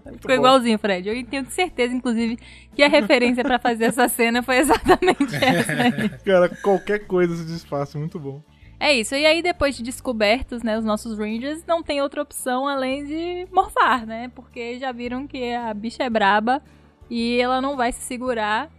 Muito 0.05 0.21
Ficou 0.21 0.27
bom. 0.29 0.41
igualzinho, 0.41 0.79
Fred. 0.79 1.07
Eu 1.09 1.25
tenho 1.25 1.45
certeza, 1.49 1.93
inclusive, 1.93 2.37
que 2.75 2.81
a 2.83 2.87
referência 2.89 3.43
pra 3.43 3.59
fazer 3.59 3.85
essa 3.85 4.07
cena 4.07 4.41
foi 4.41 4.57
exatamente 4.57 5.35
essa 5.41 5.71
aí. 5.71 6.09
Cara, 6.25 6.49
qualquer 6.49 7.05
coisa 7.05 7.35
se 7.35 7.45
disfarça, 7.45 7.97
muito 7.99 8.19
bom. 8.19 8.41
É 8.79 8.91
isso. 8.93 9.15
E 9.15 9.25
aí, 9.25 9.41
depois 9.41 9.77
de 9.77 9.83
descobertos, 9.83 10.61
né, 10.63 10.77
os 10.77 10.83
nossos 10.83 11.17
Rangers, 11.17 11.63
não 11.65 11.81
tem 11.81 12.01
outra 12.01 12.21
opção 12.21 12.67
além 12.67 13.05
de 13.05 13.47
morfar, 13.51 14.05
né? 14.05 14.29
Porque 14.35 14.77
já 14.79 14.91
viram 14.91 15.25
que 15.27 15.53
a 15.53 15.73
bicha 15.73 16.03
é 16.03 16.09
braba 16.09 16.61
e 17.09 17.39
ela 17.39 17.61
não 17.61 17.77
vai 17.77 17.91
se 17.91 18.01
segurar. 18.01 18.69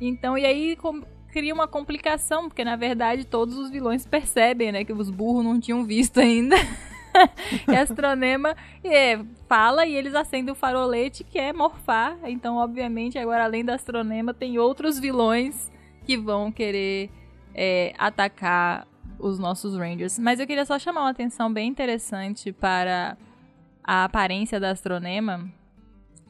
Então, 0.00 0.38
e 0.38 0.46
aí 0.46 0.76
com- 0.76 1.02
cria 1.30 1.52
uma 1.52 1.66
complicação, 1.68 2.48
porque 2.48 2.64
na 2.64 2.76
verdade 2.76 3.24
todos 3.26 3.56
os 3.58 3.70
vilões 3.70 4.06
percebem, 4.06 4.70
né, 4.72 4.84
que 4.84 4.92
os 4.92 5.10
burros 5.10 5.44
não 5.44 5.58
tinham 5.60 5.84
visto 5.84 6.20
ainda. 6.20 6.54
e 7.68 7.76
Astronema 7.76 8.56
é, 8.82 9.18
fala 9.48 9.86
e 9.86 9.94
eles 9.94 10.14
acendem 10.14 10.52
o 10.52 10.54
farolete 10.54 11.24
que 11.24 11.38
é 11.38 11.52
morfar. 11.52 12.18
Então, 12.24 12.56
obviamente, 12.56 13.18
agora 13.18 13.44
além 13.44 13.64
da 13.64 13.74
Astronema, 13.74 14.34
tem 14.34 14.58
outros 14.58 14.98
vilões 14.98 15.70
que 16.04 16.16
vão 16.16 16.52
querer 16.52 17.10
é, 17.54 17.94
atacar 17.98 18.86
os 19.18 19.38
nossos 19.38 19.76
Rangers. 19.76 20.18
Mas 20.18 20.40
eu 20.40 20.46
queria 20.46 20.64
só 20.64 20.78
chamar 20.78 21.02
uma 21.02 21.10
atenção 21.10 21.52
bem 21.52 21.68
interessante 21.68 22.52
para 22.52 23.16
a 23.82 24.04
aparência 24.04 24.58
da 24.58 24.70
Astronema, 24.70 25.48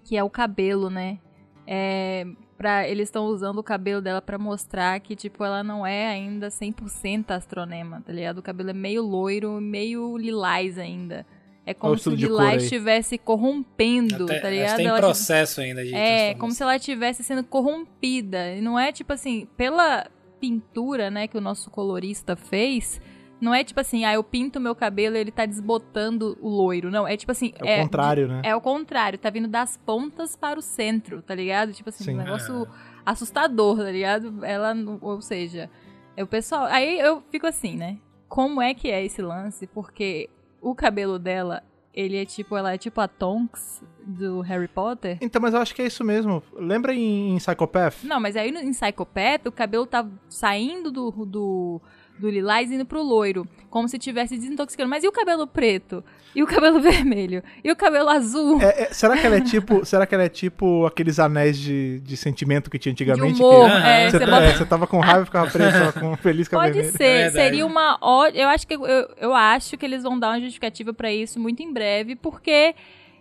que 0.04 0.16
é 0.16 0.22
o 0.22 0.30
cabelo, 0.30 0.90
né? 0.90 1.18
É, 1.66 2.26
pra, 2.56 2.88
eles 2.88 3.08
estão 3.08 3.26
usando 3.26 3.58
o 3.58 3.62
cabelo 3.62 4.00
dela 4.00 4.22
pra 4.22 4.38
mostrar 4.38 4.98
que, 5.00 5.14
tipo, 5.14 5.44
ela 5.44 5.62
não 5.62 5.86
é 5.86 6.06
ainda 6.08 6.48
100% 6.48 7.30
astronema, 7.30 8.02
tá 8.04 8.12
ligado? 8.12 8.38
O 8.38 8.42
cabelo 8.42 8.70
é 8.70 8.72
meio 8.72 9.02
loiro, 9.02 9.60
meio 9.60 10.16
lilás 10.16 10.78
ainda. 10.78 11.26
É 11.66 11.72
como 11.72 11.96
se 11.96 12.08
o 12.08 12.14
lilás 12.14 12.64
estivesse 12.64 13.16
corrompendo, 13.16 14.24
Até, 14.24 14.40
tá 14.40 14.50
ligado? 14.50 14.76
tem 14.76 14.86
Ela, 14.86 14.98
processo 14.98 15.60
ainda 15.62 15.82
de 15.82 15.94
é, 15.94 16.34
como 16.34 16.52
se 16.52 16.62
ela 16.62 16.76
estivesse 16.76 17.24
sendo 17.24 17.42
corrompida. 17.42 18.52
E 18.54 18.60
não 18.60 18.78
é 18.78 18.92
tipo 18.92 19.12
assim, 19.12 19.48
pela 19.56 20.06
pintura, 20.38 21.10
né, 21.10 21.26
que 21.26 21.38
o 21.38 21.40
nosso 21.40 21.70
colorista 21.70 22.36
fez, 22.36 23.00
não 23.44 23.54
é 23.54 23.62
tipo 23.62 23.78
assim, 23.78 24.04
ah, 24.06 24.14
eu 24.14 24.24
pinto 24.24 24.58
meu 24.58 24.74
cabelo 24.74 25.16
e 25.16 25.20
ele 25.20 25.30
tá 25.30 25.44
desbotando 25.44 26.36
o 26.40 26.48
loiro. 26.48 26.90
Não, 26.90 27.06
é 27.06 27.14
tipo 27.14 27.30
assim. 27.30 27.52
É 27.62 27.80
o 27.80 27.82
contrário, 27.82 28.26
né? 28.26 28.40
É 28.42 28.56
o 28.56 28.60
contrário, 28.60 29.18
tá 29.18 29.28
vindo 29.28 29.46
das 29.46 29.76
pontas 29.76 30.34
para 30.34 30.58
o 30.58 30.62
centro, 30.62 31.20
tá 31.20 31.34
ligado? 31.34 31.72
Tipo 31.74 31.90
assim, 31.90 32.04
Sim. 32.04 32.14
um 32.14 32.16
negócio 32.16 32.66
assustador, 33.04 33.76
tá 33.76 33.90
ligado? 33.90 34.42
Ela, 34.42 34.74
ou 35.02 35.20
seja, 35.20 35.70
é 36.16 36.24
o 36.24 36.26
pessoal. 36.26 36.64
Aí 36.64 36.98
eu 36.98 37.22
fico 37.30 37.46
assim, 37.46 37.76
né? 37.76 37.98
Como 38.28 38.62
é 38.62 38.72
que 38.72 38.90
é 38.90 39.04
esse 39.04 39.20
lance? 39.20 39.66
Porque 39.66 40.30
o 40.60 40.74
cabelo 40.74 41.18
dela, 41.18 41.62
ele 41.92 42.16
é 42.16 42.24
tipo, 42.24 42.56
ela 42.56 42.72
é 42.72 42.78
tipo 42.78 42.98
a 42.98 43.06
Tonks 43.06 43.82
do 44.02 44.40
Harry 44.40 44.68
Potter. 44.68 45.18
Então, 45.20 45.40
mas 45.40 45.52
eu 45.52 45.60
acho 45.60 45.74
que 45.74 45.82
é 45.82 45.86
isso 45.86 46.02
mesmo. 46.02 46.42
Lembra 46.54 46.94
em, 46.94 47.34
em 47.34 47.36
Psychopath? 47.36 48.04
Não, 48.04 48.18
mas 48.18 48.36
aí 48.36 48.50
no, 48.50 48.60
em 48.60 48.72
Psychopath, 48.72 49.46
o 49.46 49.52
cabelo 49.52 49.86
tá 49.86 50.06
saindo 50.30 50.90
do, 50.90 51.10
do, 51.26 51.80
do 52.18 52.30
lilás 52.30 52.70
indo 52.70 52.84
pro 52.86 53.02
loiro. 53.02 53.46
Como 53.68 53.88
se 53.88 53.98
tivesse 53.98 54.36
desintoxicando. 54.36 54.88
Mas 54.88 55.02
e 55.02 55.08
o 55.08 55.12
cabelo 55.12 55.46
preto? 55.48 56.04
E 56.34 56.42
o 56.42 56.46
cabelo 56.46 56.78
vermelho? 56.80 57.42
E 57.62 57.70
o 57.72 57.76
cabelo 57.76 58.08
azul? 58.08 58.60
É, 58.62 58.84
é, 58.84 58.92
será 58.92 59.16
que 59.16 59.26
ela 59.26 59.36
é 59.36 59.40
tipo. 59.40 59.82
será 59.86 60.06
que 60.06 60.14
ela 60.14 60.24
é 60.24 60.28
tipo 60.28 60.86
aqueles 60.86 61.18
anéis 61.18 61.58
de, 61.58 61.98
de 62.00 62.16
sentimento 62.16 62.70
que 62.70 62.78
tinha 62.78 62.94
de 62.94 63.02
antigamente? 63.10 63.42
humor. 63.42 63.68
que 63.68 63.76
é, 63.76 64.10
você, 64.10 64.18
você 64.18 64.24
tá- 64.24 64.30
bota- 64.30 64.44
é, 64.44 64.54
você 64.54 64.64
tava 64.64 64.86
com 64.86 65.00
raiva 65.00 65.22
e 65.22 65.24
ficava 65.26 65.50
preto, 65.50 65.72
tava 65.72 65.92
com 66.00 66.16
feliz 66.16 66.46
a 66.46 66.50
Pode 66.56 66.72
vermelha. 66.72 66.92
ser, 66.96 67.04
É 67.04 67.30
seria 67.30 67.66
uma 67.66 67.98
ó- 68.00 68.28
eu 68.28 68.48
acho 68.48 68.66
que 68.66 68.74
eu, 68.74 68.84
eu 69.18 69.34
acho 69.34 69.76
que 69.76 69.84
eles 69.84 70.02
vão 70.04 70.16
dar 70.18 70.28
uma 70.30 70.40
justificativa 70.40 70.92
pra 70.94 71.12
isso 71.12 71.40
muito 71.40 71.62
em 71.62 71.72
breve, 71.72 72.14
porque 72.14 72.74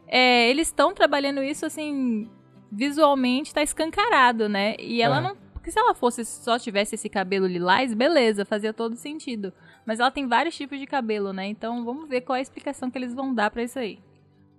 é, 0.07 0.49
eles 0.51 0.67
estão 0.67 0.93
trabalhando 0.93 1.41
isso 1.41 1.65
assim 1.65 2.29
visualmente 2.71 3.53
tá 3.53 3.61
escancarado, 3.61 4.49
né? 4.49 4.75
E 4.79 5.01
ela 5.01 5.17
É. 5.17 5.21
não, 5.21 5.35
porque 5.63 5.71
se 5.71 5.79
ela 5.79 5.95
fosse 5.95 6.25
só 6.25 6.59
tivesse 6.59 6.95
esse 6.95 7.07
cabelo 7.07 7.47
lilás, 7.47 7.93
beleza, 7.93 8.43
fazia 8.43 8.73
todo 8.73 8.97
sentido. 8.97 9.53
Mas 9.85 9.97
ela 9.97 10.11
tem 10.11 10.27
vários 10.27 10.57
tipos 10.57 10.77
de 10.77 10.85
cabelo, 10.85 11.31
né? 11.31 11.47
Então 11.47 11.85
vamos 11.85 12.09
ver 12.09 12.19
qual 12.19 12.35
é 12.35 12.39
a 12.39 12.41
explicação 12.41 12.91
que 12.91 12.97
eles 12.97 13.13
vão 13.13 13.33
dar 13.33 13.49
pra 13.49 13.63
isso 13.63 13.79
aí. 13.79 13.97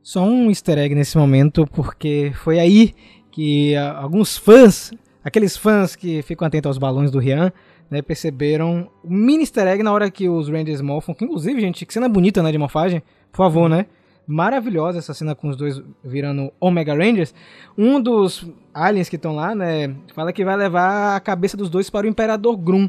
Só 0.02 0.24
um 0.24 0.48
easter 0.48 0.78
egg 0.78 0.94
nesse 0.94 1.18
momento, 1.18 1.66
porque 1.66 2.32
foi 2.36 2.58
aí 2.58 2.94
que 3.30 3.76
ah, 3.76 3.98
alguns 3.98 4.38
fãs, 4.38 4.92
aqueles 5.22 5.58
fãs 5.58 5.94
que 5.94 6.22
ficam 6.22 6.48
atentos 6.48 6.68
aos 6.68 6.78
balões 6.78 7.10
do 7.10 7.18
Rian, 7.18 7.52
né, 7.90 8.00
perceberam 8.00 8.88
um 9.04 9.14
mini 9.14 9.42
easter 9.42 9.66
egg 9.66 9.82
na 9.82 9.92
hora 9.92 10.10
que 10.10 10.26
os 10.26 10.48
Rangers 10.48 10.80
morfam, 10.80 11.14
que 11.14 11.26
inclusive, 11.26 11.60
gente, 11.60 11.84
que 11.84 11.92
cena 11.92 12.08
bonita, 12.08 12.42
né, 12.42 12.50
de 12.50 12.56
morfagem, 12.56 13.02
por 13.30 13.36
favor, 13.36 13.68
né? 13.68 13.84
Maravilhosa 14.26 14.98
essa 14.98 15.12
cena 15.12 15.34
com 15.34 15.48
os 15.48 15.56
dois 15.56 15.82
virando 16.02 16.52
Omega 16.58 16.94
Rangers. 16.94 17.34
Um 17.76 18.00
dos 18.00 18.46
aliens 18.72 19.08
que 19.08 19.16
estão 19.16 19.34
lá, 19.34 19.54
né, 19.54 19.94
fala 20.14 20.32
que 20.32 20.44
vai 20.44 20.56
levar 20.56 21.16
a 21.16 21.20
cabeça 21.20 21.56
dos 21.56 21.68
dois 21.68 21.90
para 21.90 22.06
o 22.06 22.10
Imperador 22.10 22.56
Grum. 22.56 22.88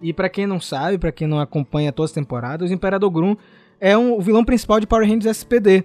E 0.00 0.12
pra 0.12 0.30
quem 0.30 0.46
não 0.46 0.58
sabe, 0.58 0.96
pra 0.96 1.12
quem 1.12 1.28
não 1.28 1.38
acompanha 1.38 1.92
todas 1.92 2.10
as 2.10 2.14
temporadas, 2.14 2.70
o 2.70 2.74
Imperador 2.74 3.10
Grum 3.10 3.36
é 3.78 3.96
um, 3.96 4.16
o 4.16 4.20
vilão 4.20 4.44
principal 4.44 4.80
de 4.80 4.86
Power 4.86 5.06
Rangers 5.06 5.26
SPD. 5.26 5.84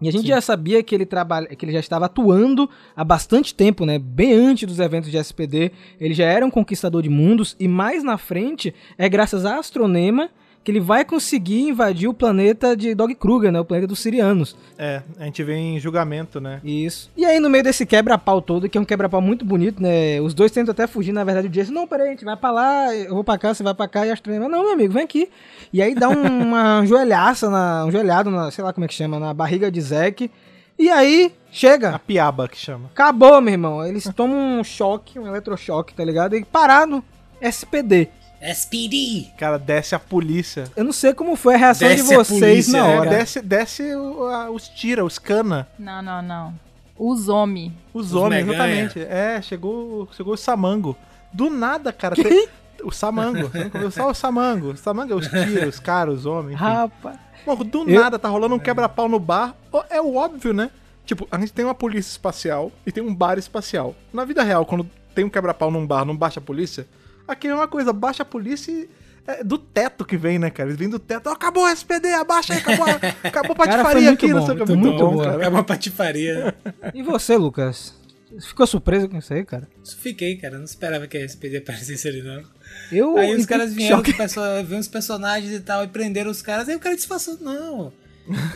E 0.00 0.08
a 0.08 0.10
gente 0.10 0.26
já 0.26 0.40
sabia 0.40 0.82
que 0.82 0.94
ele 0.94 1.06
trabalha, 1.06 1.46
que 1.54 1.64
ele 1.64 1.72
já 1.72 1.78
estava 1.78 2.06
atuando 2.06 2.68
há 2.96 3.04
bastante 3.04 3.54
tempo, 3.54 3.86
né? 3.86 4.00
Bem 4.00 4.32
antes 4.32 4.66
dos 4.66 4.80
eventos 4.80 5.10
de 5.10 5.16
SPD, 5.16 5.70
ele 6.00 6.12
já 6.12 6.24
era 6.24 6.44
um 6.44 6.50
conquistador 6.50 7.02
de 7.02 7.08
mundos 7.08 7.54
e 7.60 7.68
mais 7.68 8.02
na 8.02 8.18
frente 8.18 8.74
é 8.98 9.08
graças 9.08 9.44
a 9.44 9.58
Astronema 9.58 10.28
que 10.64 10.70
ele 10.70 10.78
vai 10.80 11.04
conseguir 11.04 11.62
invadir 11.68 12.08
o 12.08 12.14
planeta 12.14 12.76
de 12.76 12.94
Dog 12.94 13.14
Kruger, 13.16 13.50
né? 13.50 13.58
O 13.58 13.64
planeta 13.64 13.88
dos 13.88 13.98
Sirianos. 13.98 14.56
É, 14.78 15.02
a 15.18 15.24
gente 15.24 15.42
vê 15.42 15.54
em 15.56 15.80
julgamento, 15.80 16.40
né? 16.40 16.60
Isso. 16.62 17.10
E 17.16 17.24
aí, 17.24 17.40
no 17.40 17.50
meio 17.50 17.64
desse 17.64 17.84
quebra-pau 17.84 18.40
todo, 18.40 18.68
que 18.68 18.78
é 18.78 18.80
um 18.80 18.84
quebra-pau 18.84 19.20
muito 19.20 19.44
bonito, 19.44 19.82
né? 19.82 20.20
Os 20.20 20.34
dois 20.34 20.52
tentam 20.52 20.70
até 20.72 20.86
fugir, 20.86 21.12
na 21.12 21.24
verdade, 21.24 21.48
o 21.48 21.50
Jason, 21.50 21.72
não, 21.72 21.86
peraí, 21.86 22.08
a 22.08 22.10
gente 22.12 22.24
vai 22.24 22.36
pra 22.36 22.50
lá, 22.52 22.94
eu 22.94 23.12
vou 23.14 23.24
pra 23.24 23.36
cá, 23.38 23.52
você 23.52 23.62
vai 23.64 23.74
pra 23.74 23.88
cá, 23.88 24.06
e 24.06 24.10
a 24.10 24.12
Astronema, 24.12 24.48
não, 24.48 24.62
meu 24.62 24.72
amigo, 24.74 24.92
vem 24.94 25.02
aqui. 25.02 25.28
E 25.72 25.82
aí 25.82 25.94
dá 25.96 26.08
um- 26.08 26.12
uma 26.46 26.86
joelhaça, 26.86 27.50
na, 27.50 27.84
um 27.84 27.90
joelhado, 27.90 28.30
na, 28.30 28.50
sei 28.52 28.62
lá 28.62 28.72
como 28.72 28.84
é 28.84 28.88
que 28.88 28.94
chama, 28.94 29.18
na 29.18 29.34
barriga 29.34 29.70
de 29.70 29.80
Zack. 29.80 30.30
E 30.78 30.88
aí, 30.88 31.32
A 31.50 31.52
chega. 31.52 31.98
piaba 31.98 32.48
que 32.48 32.56
chama. 32.56 32.88
Acabou, 32.92 33.40
meu 33.40 33.52
irmão. 33.52 33.84
Eles 33.84 34.08
tomam 34.16 34.60
um 34.60 34.64
choque, 34.64 35.18
um 35.18 35.26
eletrochoque, 35.26 35.92
tá 35.94 36.04
ligado? 36.04 36.34
E 36.36 36.44
parado, 36.44 37.04
SPD. 37.40 38.08
SPD! 38.42 39.28
Cara, 39.38 39.56
desce 39.58 39.94
a 39.94 39.98
polícia. 39.98 40.64
Eu 40.74 40.84
não 40.84 40.92
sei 40.92 41.14
como 41.14 41.36
foi 41.36 41.54
a 41.54 41.58
reação 41.58 41.86
Desce 41.86 42.08
de 42.08 42.14
vocês 42.16 42.40
polícia, 42.40 42.72
na 42.82 42.88
é, 42.88 42.98
hora. 42.98 43.10
Desce, 43.10 43.40
desce 43.40 43.82
os 43.94 44.68
tira, 44.68 45.04
os 45.04 45.18
cana. 45.18 45.68
Não, 45.78 46.02
não, 46.02 46.20
não. 46.20 46.54
Os 46.98 47.28
homens. 47.28 47.72
Os, 47.94 48.12
homens, 48.14 48.46
exatamente. 48.46 49.00
É, 49.00 49.40
chegou, 49.40 50.08
chegou 50.12 50.34
o 50.34 50.36
Samango. 50.36 50.96
Do 51.32 51.48
nada, 51.48 51.92
cara. 51.92 52.16
tem- 52.16 52.48
o 52.82 52.90
Samango. 52.90 53.50
Só 53.92 54.10
o 54.10 54.14
Samango. 54.14 54.72
O 54.72 54.76
Samango 54.76 55.12
é 55.12 55.16
os 55.16 55.28
tiros, 55.28 55.74
os 55.74 55.80
caras, 55.80 56.14
os 56.20 56.26
homens. 56.26 56.54
enfim. 56.54 56.64
Rapaz. 56.64 57.16
Mano, 57.46 57.64
do 57.64 57.88
Eu- 57.88 58.00
nada 58.00 58.18
tá 58.18 58.28
rolando 58.28 58.54
um 58.56 58.58
quebra-pau 58.58 59.08
no 59.08 59.20
bar. 59.20 59.54
É 59.88 60.00
o 60.00 60.16
óbvio, 60.16 60.52
né? 60.52 60.70
Tipo, 61.06 61.26
a 61.30 61.38
gente 61.38 61.52
tem 61.52 61.64
uma 61.64 61.74
polícia 61.74 62.10
espacial 62.10 62.70
e 62.86 62.92
tem 62.92 63.02
um 63.02 63.14
bar 63.14 63.38
espacial. 63.38 63.94
Na 64.12 64.24
vida 64.24 64.42
real, 64.42 64.64
quando 64.66 64.88
tem 65.14 65.24
um 65.24 65.30
quebra-pau 65.30 65.70
num 65.70 65.86
bar, 65.86 66.04
não 66.04 66.16
baixa 66.16 66.40
a 66.40 66.42
polícia, 66.42 66.86
aqui 67.26 67.48
é 67.48 67.54
uma 67.54 67.68
coisa, 67.68 67.92
baixa 67.92 68.22
a 68.22 68.26
polícia 68.26 68.70
e. 68.72 68.88
É 69.24 69.44
do 69.44 69.56
teto 69.56 70.04
que 70.04 70.16
vem, 70.16 70.36
né, 70.36 70.50
cara? 70.50 70.68
Eles 70.68 70.76
vêm 70.78 70.88
do 70.88 70.98
teto. 70.98 71.28
"Ó, 71.28 71.32
acabou 71.32 71.62
o 71.62 71.68
SPD, 71.68 72.12
abaixa 72.12 72.54
aí, 72.54 72.58
acabou, 72.58 72.84
a- 72.84 72.98
acabou 73.28 73.52
a 73.52 73.54
patifaria 73.54 74.10
aqui, 74.10 74.26
não 74.26 74.40
bom, 74.40 74.46
sei 74.46 74.54
o 74.56 74.58
que. 74.58 74.66
foi 74.66 74.76
Muito, 74.76 74.98
muito 74.98 75.16
bom, 75.16 75.22
cara. 75.22 75.44
É 75.44 75.48
uma 75.48 75.62
patifaria. 75.62 76.52
E 76.92 77.04
você, 77.04 77.36
Lucas? 77.36 77.94
Ficou 78.40 78.66
surpreso 78.66 79.08
com 79.08 79.18
isso 79.18 79.32
aí, 79.32 79.44
cara? 79.44 79.68
Fiquei, 79.98 80.36
cara. 80.38 80.56
Não 80.58 80.64
esperava 80.64 81.06
que 81.06 81.16
a 81.16 81.20
SPD 81.24 81.58
aparecesse 81.58 82.08
ali, 82.08 82.20
não. 82.20 82.42
Eu 82.90 83.16
Aí 83.16 83.32
os 83.36 83.46
caras 83.46 83.72
vieram, 83.72 84.02
viram 84.02 84.80
os 84.80 84.88
personagens 84.88 85.52
e 85.52 85.60
tal, 85.60 85.84
e 85.84 85.88
prenderam 85.88 86.30
os 86.30 86.42
caras. 86.42 86.68
Aí 86.68 86.74
o 86.74 86.80
cara 86.80 86.96
disfarçou, 86.96 87.36
não. 87.40 87.92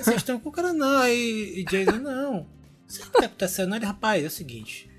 Vocês 0.03 0.17
estão 0.17 0.41
com 0.41 0.49
o 0.49 0.53
cara, 0.53 0.73
não. 0.73 0.99
Aí 0.99 1.53
e 1.59 1.65
Jason, 1.65 1.99
não. 1.99 2.45
Sabe 2.89 3.09
o 3.09 3.13
que 3.13 3.19
tá 3.21 3.27
acontecendo? 3.27 3.69
Não, 3.69 3.77
ele, 3.77 3.87
rapaz, 3.87 4.25
é 4.25 4.27
o 4.27 4.31
seguinte. 4.31 4.91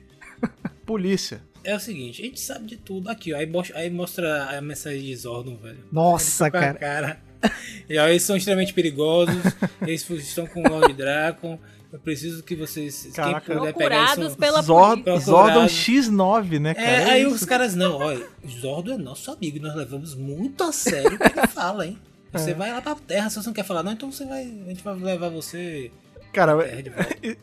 Polícia. 0.86 1.42
É 1.68 1.76
o 1.76 1.80
seguinte, 1.82 2.22
a 2.22 2.26
gente 2.26 2.40
sabe 2.40 2.66
de 2.66 2.78
tudo. 2.78 3.10
Aqui, 3.10 3.34
ó. 3.34 3.38
Aí, 3.38 3.52
aí 3.76 3.90
mostra 3.90 4.58
a 4.58 4.62
mensagem 4.62 5.02
de 5.02 5.14
Zordon, 5.14 5.58
velho. 5.58 5.84
Nossa, 5.92 6.50
cara. 6.50 6.74
cara. 6.74 7.28
E 7.88 7.98
aí, 7.98 8.14
eles 8.14 8.24
são 8.24 8.36
extremamente 8.36 8.74
perigosos. 8.74 9.36
eles 9.82 10.10
estão 10.10 10.48
com 10.48 10.62
o 10.62 10.68
Lord 10.68 10.94
Draco. 10.94 11.60
Eu 11.94 12.00
preciso 12.00 12.42
que 12.42 12.56
vocês. 12.56 13.12
Caraca. 13.14 13.46
Quem 13.46 13.58
puder 13.58 13.74
pegar 13.76 14.16
são- 14.16 14.34
pela 14.36 14.62
Zord. 14.62 15.04
Zordon 15.20 15.24
Procurado. 15.24 15.70
X9, 15.70 16.60
né, 16.60 16.74
cara? 16.74 16.88
É, 16.88 17.10
aí 17.12 17.24
isso. 17.24 17.36
os 17.36 17.46
caras, 17.46 17.76
não, 17.76 17.98
olha, 17.98 18.26
Zordon 18.50 18.94
é 18.94 18.98
nosso 18.98 19.30
amigo 19.30 19.58
e 19.58 19.60
nós 19.60 19.76
levamos 19.76 20.16
muito 20.16 20.64
a 20.64 20.72
sério 20.72 21.14
o 21.14 21.20
que 21.20 21.40
ele 21.40 21.48
fala, 21.48 21.86
hein? 21.86 21.98
Você 22.34 22.54
vai 22.54 22.72
lá 22.72 22.82
pra 22.82 22.96
terra, 22.96 23.30
se 23.30 23.36
você 23.36 23.48
não 23.48 23.54
quer 23.54 23.64
falar, 23.64 23.84
não, 23.84 23.92
então 23.92 24.12
você 24.12 24.26
vai. 24.26 24.42
A 24.42 24.70
gente 24.70 24.84
vai 24.84 24.96
levar 24.96 25.30
você 25.30 25.92
Cara. 26.38 26.54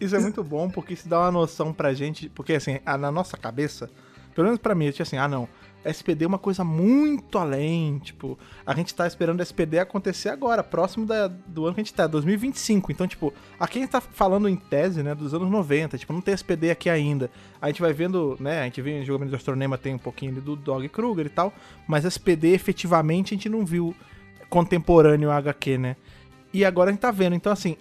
Isso 0.00 0.14
é 0.14 0.20
muito 0.20 0.44
bom 0.44 0.70
porque 0.70 0.94
isso 0.94 1.08
dá 1.08 1.20
uma 1.20 1.32
noção 1.32 1.72
pra 1.72 1.92
gente. 1.94 2.28
Porque 2.28 2.52
assim, 2.52 2.78
na 2.84 3.10
nossa 3.10 3.36
cabeça, 3.36 3.90
pelo 4.34 4.46
menos 4.46 4.58
pra 4.60 4.74
mim, 4.74 4.86
eu 4.86 4.92
tinha 4.92 5.04
assim, 5.04 5.16
ah 5.16 5.28
não, 5.28 5.48
SPD 5.84 6.24
é 6.24 6.28
uma 6.28 6.38
coisa 6.38 6.64
muito 6.64 7.36
além. 7.36 7.98
Tipo, 7.98 8.38
a 8.66 8.74
gente 8.74 8.94
tá 8.94 9.06
esperando 9.06 9.42
SPD 9.42 9.78
acontecer 9.78 10.30
agora, 10.30 10.62
próximo 10.64 11.04
da- 11.04 11.28
do 11.28 11.66
ano 11.66 11.74
que 11.74 11.80
a 11.82 11.84
gente 11.84 11.92
tá, 11.92 12.06
2025. 12.06 12.90
Então, 12.90 13.06
tipo, 13.06 13.34
aqui 13.60 13.78
a 13.78 13.82
gente 13.82 13.90
tá 13.90 14.00
falando 14.00 14.48
em 14.48 14.56
tese, 14.56 15.02
né, 15.02 15.14
dos 15.14 15.34
anos 15.34 15.50
90. 15.50 15.98
Tipo, 15.98 16.12
não 16.14 16.22
tem 16.22 16.32
SPD 16.32 16.70
aqui 16.70 16.88
ainda. 16.88 17.30
A 17.60 17.66
gente 17.68 17.82
vai 17.82 17.92
vendo, 17.92 18.34
né, 18.40 18.62
a 18.62 18.64
gente 18.64 18.80
vê 18.80 18.98
em 18.98 19.04
jogamento 19.04 19.30
de 19.30 19.36
Astronema 19.36 19.76
tem 19.76 19.94
um 19.94 19.98
pouquinho 19.98 20.40
do 20.40 20.56
Dog 20.56 20.88
Kruger 20.88 21.26
e 21.26 21.30
tal. 21.30 21.52
Mas 21.86 22.06
SPD 22.06 22.54
efetivamente 22.54 23.34
a 23.34 23.36
gente 23.36 23.48
não 23.50 23.64
viu. 23.64 23.94
contemporâneo 24.48 25.30
HQ, 25.32 25.78
né? 25.78 25.96
E 26.52 26.64
agora 26.64 26.90
a 26.90 26.92
gente 26.92 27.00
tá 27.00 27.10
vendo. 27.10 27.34
Então, 27.34 27.52
assim, 27.52 27.76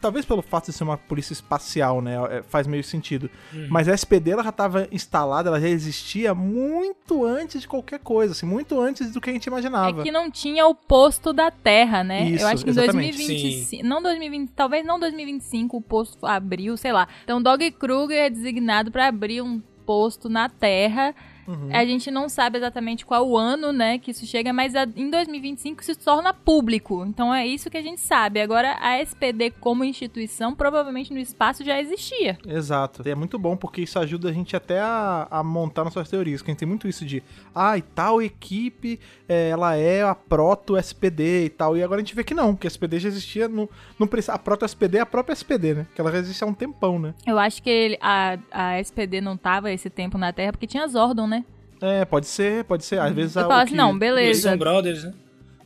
talvez 0.00 0.24
pelo 0.24 0.42
fato 0.42 0.66
de 0.66 0.72
ser 0.72 0.84
uma 0.84 0.96
polícia 0.96 1.32
espacial, 1.32 2.00
né? 2.00 2.16
é, 2.30 2.42
Faz 2.42 2.66
meio 2.66 2.84
sentido. 2.84 3.30
Mas 3.68 3.88
a 3.88 3.94
SPD 3.94 4.30
ela 4.30 4.42
já 4.42 4.52
tava 4.52 4.88
instalada, 4.90 5.48
ela 5.48 5.60
já 5.60 5.68
existia 5.68 6.34
muito 6.34 7.24
antes 7.24 7.60
de 7.62 7.68
qualquer 7.68 7.98
coisa, 7.98 8.32
assim, 8.32 8.46
muito 8.46 8.80
antes 8.80 9.12
do 9.12 9.20
que 9.20 9.30
a 9.30 9.32
gente 9.32 9.46
imaginava. 9.46 10.00
É 10.00 10.02
que 10.02 10.10
não 10.10 10.30
tinha 10.30 10.66
o 10.66 10.74
posto 10.74 11.32
da 11.32 11.50
Terra, 11.50 12.02
né? 12.02 12.28
Isso, 12.28 12.44
eu 12.44 12.48
acho 12.48 12.64
que 12.64 12.70
em 12.70 12.72
exatamente. 12.72 13.16
2025, 13.16 13.84
não 13.84 14.02
2020, 14.02 14.50
talvez 14.50 14.84
não 14.84 14.98
2025 14.98 15.76
o 15.76 15.80
posto 15.80 16.26
abriu, 16.26 16.76
sei 16.76 16.92
lá. 16.92 17.08
Então 17.24 17.42
Dog 17.42 17.70
Kruger 17.72 18.18
é 18.18 18.30
designado 18.30 18.90
pra 18.90 19.08
abrir 19.08 19.42
um 19.42 19.60
posto 19.84 20.28
na 20.28 20.48
Terra. 20.48 21.14
Uhum. 21.48 21.70
A 21.72 21.84
gente 21.84 22.10
não 22.10 22.28
sabe 22.28 22.58
exatamente 22.58 23.06
qual 23.06 23.26
o 23.26 23.36
ano, 23.36 23.72
né, 23.72 23.98
que 23.98 24.10
isso 24.10 24.26
chega, 24.26 24.52
mas 24.52 24.74
a- 24.76 24.86
em 24.96 25.08
2025 25.10 25.82
se 25.82 25.94
torna 25.96 26.34
público. 26.34 27.04
Então 27.06 27.34
é 27.34 27.46
isso 27.46 27.70
que 27.70 27.76
a 27.78 27.82
gente 27.82 28.00
sabe. 28.00 28.40
Agora 28.40 28.76
a 28.80 28.98
SPD 28.98 29.50
como 29.52 29.82
instituição 29.82 30.54
provavelmente 30.54 31.12
no 31.12 31.18
espaço 31.18 31.64
já 31.64 31.80
existia. 31.80 32.38
Exato. 32.46 33.02
E 33.06 33.10
é 33.10 33.14
muito 33.14 33.38
bom 33.38 33.56
porque 33.56 33.80
isso 33.80 33.98
ajuda 33.98 34.28
a 34.28 34.32
gente 34.32 34.54
até 34.54 34.78
a, 34.80 35.26
a 35.30 35.42
montar 35.42 35.84
nossas 35.84 36.08
teorias. 36.08 36.42
Que 36.42 36.50
a 36.50 36.52
gente 36.52 36.58
tem 36.60 36.68
muito 36.68 36.86
isso 36.86 37.04
de, 37.06 37.22
ah, 37.54 37.78
e 37.78 37.82
tal 37.82 38.20
equipe, 38.20 39.00
é, 39.28 39.48
ela 39.48 39.74
é 39.74 40.02
a 40.02 40.14
proto 40.14 40.76
SPD 40.76 41.46
e 41.46 41.48
tal. 41.48 41.76
E 41.76 41.82
agora 41.82 42.00
a 42.00 42.04
gente 42.04 42.14
vê 42.14 42.22
que 42.22 42.34
não, 42.34 42.54
que 42.54 42.66
a 42.66 42.68
SPD 42.68 42.98
já 42.98 43.08
existia. 43.08 43.48
No, 43.48 43.68
precisa, 44.06 44.34
a 44.34 44.38
proto 44.38 44.64
SPD 44.64 44.98
é 44.98 45.00
a 45.00 45.06
própria 45.06 45.32
SPD, 45.32 45.74
né? 45.74 45.86
Que 45.94 46.00
ela 46.00 46.12
já 46.12 46.18
existe 46.18 46.44
há 46.44 46.46
um 46.46 46.52
tempão, 46.54 46.98
né? 46.98 47.14
Eu 47.26 47.38
acho 47.38 47.62
que 47.62 47.70
ele- 47.70 47.98
a, 48.00 48.38
a 48.50 48.78
SPD 48.80 49.20
não 49.20 49.36
tava 49.36 49.72
esse 49.72 49.88
tempo 49.88 50.18
na 50.18 50.32
Terra 50.32 50.52
porque 50.52 50.66
tinha 50.66 50.86
Zordon, 50.86 51.26
né? 51.26 51.37
É, 51.80 52.04
pode 52.04 52.26
ser, 52.26 52.64
pode 52.64 52.84
ser. 52.84 52.98
Às 53.00 53.12
vezes 53.12 53.36
Eu 53.36 53.42
a- 53.42 53.48
falo 53.48 53.60
assim, 53.60 53.70
que- 53.70 53.76
não, 53.76 53.88
Eles 53.90 53.98
beleza. 54.00 54.48
são 54.50 54.58
brothers, 54.58 55.04
né? 55.04 55.12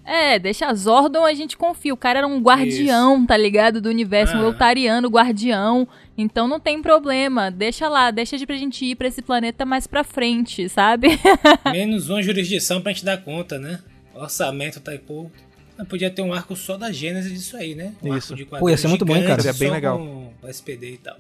É, 0.05 0.37
deixa 0.39 0.67
a 0.67 0.75
Zordon, 0.75 1.25
a 1.25 1.33
gente 1.33 1.57
confia. 1.57 1.95
O 1.95 1.97
cara 1.97 2.19
era 2.19 2.27
um 2.27 2.41
guardião, 2.41 3.25
tá 3.25 3.37
ligado? 3.37 3.81
Do 3.81 3.89
universo, 3.89 4.35
um 4.37 4.41
Aham. 4.41 4.47
Eltariano, 4.49 5.09
guardião. 5.09 5.87
Então 6.19 6.49
não 6.49 6.59
tem 6.59 6.83
problema. 6.83 7.51
Deixa 7.53 7.89
lá, 7.89 8.11
deixa 8.11 8.37
de 8.37 8.45
pra 8.45 8.57
gente 8.57 8.85
ir 8.85 8.97
pra 8.97 9.07
esse 9.07 9.23
planeta 9.23 9.65
mais 9.65 9.87
pra 9.87 10.03
frente, 10.03 10.69
sabe? 10.69 11.07
Menos 11.71 12.11
uma 12.11 12.21
jurisdição 12.21 12.81
pra 12.83 12.93
gente 12.93 13.05
dar 13.05 13.19
conta, 13.19 13.59
né? 13.61 13.79
Orçamento 14.13 14.81
tá 14.81 14.91
aí 14.91 14.99
pouco. 14.99 15.31
Não, 15.79 15.87
Podia 15.87 16.11
ter 16.11 16.21
um 16.23 16.33
arco 16.35 16.55
só 16.57 16.77
da 16.77 16.91
Gênese 16.93 17.33
disso 17.33 17.57
aí, 17.57 17.75
né? 17.75 17.93
Um 18.03 18.15
Isso. 18.17 18.33
arco 18.35 18.45
de 18.45 18.45
Pô, 18.59 18.69
ia 18.69 18.77
ser 18.77 18.89
muito 18.89 19.05
bom, 19.05 19.15
cara? 19.23 19.41
Seria 19.41 19.59
bem 19.59 19.71
legal. 19.71 19.99
Com 19.99 20.33
o 20.43 20.49
SPD 20.49 20.95
e 20.95 20.99
tal. 20.99 21.17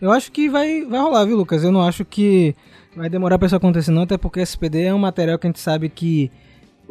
Eu 0.00 0.10
acho 0.10 0.32
que 0.32 0.48
vai, 0.48 0.82
vai 0.86 0.98
rolar, 1.00 1.24
viu, 1.26 1.36
Lucas? 1.36 1.62
Eu 1.62 1.70
não 1.70 1.82
acho 1.82 2.04
que 2.04 2.56
vai 2.96 3.08
demorar 3.08 3.38
pra 3.38 3.46
isso 3.46 3.56
acontecer, 3.56 3.90
não, 3.90 4.02
até 4.02 4.16
porque 4.16 4.40
SPD 4.40 4.84
é 4.84 4.94
um 4.94 4.98
material 4.98 5.38
que 5.38 5.46
a 5.46 5.50
gente 5.50 5.60
sabe 5.60 5.88
que 5.88 6.30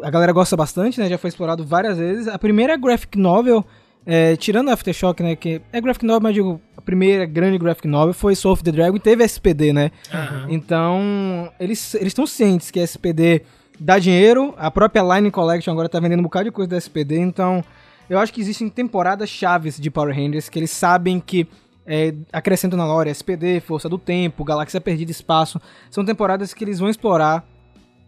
a 0.02 0.10
galera 0.10 0.32
gosta 0.32 0.56
bastante, 0.56 0.99
né? 0.99 1.10
Já 1.10 1.18
foi 1.18 1.30
explorado 1.30 1.64
várias 1.66 1.97
vezes. 1.97 2.28
A 2.28 2.39
primeira 2.39 2.76
graphic 2.76 3.18
novel, 3.18 3.66
é, 4.06 4.36
tirando 4.36 4.70
Aftershock, 4.70 5.22
né? 5.22 5.36
Que 5.36 5.62
é 5.72 5.82
graphic 5.82 6.06
novel, 6.06 6.22
mas 6.22 6.34
digo, 6.34 6.62
a 6.76 6.82
primeira 6.82 7.26
grande 7.26 7.58
graphic 7.58 7.88
novel 7.88 8.14
foi 8.14 8.36
Soul 8.36 8.54
of 8.54 8.64
the 8.64 8.72
Dragon 8.72 8.95
e 8.95 8.99
teve 8.99 9.24
SPD, 9.24 9.74
né? 9.74 9.91
Aham. 10.14 10.47
Então, 10.49 11.52
eles 11.60 11.93
eles 11.95 12.08
estão 12.08 12.26
cientes 12.26 12.72
que 12.72 12.80
SPD 12.80 13.43
dá 13.80 13.99
dinheiro, 13.99 14.54
a 14.58 14.70
própria 14.70 15.02
Line 15.02 15.32
Collection 15.32 15.72
agora 15.72 15.89
tá 15.89 15.99
vendendo 15.99 16.20
um 16.20 16.24
bocado 16.24 16.45
de 16.45 16.52
coisa 16.52 16.70
da 16.70 16.78
SPD, 16.78 17.18
então 17.18 17.64
eu 18.10 18.20
acho 18.20 18.32
que 18.32 18.41
existem 18.41 18.70
temporadas 18.70 19.30
chaves 19.30 19.80
de 19.80 19.89
Power 19.89 20.16
Rangers 20.16 20.49
que 20.49 20.60
eles 20.60 20.70
sabem 20.70 21.20
que 21.20 21.47
é, 21.86 22.13
acrescentam 22.32 22.77
na 22.77 22.86
lore 22.86 23.09
SPD, 23.09 23.59
Força 23.59 23.89
do 23.89 23.97
Tempo, 23.97 24.43
Galáxia 24.43 24.79
Perdida, 24.82 25.11
Espaço, 25.11 25.59
são 25.89 26.03
temporadas 26.05 26.53
que 26.53 26.63
eles 26.63 26.79
vão 26.79 26.89
explorar 26.89 27.43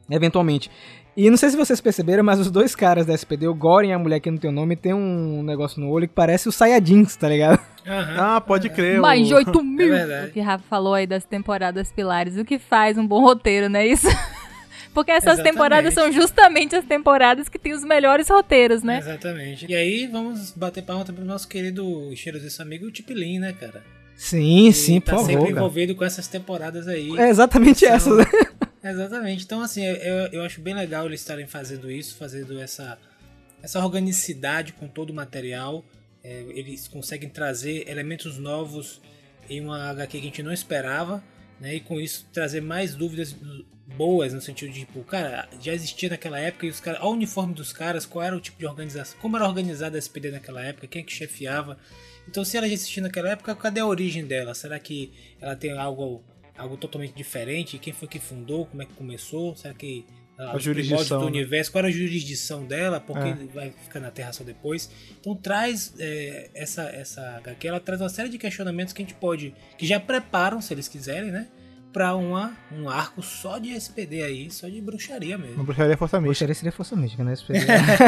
eventualmente. 0.10 0.70
E 1.16 1.30
não 1.30 1.38
sei 1.38 1.50
se 1.52 1.56
vocês 1.58 1.80
perceberam, 1.80 2.24
mas 2.24 2.40
os 2.40 2.50
dois 2.50 2.76
caras 2.76 3.06
da 3.06 3.14
SPD, 3.14 3.48
o 3.48 3.54
Goren 3.54 3.90
e 3.90 3.94
a 3.94 4.00
mulher 4.00 4.20
que 4.20 4.32
não 4.32 4.38
tem 4.40 4.50
o 4.50 4.54
nome, 4.54 4.76
tem 4.76 4.94
um 4.96 5.44
negócio 5.44 5.80
no 5.80 5.88
olho 5.90 6.08
que 6.08 6.14
parece 6.14 6.50
o 6.50 6.52
Saiyajins, 6.52 7.16
tá 7.16 7.30
ligado? 7.30 7.60
Aham. 7.86 8.16
Ah, 8.18 8.42
pode 8.42 8.68
crer. 8.70 9.00
Mais 9.00 9.28
de 9.28 9.34
o- 9.34 9.38
8 9.38 9.64
mil! 9.64 9.94
É 9.96 10.26
o 10.26 10.32
que 10.32 10.40
Rafa 10.42 10.64
falou 10.68 10.96
aí 10.96 11.06
das 11.06 11.24
temporadas 11.24 11.92
pilares. 11.92 12.36
O 12.38 12.44
que 12.44 12.58
faz 12.58 12.98
um 12.98 13.06
bom 13.06 13.22
roteiro, 13.22 13.70
não 13.70 13.80
é 13.80 13.86
isso? 13.86 14.08
Porque 14.94 15.12
essas 15.12 15.34
Exatamente. 15.34 15.54
temporadas 15.54 15.94
são 15.94 16.12
justamente 16.12 16.76
as 16.76 16.86
temporadas 16.86 17.50
que 17.50 17.58
têm 17.58 17.74
os 17.74 17.84
melhores 17.84 18.30
roteiros, 18.30 18.84
né? 18.84 19.00
Exatamente. 19.00 19.66
E 19.70 19.76
aí 19.76 20.08
vamos 20.08 20.52
bater 20.52 20.84
palma 20.84 21.04
também 21.04 21.22
pro 21.22 21.26
nosso 21.26 21.48
querido 21.48 22.12
e 22.12 22.16
cheiroso 22.16 22.62
amigo 22.62 22.86
o 22.86 22.92
Tipilin, 22.92 23.40
né, 23.40 23.54
cara? 23.54 23.84
Sim, 24.16 24.72
sim, 24.72 24.94
Ele 24.94 25.02
por 25.02 25.06
tá 25.06 25.12
favor. 25.18 25.26
sempre 25.28 25.42
cara. 25.46 25.52
envolvido 25.58 25.96
com 25.96 26.06
essas 26.06 26.28
temporadas 26.28 26.88
aí. 26.88 27.18
É 27.18 27.30
exatamente 27.30 27.80
São- 27.80 27.90
essa. 27.90 28.16
né? 28.16 28.26
Exatamente. 28.84 29.44
Então, 29.46 29.62
assim, 29.62 29.84
eu, 29.86 30.16
eu 30.34 30.44
acho 30.44 30.60
bem 30.62 30.74
legal 30.76 31.06
eles 31.06 31.22
estarem 31.22 31.48
fazendo 31.48 31.90
isso, 31.90 32.16
fazendo 32.18 32.60
essa, 32.60 32.98
essa 33.62 33.80
organicidade 33.84 34.74
com 34.74 34.88
todo 34.88 35.10
o 35.12 35.14
material. 35.14 35.84
É, 36.24 36.44
eles 36.50 36.88
conseguem 36.88 37.30
trazer 37.30 37.90
elementos 37.90 38.38
novos 38.38 39.02
em 39.50 39.62
uma 39.62 39.90
HQ 39.90 40.12
que 40.12 40.18
a 40.18 40.30
gente 40.30 40.44
não 40.44 40.52
esperava, 40.54 41.24
né? 41.60 41.76
E 41.76 41.80
com 41.80 42.00
isso 42.00 42.28
trazer 42.32 42.62
mais 42.62 42.96
dúvidas 42.96 43.36
boas 43.98 44.34
no 44.34 44.42
sentido 44.42 44.72
de, 44.72 44.82
tipo, 44.82 45.04
cara, 45.04 45.48
já 45.60 45.74
existia 45.74 46.10
naquela 46.10 46.40
época 46.40 46.66
e 46.66 46.70
os 46.70 46.80
caras, 46.80 47.02
olha 47.02 47.10
o 47.10 47.14
uniforme 47.14 47.54
dos 47.54 47.72
caras, 47.72 48.06
qual 48.06 48.24
era 48.24 48.36
o 48.36 48.40
tipo 48.40 48.58
de 48.58 48.66
organização, 48.66 49.18
como 49.22 49.36
era 49.36 49.46
organizada 49.46 49.98
a 49.98 50.00
SPD 50.00 50.32
naquela 50.32 50.64
época, 50.64 50.88
quem 50.88 51.02
é 51.02 51.06
que 51.06 51.14
chefiava. 51.14 51.78
Então, 52.28 52.44
se 52.44 52.58
ela 52.58 52.68
já 52.68 52.74
existia 52.74 53.04
naquela 53.04 53.30
época, 53.30 53.56
cadê 53.56 53.82
a 53.82 53.86
origem 53.86 54.26
dela? 54.26 54.54
Será 54.54 54.80
que 54.80 55.12
ela 55.42 55.56
tem 55.56 55.78
algo 55.78 56.24
algo 56.58 56.78
totalmente 56.78 57.14
diferente? 57.14 57.78
Quem 57.78 57.94
foi 57.94 58.08
que 58.08 58.20
fundou? 58.20 58.66
Como 58.66 58.82
é 58.82 58.86
que 58.86 58.94
começou? 58.94 59.56
Será 59.56 59.74
que 59.74 60.06
A 60.38 60.58
jurisdição, 60.58 61.20
do 61.20 61.26
né? 61.26 61.32
universo? 61.32 61.72
Qual 61.72 61.80
era 61.80 61.88
a 61.88 61.92
jurisdição 61.92 62.66
dela? 62.66 63.00
Por 63.00 63.18
que 63.20 63.28
É. 63.30 63.36
vai 63.54 63.72
ficar 63.72 64.00
na 64.00 64.10
Terra 64.12 64.34
só 64.34 64.44
depois? 64.44 64.90
Então 65.20 65.36
traz 65.36 65.94
é, 66.00 66.50
essa 66.56 66.84
essa 66.84 67.22
HQ, 67.38 67.68
ela 67.68 67.80
traz 67.80 68.02
uma 68.02 68.10
série 68.10 68.30
de 68.30 68.38
questionamentos 68.38 68.94
que 68.94 69.02
a 69.02 69.06
gente 69.06 69.14
pode 69.16 69.54
que 69.78 69.86
já 69.86 70.00
preparam, 70.00 70.60
se 70.62 70.74
eles 70.74 70.88
quiserem, 70.88 71.32
né? 71.32 71.48
Pra 71.94 72.16
uma, 72.16 72.58
um 72.72 72.90
arco 72.90 73.22
só 73.22 73.60
de 73.60 73.70
SPD 73.72 74.24
aí, 74.24 74.50
só 74.50 74.68
de 74.68 74.82
bruxaria 74.82 75.38
mesmo. 75.38 75.64
bruxaria 75.64 75.96
força 75.96 76.18
mística. 76.18 76.30
Gostaria 76.32 76.56
seria 76.56 76.72
força 76.72 76.96
mística, 76.96 77.24
né? 77.24 77.34
SPD. 77.34 77.60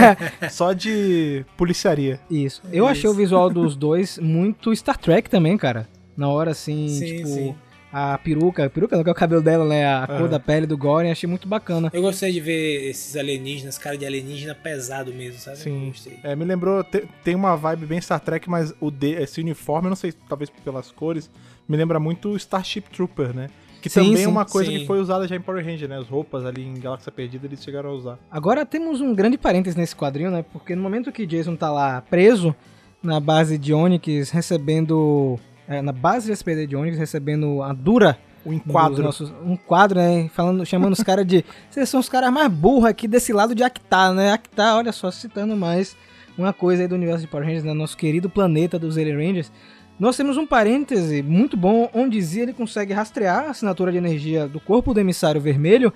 Só 0.49 0.73
de 0.73 1.45
policiaria. 1.55 2.19
Isso. 2.27 2.63
Eu 2.73 2.87
achei 2.87 3.07
o 3.07 3.13
visual 3.13 3.47
dos 3.47 3.75
dois 3.75 4.17
muito 4.17 4.75
Star 4.75 4.97
Trek 4.97 5.29
também, 5.29 5.55
cara. 5.55 5.87
Na 6.17 6.27
hora, 6.29 6.49
assim, 6.51 6.87
Sim, 6.89 7.05
tipo, 7.17 7.27
sim. 7.27 7.55
A 7.97 8.17
peruca, 8.17 8.65
a 8.65 8.69
peruca 8.69 8.97
não 8.97 9.03
que 9.05 9.09
é 9.09 9.13
o 9.13 9.15
cabelo 9.15 9.41
dela, 9.41 9.63
né? 9.65 9.85
A 9.87 10.05
cor 10.05 10.27
da 10.27 10.37
pele 10.39 10.65
do 10.67 10.77
Goren, 10.77 11.11
achei 11.11 11.29
muito 11.29 11.47
bacana. 11.47 11.89
Eu 11.93 12.01
gostei 12.01 12.29
de 12.33 12.41
ver 12.41 12.89
esses 12.89 13.15
alienígenas, 13.15 13.77
cara 13.77 13.97
de 13.97 14.05
alienígena 14.05 14.53
pesado 14.53 15.13
mesmo, 15.13 15.39
sabe? 15.39 15.57
Sim. 15.57 15.87
Gostei. 15.87 16.19
É, 16.21 16.35
me 16.35 16.43
lembrou, 16.43 16.83
te- 16.83 17.07
tem 17.23 17.33
uma 17.35 17.55
vibe 17.55 17.85
bem 17.85 18.01
Star 18.01 18.19
Trek, 18.19 18.49
mas 18.49 18.73
o 18.81 18.91
de, 18.91 19.11
esse 19.13 19.39
uniforme, 19.39 19.87
eu 19.87 19.91
não 19.91 19.95
sei, 19.95 20.11
talvez 20.27 20.49
pelas 20.49 20.91
cores, 20.91 21.29
me 21.69 21.77
lembra 21.77 21.97
muito 21.97 22.29
o 22.29 22.35
Starship 22.35 22.81
Trooper, 22.91 23.33
né? 23.33 23.49
Que 23.81 23.89
Sim, 23.89 24.01
também 24.01 24.17
sim. 24.17 24.23
é 24.23 24.27
uma 24.27 24.45
coisa 24.45 24.69
Sim. 24.71 24.79
que 24.79 24.85
foi 24.87 24.99
usada 24.99 25.25
já 25.27 25.35
em 25.35 25.41
Power 25.41 25.63
Ranger, 25.63 25.87
né? 25.87 25.97
As 25.97 26.07
roupas 26.09 26.43
ali 26.43 26.63
em 26.65 26.73
Galáxia 26.73 27.11
Perdida 27.13 27.45
eles 27.45 27.63
chegaram 27.63 27.91
a 27.91 27.93
usar. 27.93 28.19
Agora 28.29 28.65
temos 28.65 28.99
um 28.99 29.13
grande 29.13 29.37
parênteses 29.37 29.77
nesse 29.77 29.95
quadrinho, 29.95 30.31
né? 30.31 30.43
Porque 30.51 30.75
no 30.75 30.81
momento 30.81 31.11
que 31.11 31.25
Jason 31.25 31.55
tá 31.55 31.71
lá 31.71 32.01
preso 32.01 32.53
na 33.01 33.19
base 33.21 33.57
de 33.57 33.73
Onyx, 33.73 34.31
recebendo. 34.31 35.39
É, 35.67 35.81
na 35.81 35.91
base 35.91 36.27
de 36.27 36.31
SPD 36.33 36.67
de 36.67 36.75
Onyx, 36.75 36.97
recebendo 36.97 37.61
a 37.63 37.73
dura 37.73 38.17
O 38.45 38.53
enquadro. 38.53 39.01
nossos- 39.03 39.33
um 39.43 39.55
quadro, 39.55 39.97
né? 39.99 40.29
Falando, 40.33 40.65
chamando 40.65 40.93
os 40.93 41.01
caras 41.03 41.25
de. 41.25 41.43
Vocês 41.69 41.89
são 41.89 41.99
os 41.99 42.07
caras 42.09 42.31
mais 42.31 42.51
burros 42.51 42.85
aqui 42.85 43.07
desse 43.07 43.33
lado 43.33 43.55
de 43.55 43.63
Actar, 43.63 44.13
né? 44.13 44.31
Actar, 44.31 44.77
olha 44.77 44.91
só, 44.91 45.09
citando 45.11 45.55
mais 45.55 45.95
uma 46.37 46.51
coisa 46.53 46.83
aí 46.83 46.87
do 46.87 46.95
universo 46.95 47.21
de 47.21 47.27
Power 47.27 47.45
Rangers, 47.45 47.63
né? 47.63 47.73
Nosso 47.73 47.97
querido 47.97 48.29
planeta 48.29 48.77
dos 48.77 48.97
Alien 48.97 49.15
Rangers. 49.27 49.51
Nós 49.97 50.17
temos 50.17 50.35
um 50.35 50.45
parêntese 50.45 51.23
muito 51.23 51.55
bom, 51.55 51.89
onde 51.93 52.21
Zia 52.21 52.43
ele 52.43 52.51
consegue 52.53 52.91
rastrear 52.91 53.45
a 53.45 53.49
assinatura 53.51 53.91
de 53.93 53.97
energia 53.97 54.45
do 54.45 54.59
corpo 54.59 54.93
do 54.93 54.99
emissário 54.99 55.39
vermelho. 55.39 55.93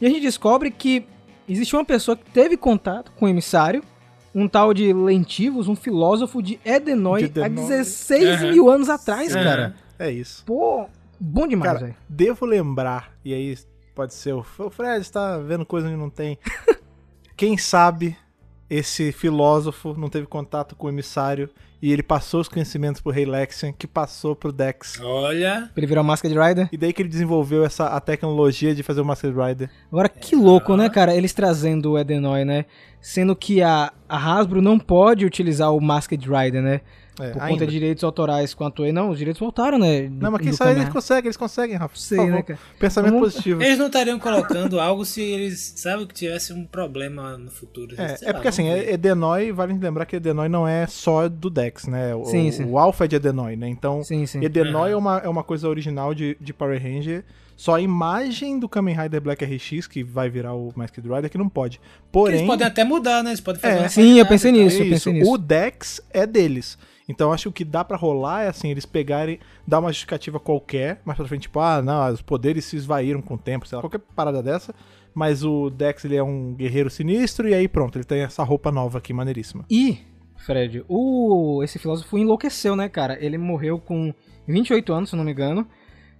E 0.00 0.04
a 0.04 0.08
gente 0.08 0.20
descobre 0.22 0.68
que 0.70 1.06
existe 1.48 1.76
uma 1.76 1.84
pessoa 1.84 2.16
que 2.16 2.28
teve 2.32 2.56
contato 2.56 3.12
com 3.12 3.24
o 3.24 3.28
emissário, 3.28 3.84
um 4.38 4.46
tal 4.46 4.74
de 4.74 4.92
Lentivos, 4.92 5.66
um 5.66 5.74
filósofo 5.74 6.42
de 6.42 6.60
Edenoi, 6.62 7.26
De 7.28 7.40
há 7.42 7.48
16 7.48 8.42
Aham. 8.42 8.50
mil 8.52 8.70
anos 8.70 8.90
atrás, 8.90 9.34
Aham. 9.34 9.42
cara. 9.44 9.74
É 9.98 10.10
isso. 10.10 10.44
Pô, 10.44 10.86
bom 11.18 11.48
demais, 11.48 11.72
Cara, 11.72 11.86
velho. 11.86 11.96
devo 12.06 12.44
lembrar, 12.44 13.12
e 13.24 13.32
aí 13.32 13.56
pode 13.94 14.12
ser 14.12 14.34
o, 14.34 14.44
o 14.58 14.68
Fred 14.70 15.00
está 15.00 15.38
vendo 15.38 15.64
coisa 15.64 15.88
onde 15.88 15.96
não 15.96 16.10
tem. 16.10 16.38
Quem 17.34 17.56
sabe 17.56 18.14
esse 18.68 19.12
filósofo 19.12 19.94
não 19.96 20.08
teve 20.08 20.26
contato 20.26 20.74
com 20.74 20.86
o 20.86 20.90
emissário 20.90 21.48
e 21.80 21.92
ele 21.92 22.02
passou 22.02 22.40
os 22.40 22.48
conhecimentos 22.48 23.00
pro 23.00 23.12
Rei 23.12 23.26
Lexian, 23.26 23.72
que 23.72 23.86
passou 23.86 24.34
pro 24.34 24.50
Dex. 24.50 24.98
Olha, 25.00 25.70
Pra 25.72 25.80
ele 25.80 25.86
virar 25.86 26.00
o 26.00 26.04
Masked 26.04 26.34
Rider. 26.34 26.68
E 26.72 26.76
daí 26.76 26.92
que 26.92 27.02
ele 27.02 27.08
desenvolveu 27.08 27.64
essa 27.64 27.86
a 27.88 28.00
tecnologia 28.00 28.74
de 28.74 28.82
fazer 28.82 29.00
o 29.00 29.04
Masked 29.04 29.32
Rider. 29.32 29.70
Agora, 29.92 30.08
que 30.08 30.34
louco, 30.34 30.76
né, 30.76 30.88
cara? 30.88 31.14
Eles 31.14 31.32
trazendo 31.32 31.92
o 31.92 31.98
Edenoi, 31.98 32.44
né? 32.44 32.64
Sendo 33.00 33.36
que 33.36 33.62
a, 33.62 33.92
a 34.08 34.16
Hasbro 34.16 34.62
não 34.62 34.78
pode 34.78 35.24
utilizar 35.24 35.72
o 35.72 35.80
Masked 35.80 36.26
Rider, 36.26 36.62
né? 36.62 36.80
É, 37.18 37.30
por 37.30 37.40
ainda. 37.42 37.48
conta 37.54 37.66
de 37.66 37.72
direitos 37.72 38.04
autorais 38.04 38.52
quanto 38.52 38.82
ele. 38.84 38.92
Não, 38.92 39.08
os 39.10 39.18
direitos 39.18 39.40
voltaram, 39.40 39.78
né? 39.78 40.08
Não, 40.10 40.30
mas 40.30 40.42
quem 40.42 40.52
sabe 40.52 40.72
eles 40.80 40.88
conseguem, 40.90 41.24
eles 41.26 41.36
conseguem, 41.36 41.76
Rafa. 41.76 41.96
Sei, 41.96 42.18
né, 42.26 42.42
cara? 42.42 42.58
Pensamento 42.78 43.12
Vamos- 43.14 43.32
positivo. 43.32 43.62
Eles 43.62 43.78
não 43.78 43.86
estariam 43.86 44.18
colocando 44.18 44.78
algo 44.78 45.04
se 45.04 45.22
eles, 45.22 45.72
sabe, 45.76 46.06
que 46.06 46.14
tivesse 46.14 46.52
um 46.52 46.64
problema 46.66 47.38
no 47.38 47.50
futuro. 47.50 47.94
É, 47.98 48.16
é 48.20 48.26
lá, 48.26 48.34
porque 48.34 48.48
assim, 48.48 48.64
ver. 48.64 48.92
Edenoi, 48.92 49.50
vale 49.52 49.72
lembrar 49.72 50.04
que 50.04 50.16
Edenoi 50.16 50.48
não 50.48 50.68
é 50.68 50.86
só 50.86 51.28
do 51.28 51.48
Dex, 51.48 51.86
né? 51.86 52.14
O, 52.14 52.24
Sim, 52.26 52.50
sim. 52.50 52.64
o 52.64 52.78
Alpha 52.78 53.04
é 53.04 53.08
de 53.08 53.16
Edenoi, 53.16 53.56
né? 53.56 53.68
Então, 53.68 54.02
Sim, 54.04 54.26
sim. 54.26 54.44
Edenoi 54.44 54.92
é, 54.92 54.96
uma, 54.96 55.18
é 55.18 55.28
uma 55.28 55.42
coisa 55.42 55.68
original 55.68 56.14
de, 56.14 56.36
de 56.40 56.52
Power 56.52 56.80
Ranger. 56.82 57.24
Só 57.56 57.76
a 57.76 57.80
imagem 57.80 58.58
do 58.58 58.68
Kamen 58.68 58.94
Rider 58.94 59.18
Black 59.18 59.42
RX, 59.42 59.86
que 59.86 60.04
vai 60.04 60.28
virar 60.28 60.52
o 60.52 60.70
Masked 60.76 61.00
Rider, 61.08 61.30
que 61.30 61.38
não 61.38 61.48
pode. 61.48 61.80
Porém, 62.12 62.36
Eles 62.36 62.46
podem 62.46 62.66
até 62.66 62.84
mudar, 62.84 63.22
né? 63.24 63.30
Eles 63.30 63.40
podem 63.40 63.58
fazer 63.62 63.74
É, 63.74 63.78
uma 63.78 63.88
Sim, 63.88 64.18
eu 64.18 64.26
pensei 64.26 64.52
nisso. 64.52 64.82
eu 64.82 64.90
pensei 64.90 65.12
nisso. 65.14 65.32
o 65.32 65.38
Dex 65.38 66.02
é 66.12 66.26
deles. 66.26 66.76
Então 67.08 67.32
acho 67.32 67.44
que 67.44 67.48
o 67.48 67.52
que 67.52 67.64
dá 67.64 67.84
pra 67.84 67.96
rolar 67.96 68.42
é 68.42 68.48
assim, 68.48 68.70
eles 68.70 68.84
pegarem, 68.84 69.38
dar 69.66 69.78
uma 69.78 69.90
justificativa 69.90 70.40
qualquer, 70.40 71.00
mais 71.04 71.16
pra 71.16 71.26
frente, 71.26 71.42
tipo, 71.42 71.60
ah, 71.60 71.80
não, 71.80 72.12
os 72.12 72.22
poderes 72.22 72.64
se 72.64 72.76
esvaíram 72.76 73.22
com 73.22 73.34
o 73.34 73.38
tempo, 73.38 73.66
sei 73.66 73.76
lá, 73.76 73.82
qualquer 73.82 74.00
parada 74.14 74.42
dessa. 74.42 74.74
Mas 75.14 75.42
o 75.42 75.70
Dex, 75.70 76.04
ele 76.04 76.16
é 76.16 76.22
um 76.22 76.54
guerreiro 76.54 76.90
sinistro, 76.90 77.48
e 77.48 77.54
aí 77.54 77.66
pronto, 77.68 77.96
ele 77.96 78.04
tem 78.04 78.20
essa 78.20 78.42
roupa 78.42 78.70
nova 78.70 78.98
aqui, 78.98 79.12
maneiríssima. 79.12 79.64
E, 79.70 79.98
Fred, 80.36 80.84
o 80.88 81.62
esse 81.62 81.78
filósofo 81.78 82.18
enlouqueceu, 82.18 82.76
né, 82.76 82.88
cara? 82.88 83.16
Ele 83.24 83.38
morreu 83.38 83.78
com 83.78 84.12
28 84.46 84.92
anos, 84.92 85.10
se 85.10 85.16
não 85.16 85.24
me 85.24 85.32
engano. 85.32 85.66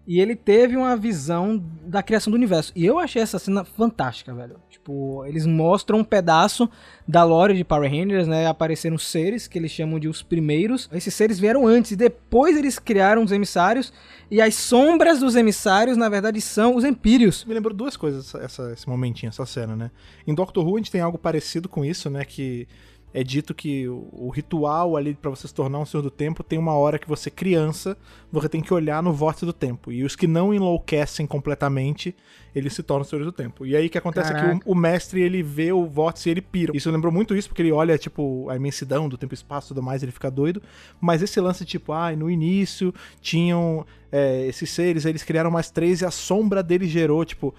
E 0.06 0.20
ele 0.20 0.36
teve 0.36 0.76
uma 0.76 0.96
visão 0.96 1.62
da 1.84 2.00
criação 2.00 2.30
do 2.30 2.36
universo. 2.36 2.72
E 2.76 2.86
eu 2.86 2.98
achei 2.98 3.20
essa 3.20 3.40
cena 3.40 3.64
fantástica, 3.64 4.32
velho. 4.32 4.56
Tipo, 4.70 5.24
eles 5.26 5.44
mostram 5.46 5.98
um 5.98 6.04
pedaço 6.04 6.70
da 7.08 7.24
lore 7.24 7.54
de 7.54 7.64
Power 7.64 7.90
Rangers, 7.90 8.28
né? 8.28 8.46
Apareceram 8.46 8.96
seres 8.98 9.48
que 9.48 9.58
eles 9.58 9.72
chamam 9.72 9.98
de 9.98 10.06
os 10.06 10.22
primeiros. 10.22 10.88
Esses 10.92 11.12
seres 11.12 11.40
vieram 11.40 11.66
antes 11.66 11.90
e 11.90 11.96
depois 11.96 12.56
eles 12.56 12.78
criaram 12.78 13.24
os 13.24 13.32
emissários. 13.32 13.92
E 14.30 14.40
as 14.40 14.54
sombras 14.54 15.18
dos 15.18 15.34
emissários, 15.34 15.96
na 15.96 16.08
verdade, 16.08 16.40
são 16.40 16.76
os 16.76 16.84
empírios. 16.84 17.44
Me 17.44 17.54
lembrou 17.54 17.74
duas 17.74 17.96
coisas, 17.96 18.32
essa, 18.36 18.72
esse 18.72 18.88
momentinho, 18.88 19.30
essa 19.30 19.44
cena, 19.44 19.74
né? 19.74 19.90
Em 20.24 20.34
Doctor 20.34 20.64
Who 20.64 20.76
a 20.76 20.78
gente 20.78 20.92
tem 20.92 21.00
algo 21.00 21.18
parecido 21.18 21.68
com 21.68 21.84
isso, 21.84 22.08
né? 22.08 22.24
Que 22.24 22.68
é 23.12 23.24
dito 23.24 23.54
que 23.54 23.88
o, 23.88 24.28
ritual 24.28 24.96
ali 24.96 25.14
pra 25.14 25.30
você 25.30 25.48
se 25.48 25.54
tornar 25.54 25.78
um 25.78 25.86
Senhor 25.86 26.02
do 26.02 26.10
Tempo 26.10 26.42
tem 26.42 26.58
uma 26.58 26.74
hora 26.74 26.98
que 26.98 27.08
você, 27.08 27.30
criança, 27.30 27.96
você 28.30 28.48
tem 28.48 28.60
que 28.60 28.74
olhar 28.74 29.02
no 29.02 29.12
vórtice 29.12 29.46
do 29.46 29.52
tempo. 29.52 29.90
E 29.90 30.04
os 30.04 30.14
que 30.14 30.26
não 30.26 30.52
enlouquecem 30.52 31.26
completamente, 31.26 32.14
eles 32.54 32.74
se 32.74 32.82
tornam 32.82 33.04
Senhores 33.04 33.26
do 33.26 33.32
Tempo. 33.32 33.64
E 33.64 33.74
aí 33.74 33.86
o 33.86 33.90
que 33.90 33.96
acontece 33.96 34.30
é 34.30 34.34
Caraca. 34.34 34.58
que 34.58 34.68
o, 34.68 34.72
o 34.72 34.74
mestre, 34.74 35.22
ele 35.22 35.42
vê 35.42 35.72
o 35.72 35.86
vórtice 35.86 36.28
e 36.28 36.32
ele 36.32 36.42
pira. 36.42 36.76
Isso 36.76 36.90
lembrou 36.90 37.12
muito 37.12 37.34
isso, 37.34 37.48
porque 37.48 37.62
ele 37.62 37.72
olha, 37.72 37.96
tipo, 37.96 38.50
a 38.50 38.56
imensidão 38.56 39.08
do 39.08 39.16
tempo 39.16 39.32
e 39.32 39.36
espaço 39.36 39.68
e 39.68 39.70
tudo 39.70 39.82
mais, 39.82 40.02
ele 40.02 40.12
fica 40.12 40.30
doido. 40.30 40.60
Mas 41.00 41.22
esse 41.22 41.40
lance, 41.40 41.64
tipo, 41.64 41.92
ah, 41.92 42.14
no 42.14 42.30
início 42.30 42.92
tinham 43.20 43.86
é, 44.12 44.46
esses 44.46 44.70
seres, 44.70 45.04
eles 45.04 45.22
criaram 45.22 45.50
mais 45.50 45.70
três 45.70 46.00
e 46.00 46.04
a 46.04 46.10
sombra 46.10 46.62
deles 46.62 46.90
gerou, 46.90 47.24
tipo. 47.24 47.54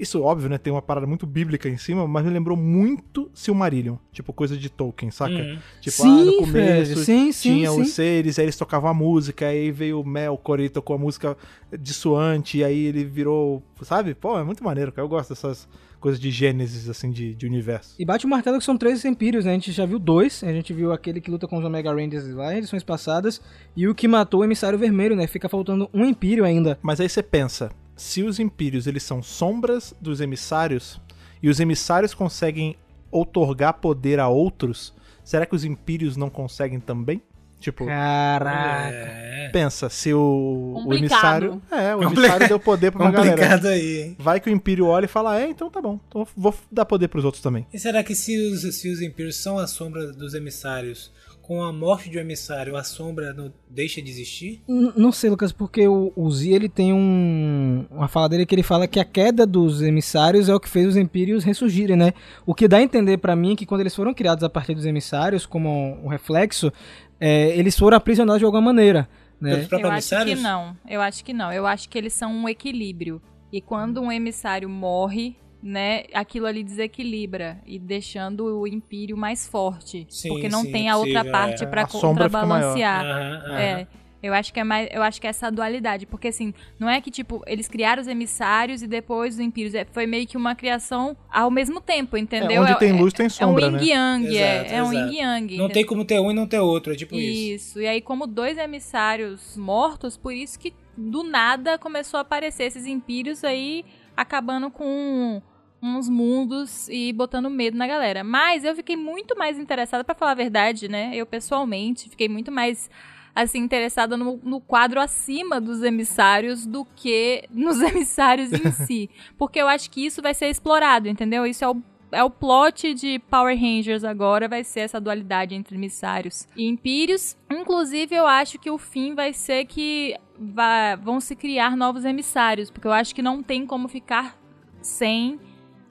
Isso, 0.00 0.22
óbvio, 0.22 0.48
né? 0.48 0.56
Tem 0.56 0.72
uma 0.72 0.80
parada 0.80 1.06
muito 1.06 1.26
bíblica 1.26 1.68
em 1.68 1.76
cima, 1.76 2.08
mas 2.08 2.24
me 2.24 2.30
lembrou 2.30 2.56
muito 2.56 3.30
Silmarillion. 3.34 3.96
Tipo, 4.10 4.32
coisa 4.32 4.56
de 4.56 4.70
Tolkien, 4.70 5.10
saca? 5.10 5.34
Uhum. 5.34 5.58
Tipo, 5.78 6.02
ah, 6.02 6.06
no 6.06 6.30
Sim, 6.30 6.38
começo 6.38 7.04
sim, 7.04 7.32
sim, 7.32 7.54
tinha 7.56 7.70
sim. 7.70 7.82
os 7.82 7.90
seres, 7.90 8.38
aí 8.38 8.46
eles 8.46 8.56
tocavam 8.56 8.88
a 8.88 8.94
música, 8.94 9.46
aí 9.46 9.70
veio 9.70 10.00
o 10.00 10.06
Melkor 10.06 10.58
e 10.58 10.70
tocou 10.70 10.96
a 10.96 10.98
música 10.98 11.36
dissuante, 11.78 12.58
e 12.58 12.64
aí 12.64 12.86
ele 12.86 13.04
virou. 13.04 13.62
Sabe? 13.82 14.14
Pô, 14.14 14.38
é 14.38 14.42
muito 14.42 14.64
maneiro, 14.64 14.90
cara. 14.90 15.04
Eu 15.04 15.08
gosto 15.08 15.28
dessas 15.28 15.68
coisas 16.00 16.18
de 16.18 16.30
gênesis, 16.30 16.88
assim, 16.88 17.10
de, 17.10 17.34
de 17.34 17.46
universo. 17.46 17.94
E 17.98 18.04
bate 18.04 18.24
o 18.24 18.28
martelo 18.28 18.58
que 18.58 18.64
são 18.64 18.76
três 18.76 19.04
Empírios, 19.04 19.44
né? 19.44 19.50
A 19.50 19.54
gente 19.54 19.70
já 19.70 19.84
viu 19.84 19.98
dois. 19.98 20.42
A 20.42 20.52
gente 20.52 20.72
viu 20.72 20.92
aquele 20.92 21.20
que 21.20 21.30
luta 21.30 21.46
com 21.46 21.58
os 21.58 21.64
Omega 21.64 21.92
Rangers 21.92 22.26
lá 22.34 22.54
em 22.54 22.58
edições 22.58 22.82
passadas. 22.82 23.40
E 23.76 23.86
o 23.86 23.94
que 23.94 24.08
matou 24.08 24.40
o 24.40 24.44
Emissário 24.44 24.78
Vermelho, 24.78 25.14
né? 25.14 25.26
Fica 25.26 25.48
faltando 25.48 25.88
um 25.92 26.04
Empírio 26.04 26.44
ainda. 26.44 26.78
Mas 26.82 27.00
aí 27.00 27.08
você 27.08 27.22
pensa, 27.22 27.70
se 28.00 28.22
os 28.22 28.40
impérios 28.40 28.86
eles 28.86 29.02
são 29.02 29.22
sombras 29.22 29.94
dos 30.00 30.22
emissários 30.22 30.98
e 31.42 31.50
os 31.50 31.60
emissários 31.60 32.14
conseguem 32.14 32.74
outorgar 33.10 33.74
poder 33.74 34.18
a 34.18 34.26
outros, 34.26 34.94
será 35.22 35.44
que 35.44 35.54
os 35.54 35.64
impérios 35.66 36.16
não 36.16 36.30
conseguem 36.30 36.80
também? 36.80 37.22
Tipo, 37.60 37.84
Caraca. 37.84 38.96
É. 38.96 39.50
pensa, 39.52 39.90
se 39.90 40.14
o, 40.14 40.82
o 40.86 40.94
emissário. 40.94 41.60
É, 41.70 41.94
o 41.94 42.02
emissário 42.02 42.48
deu 42.48 42.58
poder 42.58 42.90
pra 42.90 43.02
uma 43.02 43.10
galera. 43.10 43.68
Aí, 43.68 44.00
hein? 44.00 44.16
Vai 44.18 44.40
que 44.40 44.48
o 44.48 44.52
Império 44.52 44.86
olha 44.86 45.04
e 45.04 45.08
fala, 45.08 45.38
é, 45.38 45.50
então 45.50 45.68
tá 45.68 45.82
bom, 45.82 46.00
então 46.08 46.26
vou 46.34 46.54
dar 46.72 46.86
poder 46.86 47.08
pros 47.08 47.22
outros 47.22 47.42
também. 47.42 47.66
E 47.70 47.78
será 47.78 48.02
que 48.02 48.14
se 48.14 48.34
os, 48.34 48.62
se 48.76 48.88
os 48.88 49.02
Impérios 49.02 49.36
são 49.36 49.58
a 49.58 49.66
sombra 49.66 50.10
dos 50.10 50.32
emissários, 50.32 51.12
com 51.50 51.64
a 51.64 51.72
morte 51.72 52.08
de 52.08 52.16
um 52.16 52.20
emissário, 52.20 52.76
a 52.76 52.84
sombra 52.84 53.32
não 53.32 53.52
deixa 53.68 54.00
de 54.00 54.08
existir? 54.08 54.62
N- 54.68 54.92
Não 54.96 55.10
sei, 55.10 55.28
Lucas, 55.28 55.50
porque 55.50 55.88
o, 55.88 56.12
o 56.14 56.30
Z 56.30 56.48
ele 56.48 56.68
tem 56.68 56.92
um, 56.92 57.84
uma 57.90 58.06
fala 58.06 58.28
dele 58.28 58.46
que 58.46 58.54
ele 58.54 58.62
fala 58.62 58.86
que 58.86 59.00
a 59.00 59.04
queda 59.04 59.44
dos 59.44 59.82
emissários 59.82 60.48
é 60.48 60.54
o 60.54 60.60
que 60.60 60.68
fez 60.68 60.86
os 60.86 60.96
Empírios 60.96 61.42
ressurgirem, 61.42 61.96
né? 61.96 62.12
O 62.46 62.54
que 62.54 62.68
dá 62.68 62.76
a 62.76 62.82
entender 62.82 63.18
pra 63.18 63.34
mim 63.34 63.54
é 63.54 63.56
que 63.56 63.66
quando 63.66 63.80
eles 63.80 63.96
foram 63.96 64.14
criados 64.14 64.44
a 64.44 64.48
partir 64.48 64.76
dos 64.76 64.86
emissários, 64.86 65.44
como 65.44 65.68
um 66.04 66.06
reflexo, 66.06 66.72
é, 67.18 67.48
eles 67.58 67.76
foram 67.76 67.96
aprisionados 67.96 68.38
de 68.38 68.44
alguma 68.44 68.62
maneira, 68.62 69.08
né? 69.40 69.54
Eu 69.82 69.90
acho 69.90 70.08
que 70.08 70.42
não. 70.42 70.76
Eu 70.88 71.00
acho 71.00 71.24
que 71.24 71.32
não. 71.32 71.52
Eu 71.52 71.66
acho 71.66 71.88
que 71.88 71.98
eles 71.98 72.12
são 72.12 72.32
um 72.32 72.48
equilíbrio. 72.48 73.20
E 73.52 73.60
quando 73.60 74.00
um 74.00 74.12
emissário 74.12 74.68
morre, 74.68 75.34
né, 75.62 76.04
aquilo 76.14 76.46
ali 76.46 76.62
desequilibra 76.62 77.60
e 77.66 77.78
deixando 77.78 78.44
o 78.60 78.66
império 78.66 79.16
mais 79.16 79.46
forte, 79.46 80.06
Sim, 80.08 80.28
porque 80.30 80.48
não 80.48 80.62
sim, 80.62 80.72
tem 80.72 80.88
a 80.88 80.96
outra 80.96 81.12
possível, 81.20 81.32
parte 81.32 81.64
é. 81.64 81.66
pra 81.66 81.82
A 81.82 81.88
sombra 81.88 82.28
fica 82.28 82.46
maior. 82.46 82.72
contrabalancear. 82.74 83.04
Aham, 83.04 83.42
aham. 83.46 83.58
É. 83.58 83.86
Eu 84.22 84.34
acho 84.34 84.52
que 84.52 84.60
é 84.60 84.64
mais, 84.64 84.86
eu 84.92 85.02
acho 85.02 85.18
que 85.18 85.26
é 85.26 85.30
essa 85.30 85.50
dualidade, 85.50 86.04
porque 86.04 86.28
assim, 86.28 86.52
não 86.78 86.90
é 86.90 87.00
que 87.00 87.10
tipo 87.10 87.42
eles 87.46 87.66
criaram 87.68 88.02
os 88.02 88.06
emissários 88.06 88.82
e 88.82 88.86
depois 88.86 89.34
os 89.36 89.40
impérios, 89.40 89.74
é, 89.74 89.86
foi 89.90 90.06
meio 90.06 90.26
que 90.26 90.36
uma 90.36 90.54
criação 90.54 91.16
ao 91.30 91.50
mesmo 91.50 91.80
tempo, 91.80 92.18
entendeu? 92.18 92.60
onde 92.60 92.78
tem 92.78 92.92
luz, 92.92 93.14
tem 93.14 93.24
é 93.24 93.26
um 93.28 93.30
sombra, 93.30 93.70
né? 93.70 93.80
yin 93.82 93.88
yang, 93.88 94.36
é, 94.36 94.60
Exato, 94.60 94.74
é 94.74 94.82
um 94.82 94.92
yin 94.92 95.20
yang. 95.20 95.56
Não 95.56 95.70
tem 95.70 95.86
como 95.86 96.04
ter 96.04 96.20
um 96.20 96.30
e 96.30 96.34
não 96.34 96.46
ter 96.46 96.58
outro, 96.58 96.92
é 96.92 96.96
tipo 96.96 97.14
isso. 97.16 97.54
Isso. 97.54 97.80
E 97.80 97.86
aí, 97.86 98.02
como 98.02 98.26
dois 98.26 98.58
emissários 98.58 99.56
mortos, 99.56 100.18
por 100.18 100.34
isso 100.34 100.58
que 100.58 100.74
do 100.94 101.22
nada 101.22 101.78
começou 101.78 102.18
a 102.18 102.20
aparecer 102.20 102.64
esses 102.64 102.84
impérios 102.84 103.42
aí 103.42 103.86
acabando 104.14 104.70
com 104.70 105.40
uns 105.82 106.08
mundos 106.08 106.88
e 106.88 107.12
botando 107.12 107.48
medo 107.48 107.76
na 107.76 107.86
galera. 107.86 108.22
Mas 108.22 108.64
eu 108.64 108.74
fiquei 108.76 108.96
muito 108.96 109.36
mais 109.36 109.58
interessada, 109.58 110.04
pra 110.04 110.14
falar 110.14 110.32
a 110.32 110.34
verdade, 110.34 110.88
né? 110.88 111.10
Eu 111.14 111.24
pessoalmente 111.26 112.08
fiquei 112.10 112.28
muito 112.28 112.50
mais 112.52 112.90
assim 113.34 113.58
interessada 113.60 114.16
no, 114.16 114.40
no 114.42 114.60
quadro 114.60 115.00
acima 115.00 115.60
dos 115.60 115.82
emissários 115.82 116.66
do 116.66 116.84
que 116.84 117.44
nos 117.50 117.80
emissários 117.82 118.52
em 118.52 118.70
si, 118.72 119.08
porque 119.38 119.60
eu 119.60 119.68
acho 119.68 119.90
que 119.90 120.04
isso 120.04 120.20
vai 120.20 120.34
ser 120.34 120.48
explorado, 120.50 121.08
entendeu? 121.08 121.46
Isso 121.46 121.64
é 121.64 121.68
o 121.70 121.76
é 122.12 122.24
o 122.24 122.28
plot 122.28 122.92
de 122.92 123.20
Power 123.30 123.56
Rangers 123.56 124.02
agora, 124.02 124.48
vai 124.48 124.64
ser 124.64 124.80
essa 124.80 125.00
dualidade 125.00 125.54
entre 125.54 125.76
emissários 125.76 126.44
e 126.56 126.66
impérios. 126.66 127.36
Inclusive, 127.48 128.12
eu 128.16 128.26
acho 128.26 128.58
que 128.58 128.68
o 128.68 128.76
fim 128.78 129.14
vai 129.14 129.32
ser 129.32 129.64
que 129.66 130.16
vai- 130.36 130.96
vão 130.96 131.20
se 131.20 131.36
criar 131.36 131.76
novos 131.76 132.04
emissários, 132.04 132.68
porque 132.68 132.88
eu 132.88 132.92
acho 132.92 133.14
que 133.14 133.22
não 133.22 133.44
tem 133.44 133.64
como 133.64 133.86
ficar 133.86 134.36
sem 134.82 135.38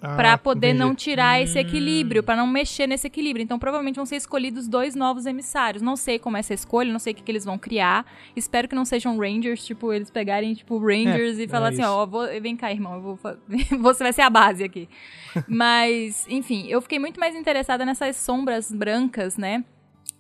Ah, 0.02 0.16
Pra 0.16 0.38
poder 0.38 0.68
entendi. 0.70 0.80
não 0.80 0.96
tirar 0.96 1.42
esse 1.42 1.60
equilíbrio, 1.60 2.24
pra 2.24 2.34
não 2.36 2.48
mexer 2.48 2.88
nesse 2.88 3.06
equilíbrio. 3.08 3.44
Então, 3.44 3.60
provavelmente 3.60 3.98
vão 3.98 4.06
ser 4.06 4.16
escolhidos 4.16 4.66
dois 4.68 4.96
novos 4.96 5.26
emissários. 5.26 5.82
Não 5.82 5.98
sei 5.98 6.18
como 6.18 6.38
é 6.38 6.40
essa 6.40 6.54
escolha, 6.54 6.90
não 6.92 7.00
sei 7.00 7.12
o 7.12 7.16
que, 7.18 7.22
que 7.22 7.32
eles 7.32 7.44
vão 7.44 7.58
criar. 7.58 8.06
Espero 8.36 8.68
que 8.68 8.76
não 8.76 8.86
sejam 8.86 9.18
Rangers, 9.18 9.66
tipo, 9.66 9.92
eles 9.92 10.10
pegarem, 10.10 10.54
tipo, 10.54 10.78
Rangers 10.78 11.38
e 11.38 11.48
falar 11.50 11.68
é 11.68 11.70
assim, 11.74 11.84
ó, 11.84 12.06
vou- 12.06 12.28
vem 12.42 12.56
cá, 12.56 12.72
irmão, 12.72 12.94
eu 12.96 13.02
vou 13.02 13.20
você 13.82 14.04
vai 14.04 14.14
ser 14.14 14.22
a 14.22 14.30
base 14.30 14.64
aqui. 14.64 14.88
Mas, 15.48 16.26
enfim, 16.30 16.68
eu 16.68 16.82
fiquei 16.82 16.98
muito 17.00 17.20
mais 17.20 17.36
interessada 17.36 17.86
nessas 17.86 18.16
sombras 18.16 18.72
brancas, 18.72 19.36
né? 19.38 19.66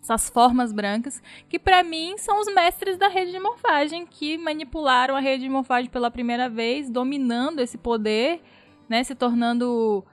Essas 0.02 0.30
formas 0.30 0.72
brancas, 0.74 1.22
que 1.48 1.60
pra 1.60 1.84
mim 1.84 2.18
são 2.18 2.40
os 2.40 2.48
mestres 2.54 2.98
da 2.98 3.08
rede 3.08 3.32
de 3.32 3.40
morfagem, 3.40 4.06
que 4.06 4.38
manipularam 4.38 5.16
a 5.16 5.20
rede 5.20 5.44
de 5.44 5.50
morfagem 5.50 5.90
pela 5.90 6.10
primeira 6.12 6.50
vez, 6.50 6.90
dominando 6.90 7.60
esse 7.60 7.78
poder, 7.78 8.42
né? 8.90 9.04
Se 9.04 9.14
tornando 9.14 10.04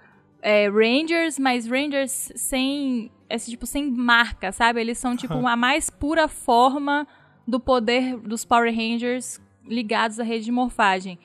é, 0.42 0.68
Rangers, 0.68 1.38
mas 1.38 1.66
Rangers 1.66 2.30
sem. 2.36 3.10
Esse 3.28 3.50
tipo, 3.50 3.66
sem 3.66 3.90
marca, 3.90 4.52
sabe? 4.52 4.80
Eles 4.80 4.98
são, 4.98 5.16
tipo, 5.16 5.34
a 5.46 5.56
mais 5.56 5.90
pura 5.90 6.28
forma 6.28 7.08
do 7.46 7.58
poder 7.58 8.16
dos 8.18 8.44
Power 8.44 8.72
Rangers 8.72 9.40
ligados 9.66 10.20
à 10.20 10.22
rede 10.22 10.44
de 10.44 10.52
morfagem. 10.52 11.18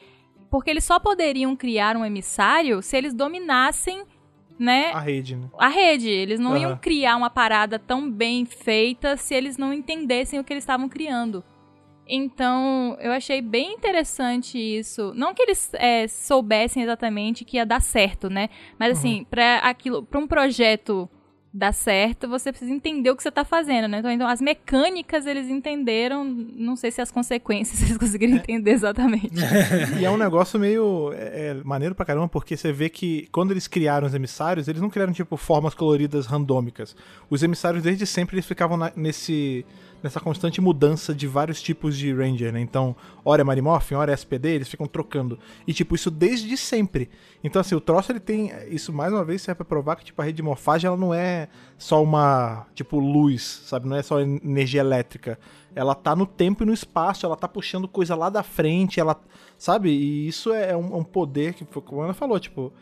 Porque 0.49 0.69
eles 0.69 0.83
só 0.83 0.99
poderiam 0.99 1.55
criar 1.55 1.95
um 1.95 2.03
emissário 2.03 2.81
se 2.81 2.97
eles 2.97 3.13
dominassem, 3.13 4.03
né? 4.57 4.91
A 4.93 4.99
rede, 4.99 5.35
né? 5.35 5.47
a 5.57 5.67
rede. 5.67 6.09
Eles 6.09 6.39
não 6.39 6.57
iam 6.57 6.71
Aham. 6.71 6.79
criar 6.79 7.15
uma 7.15 7.29
parada 7.29 7.77
tão 7.77 8.09
bem 8.09 8.45
feita 8.45 9.15
se 9.15 9.35
eles 9.35 9.57
não 9.57 9.71
entendessem 9.71 10.39
o 10.39 10.43
que 10.43 10.51
eles 10.51 10.63
estavam 10.63 10.89
criando. 10.89 11.43
Então, 12.07 12.97
eu 12.99 13.11
achei 13.11 13.41
bem 13.41 13.73
interessante 13.73 14.57
isso. 14.57 15.13
Não 15.15 15.33
que 15.33 15.41
eles 15.43 15.69
é, 15.73 16.07
soubessem 16.07 16.83
exatamente 16.83 17.45
que 17.45 17.57
ia 17.57 17.65
dar 17.65 17.81
certo, 17.81 18.29
né? 18.29 18.49
Mas 18.77 18.97
assim, 18.97 19.25
pra 19.29 19.59
aquilo, 19.59 20.03
para 20.03 20.19
um 20.19 20.27
projeto 20.27 21.09
dar 21.53 21.73
certo, 21.73 22.29
você 22.29 22.49
precisa 22.49 22.71
entender 22.71 23.09
o 23.09 23.15
que 23.15 23.21
você 23.21 23.29
tá 23.31 23.43
fazendo, 23.43 23.87
né? 23.87 23.99
Então, 23.99 24.09
então, 24.11 24.27
as 24.27 24.39
mecânicas 24.39 25.25
eles 25.25 25.49
entenderam, 25.49 26.23
não 26.23 26.77
sei 26.77 26.91
se 26.91 27.01
as 27.01 27.11
consequências 27.11 27.81
eles 27.83 27.97
conseguiram 27.97 28.35
entender 28.35 28.71
exatamente. 28.71 29.31
E 29.99 30.05
é 30.05 30.09
um 30.09 30.15
negócio 30.17 30.57
meio 30.59 31.11
é, 31.13 31.49
é, 31.49 31.53
maneiro 31.63 31.93
pra 31.93 32.05
caramba, 32.05 32.29
porque 32.29 32.55
você 32.55 32.71
vê 32.71 32.87
que 32.89 33.27
quando 33.33 33.51
eles 33.51 33.67
criaram 33.67 34.07
os 34.07 34.13
emissários, 34.13 34.67
eles 34.69 34.81
não 34.81 34.89
criaram, 34.89 35.11
tipo, 35.11 35.35
formas 35.35 35.73
coloridas 35.73 36.25
randômicas. 36.25 36.95
Os 37.29 37.43
emissários, 37.43 37.83
desde 37.83 38.05
sempre, 38.05 38.35
eles 38.35 38.45
ficavam 38.45 38.77
na- 38.77 38.93
nesse 38.95 39.65
nessa 40.01 40.19
constante 40.19 40.59
mudança 40.59 41.13
de 41.13 41.27
vários 41.27 41.61
tipos 41.61 41.97
de 41.97 42.13
Ranger, 42.13 42.51
né? 42.51 42.59
Então, 42.59 42.95
hora 43.23 43.41
é 43.41 43.43
Marimorphin, 43.43 43.95
hora 43.95 44.11
é 44.11 44.13
SPD, 44.13 44.49
eles 44.49 44.69
ficam 44.69 44.87
trocando. 44.87 45.37
E, 45.67 45.73
tipo, 45.73 45.95
isso 45.95 46.09
desde 46.09 46.55
sempre. 46.57 47.09
Então, 47.43 47.59
assim, 47.59 47.75
o 47.75 47.81
troço, 47.81 48.11
ele 48.11 48.19
tem... 48.19 48.51
Isso, 48.69 48.91
mais 48.91 49.13
uma 49.13 49.23
vez, 49.23 49.41
serve 49.41 49.57
pra 49.57 49.65
provar 49.65 49.95
que, 49.95 50.05
tipo, 50.05 50.21
a 50.21 50.25
rede 50.25 50.37
de 50.37 50.43
morfagem, 50.43 50.87
ela 50.87 50.97
não 50.97 51.13
é 51.13 51.47
só 51.77 52.01
uma, 52.01 52.65
tipo, 52.73 52.99
luz, 52.99 53.63
sabe? 53.65 53.87
Não 53.87 53.95
é 53.95 54.03
só 54.03 54.19
energia 54.19 54.81
elétrica. 54.81 55.39
Ela 55.75 55.95
tá 55.95 56.15
no 56.15 56.25
tempo 56.25 56.63
e 56.63 56.65
no 56.65 56.73
espaço, 56.73 57.25
ela 57.25 57.35
tá 57.35 57.47
puxando 57.47 57.87
coisa 57.87 58.15
lá 58.15 58.29
da 58.29 58.43
frente, 58.43 58.99
ela... 58.99 59.19
Sabe? 59.57 59.89
E 59.89 60.27
isso 60.27 60.51
é 60.53 60.75
um, 60.75 60.97
um 60.97 61.03
poder 61.03 61.53
que, 61.53 61.63
como 61.65 62.01
a 62.01 62.05
Ana 62.05 62.13
falou, 62.13 62.39
tipo... 62.39 62.73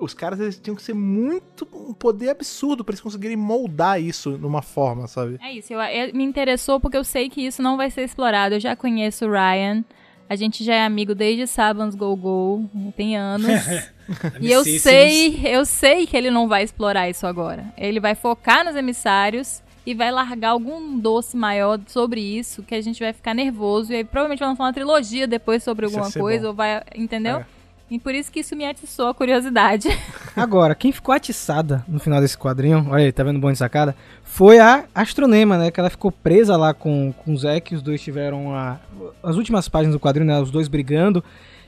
Os 0.00 0.14
caras, 0.14 0.40
eles 0.40 0.58
tinham 0.58 0.74
que 0.74 0.82
ser 0.82 0.94
muito... 0.94 1.66
Um 1.72 1.92
poder 1.94 2.30
absurdo 2.30 2.84
pra 2.84 2.92
eles 2.92 3.00
conseguirem 3.00 3.36
moldar 3.36 4.00
isso 4.00 4.30
numa 4.38 4.62
forma, 4.62 5.06
sabe? 5.06 5.38
É 5.42 5.52
isso, 5.52 5.72
eu, 5.72 5.80
eu- 5.80 6.14
me 6.14 6.24
interessou 6.24 6.80
porque 6.80 6.96
eu 6.96 7.04
sei 7.04 7.28
que 7.28 7.40
isso 7.46 7.62
não 7.62 7.76
vai 7.76 7.90
ser 7.90 8.02
explorado. 8.02 8.54
Eu 8.56 8.60
já 8.60 8.74
conheço 8.74 9.26
o 9.26 9.30
Ryan, 9.30 9.84
a 10.28 10.34
gente 10.34 10.64
já 10.64 10.74
é 10.74 10.84
amigo 10.84 11.14
desde 11.14 11.46
Sabans 11.46 11.94
Go 11.94 12.16
Go, 12.16 12.68
tem 12.96 13.16
anos. 13.16 13.46
e 14.40 14.50
eu 14.50 14.64
sei, 14.64 15.40
eu 15.44 15.64
sei 15.64 16.06
que 16.06 16.16
ele 16.16 16.30
não 16.30 16.48
vai 16.48 16.62
explorar 16.64 17.08
isso 17.08 17.26
agora. 17.26 17.66
Ele 17.76 18.00
vai 18.00 18.14
focar 18.14 18.64
nos 18.64 18.74
emissários 18.74 19.62
e 19.84 19.94
vai 19.94 20.10
largar 20.10 20.50
algum 20.50 20.98
doce 20.98 21.36
maior 21.36 21.78
sobre 21.86 22.20
isso, 22.20 22.62
que 22.62 22.74
a 22.74 22.80
gente 22.80 22.98
vai 23.00 23.12
ficar 23.12 23.34
nervoso. 23.34 23.92
E 23.92 23.96
aí 23.96 24.04
provavelmente 24.04 24.38
vai 24.38 24.48
lançar 24.48 24.64
uma 24.64 24.72
trilogia 24.72 25.26
depois 25.26 25.62
sobre 25.62 25.84
alguma 25.86 26.10
coisa, 26.10 26.42
bom. 26.44 26.48
ou 26.48 26.54
vai. 26.54 26.82
Entendeu? 26.96 27.38
É. 27.38 27.46
E 27.90 27.98
por 27.98 28.14
isso 28.14 28.32
que 28.32 28.40
isso 28.40 28.56
me 28.56 28.64
atiçou 28.64 29.08
a 29.08 29.14
curiosidade. 29.14 29.88
Agora, 30.34 30.74
quem 30.74 30.90
ficou 30.92 31.14
atiçada 31.14 31.84
no 31.86 31.98
final 32.00 32.20
desse 32.22 32.38
quadrinho, 32.38 32.86
olha 32.90 33.04
aí, 33.04 33.12
tá 33.12 33.22
vendo 33.22 33.38
bom 33.38 33.52
de 33.52 33.58
sacada? 33.58 33.94
Foi 34.24 34.58
a 34.58 34.84
Astronema, 34.94 35.58
né? 35.58 35.70
Que 35.70 35.78
ela 35.78 35.90
ficou 35.90 36.10
presa 36.10 36.56
lá 36.56 36.72
com, 36.72 37.12
com 37.12 37.34
o 37.34 37.36
Zé, 37.36 37.60
que 37.60 37.74
os 37.74 37.82
dois 37.82 38.00
tiveram 38.00 38.54
a- 38.54 38.80
as 39.22 39.36
últimas 39.36 39.68
páginas 39.68 39.94
do 39.94 40.00
quadrinho, 40.00 40.26
né? 40.26 40.40
Os 40.40 40.50
dois 40.50 40.68
brigando. 40.68 41.22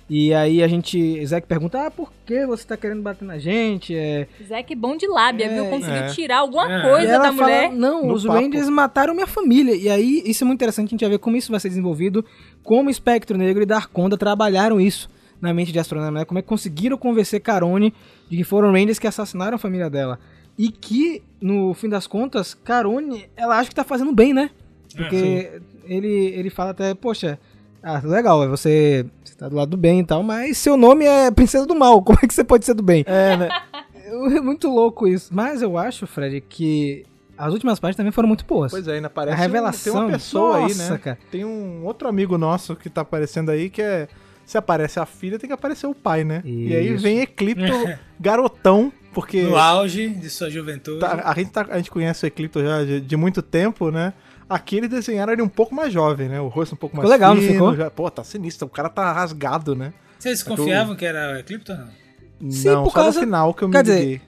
E 0.09 0.33
aí 0.35 0.62
a 0.62 0.69
gente. 0.69 0.99
Que 1.27 1.41
pergunta: 1.47 1.87
Ah, 1.87 1.91
por 1.91 2.11
que 2.27 2.47
você 2.47 2.67
tá 2.67 2.77
querendo 2.77 3.03
bater 3.03 3.25
na 3.25 3.39
gente? 3.39 3.95
É... 3.95 4.27
Zack 4.47 4.75
bom 4.75 4.97
de 4.99 5.07
lábia, 5.07 5.47
É, 5.47 5.55
viu? 5.55 5.67
Conseguiu 5.67 5.95
é. 5.95 6.07
tirar 6.09 6.39
alguma 6.39 6.71
É. 6.71 6.79
E 6.79 6.83
coisa 6.91 7.12
ela 7.12 7.25
da 7.25 7.33
mulher. 7.33 7.62
fala: 7.69 7.75
Não, 7.75 8.07
No 8.07 8.15
os 8.15 8.25
papo. 8.25 8.39
Rangers 8.39 8.69
mataram 8.69 9.15
minha 9.15 9.27
família. 9.27 9.75
E 9.75 9.89
aí, 9.91 10.23
isso 10.27 10.45
é 10.45 10.47
muito 10.47 10.59
interessante, 10.59 10.89
a 10.89 10.91
gente 10.91 11.01
vai 11.01 11.11
ver 11.11 11.19
como 11.19 11.37
isso 11.39 11.51
vai 11.51 11.59
ser 11.61 11.69
desenvolvido, 11.71 12.23
como 12.62 12.89
Espectro 12.91 13.37
Negro 13.39 13.62
e 13.62 13.67
Darkonda 13.67 14.17
trabalharam 14.19 14.79
isso 14.81 15.09
na 15.41 15.53
mente 15.53 15.72
de 15.72 15.78
Astronema, 15.78 16.20
né? 16.20 16.24
Como 16.24 16.39
é 16.39 16.43
que 16.43 16.49
conseguiram 16.49 16.97
convencer 16.97 17.41
Carone 17.41 17.95
de 18.28 18.37
que 18.37 18.45
foram 18.45 18.72
Rangers 18.72 18.99
que 18.99 19.07
assassinaram 19.07 19.57
a 19.57 19.59
família 19.59 19.91
dela. 19.91 20.18
E 20.57 20.70
que, 20.70 21.22
no 21.41 21.74
fim 21.74 21.89
das 21.89 22.07
contas, 22.07 22.55
Carone, 22.55 23.28
ela 23.37 23.59
acha 23.59 23.68
que 23.68 23.74
tá 23.74 23.85
fazendo 23.85 24.12
bem, 24.12 24.32
né? 24.32 24.51
Porque 24.97 25.61
ele, 25.85 26.09
ele 26.09 26.51
fala 26.51 26.70
até, 26.70 26.95
poxa, 26.95 27.39
ah, 27.82 28.01
legal, 28.05 28.49
você, 28.49 29.05
você 29.24 29.35
tá 29.35 29.49
do 29.49 29.57
lado 29.57 29.70
do 29.70 29.76
bem 29.76 30.01
e 30.01 30.05
tal, 30.05 30.22
mas 30.22 30.57
seu 30.57 30.76
nome 30.76 31.05
é 31.05 31.30
Princesa 31.30 31.66
do 31.66 31.74
Mal, 31.74 32.01
como 32.03 32.18
é 32.22 32.26
que 32.26 32.32
você 32.32 32.45
pode 32.45 32.64
ser 32.64 32.74
do 32.74 32.82
bem? 32.82 33.05
É, 33.07 33.37
né? 33.37 33.49
É 34.07 34.41
muito 34.41 34.68
louco 34.68 35.09
isso. 35.09 35.35
Mas 35.35 35.61
eu 35.61 35.76
acho, 35.76 36.07
Fred, 36.07 36.41
que 36.43 37.05
as 37.37 37.53
últimas 37.53 37.80
páginas 37.80 37.97
também 37.97 38.12
foram 38.12 38.28
muito 38.28 38.45
boas. 38.45 38.70
Pois 38.70 38.87
é, 38.87 38.95
ainda 38.95 39.09
a 39.09 39.11
parece 39.11 39.41
revelação. 39.41 39.93
tem 39.93 40.03
uma 40.03 40.11
pessoa 40.12 40.61
nossa, 40.61 40.85
aí, 40.85 40.91
né? 40.91 40.99
cara. 40.99 41.18
Tem 41.30 41.45
um 41.45 41.85
outro 41.85 42.07
amigo 42.07 42.39
nosso 42.39 42.76
que 42.76 42.89
tá 42.89 43.01
aparecendo 43.01 43.51
aí 43.51 43.68
que 43.68 43.82
é. 43.82 44.09
Se 44.47 44.59
aparece 44.59 45.01
a 45.01 45.07
filha, 45.07 45.38
tem 45.38 45.49
que 45.49 45.55
aparecer 45.55 45.86
o 45.86 45.95
pai, 45.95 46.22
né? 46.24 46.42
E 46.45 46.74
aí 46.74 46.95
Isso. 46.95 47.03
vem 47.03 47.20
Eclipto 47.20 47.62
garotão, 48.20 48.92
porque 49.12 49.42
No 49.42 49.57
auge 49.57 50.09
de 50.09 50.28
sua 50.30 50.51
juventude. 50.51 51.01
tá- 51.01 51.22
a, 51.24 51.34
gente 51.34 51.51
tá- 51.51 51.66
a 51.70 51.76
gente 51.78 51.90
conhece 51.90 52.24
o 52.24 52.26
Eclipto 52.26 52.61
já 52.62 52.84
de, 52.84 53.01
de 53.01 53.16
muito 53.16 53.40
tempo, 53.42 53.90
né? 53.90 54.12
Aqui 54.49 54.76
eles 54.76 54.90
desenharam 54.90 55.32
ele 55.32 55.40
um 55.42 55.49
pouco 55.49 55.74
mais 55.74 55.92
jovem, 55.92 56.28
né? 56.28 56.40
O 56.40 56.49
rosto 56.49 56.74
um 56.74 56.78
pouco 56.78 56.95
mais 56.97 57.07
Ficou 57.09 57.12
legal, 57.18 57.34
não 57.34 57.40
fino, 57.42 57.53
ficou? 57.55 57.76
já- 57.76 57.90
pô, 57.90 58.11
tá 58.11 58.22
sinistro. 58.22 58.66
O 58.66 58.70
cara 58.70 58.88
tá 58.90 59.11
rasgado, 59.12 59.74
né? 59.74 59.92
Vocês 60.18 60.42
confiavam 60.42 60.95
que 60.95 61.05
era 61.07 61.34
o 61.34 61.38
Eclipto 61.38 61.72
ou 61.72 61.78
não? 61.78 62.51
Sim, 62.51 62.68
não, 62.68 62.82
por 62.84 62.90
só 62.90 62.97
causa- 62.97 63.20
no 63.20 63.26
final 63.26 63.55
que 63.55 63.62
eu 63.62 63.68
me 63.68 63.72
quer 63.74 63.82
dizer, 63.82 63.99
liguei. 64.01 64.20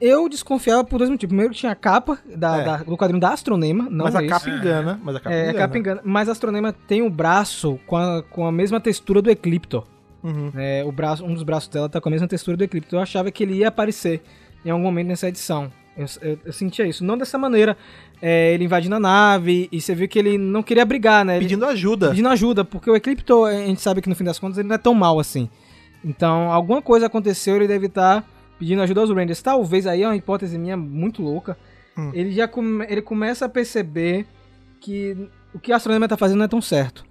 Eu 0.00 0.28
desconfiava 0.28 0.82
por 0.82 0.98
dois 0.98 1.10
motivos. 1.10 1.30
Primeiro, 1.30 1.52
tinha 1.52 1.72
a 1.72 1.74
capa 1.74 2.18
da, 2.34 2.56
É. 2.58 2.64
da- 2.64 2.76
do 2.78 2.96
quadrinho 2.96 3.20
da 3.20 3.30
Astronema, 3.34 3.86
não 3.90 4.06
Mas 4.06 4.14
a 4.14 4.26
capa 4.26 4.48
engana. 4.48 5.00
Mas 5.04 5.16
a 5.16 5.20
capa 5.20 5.34
É, 5.34 5.38
a 5.38 5.42
engana. 5.44 5.58
capa 5.58 5.78
engana. 5.78 6.00
Mas 6.04 6.28
a 6.28 6.32
Astronema 6.32 6.72
tem 6.72 7.02
o 7.02 7.10
braço 7.10 7.78
com 7.86 7.96
a, 7.96 8.22
com 8.22 8.46
a 8.46 8.52
mesma 8.52 8.80
textura 8.80 9.20
do 9.20 9.30
Eclipto. 9.30 9.84
Uhum. 10.22 10.52
É, 10.56 10.82
o 10.86 10.92
braço, 10.92 11.24
um 11.24 11.34
dos 11.34 11.42
braços 11.42 11.68
dela 11.68 11.88
tá 11.88 12.00
com 12.00 12.08
a 12.08 12.12
mesma 12.12 12.26
textura 12.28 12.56
do 12.56 12.64
Eclipto. 12.64 12.96
Eu 12.96 13.00
achava 13.00 13.30
que 13.30 13.42
ele 13.42 13.54
ia 13.54 13.68
aparecer 13.68 14.22
em 14.64 14.70
algum 14.70 14.82
momento 14.84 15.08
nessa 15.08 15.28
edição. 15.28 15.70
Eu, 15.96 16.06
eu- 16.22 16.38
eu 16.46 16.52
sentia 16.52 16.86
isso. 16.86 17.04
Não 17.04 17.18
dessa 17.18 17.36
maneira. 17.36 17.76
É, 18.22 18.52
ele 18.54 18.64
invadindo 18.64 18.94
a 18.94 19.00
nave 19.00 19.68
e 19.72 19.80
você 19.80 19.94
viu 19.94 20.06
que 20.08 20.18
ele 20.18 20.36
não 20.38 20.62
queria 20.62 20.84
brigar, 20.84 21.24
né? 21.24 21.36
Ele- 21.36 21.44
Pedindo 21.46 21.64
ajuda. 21.66 22.08
pedindo 22.10 22.28
ajuda, 22.28 22.64
porque 22.64 22.90
o 22.90 22.96
Eclipto, 22.96 23.44
a 23.44 23.52
gente 23.52 23.80
sabe 23.80 24.00
que 24.02 24.08
no 24.10 24.14
fim 24.14 24.24
das 24.24 24.38
contas 24.38 24.58
ele 24.58 24.68
não 24.68 24.74
é 24.74 24.78
tão 24.78 24.94
mal 24.94 25.18
assim. 25.18 25.48
Então, 26.04 26.50
alguma 26.52 26.80
coisa 26.82 27.06
aconteceu, 27.06 27.56
ele 27.56 27.66
deve 27.68 27.86
estar 27.86 28.24
pedindo 28.60 28.80
ajuda 28.82 29.00
aos 29.00 29.10
Rangers. 29.10 29.42
Talvez 29.42 29.86
aí 29.88 30.02
é 30.02 30.06
uma 30.06 30.14
hipótese 30.14 30.56
minha 30.56 30.76
muito 30.76 31.20
louca. 31.22 31.58
Hum. 31.98 32.10
Ele 32.14 32.30
já 32.30 32.46
come- 32.46 32.86
ele 32.88 33.02
começa 33.02 33.46
a 33.46 33.48
perceber 33.48 34.24
que 34.80 35.16
o 35.52 35.58
que 35.58 35.72
a 35.72 35.76
Astronema 35.76 36.06
tá 36.06 36.16
fazendo 36.16 36.38
não 36.38 36.44
é 36.44 36.48
tão 36.48 36.60
certo. 36.60 37.04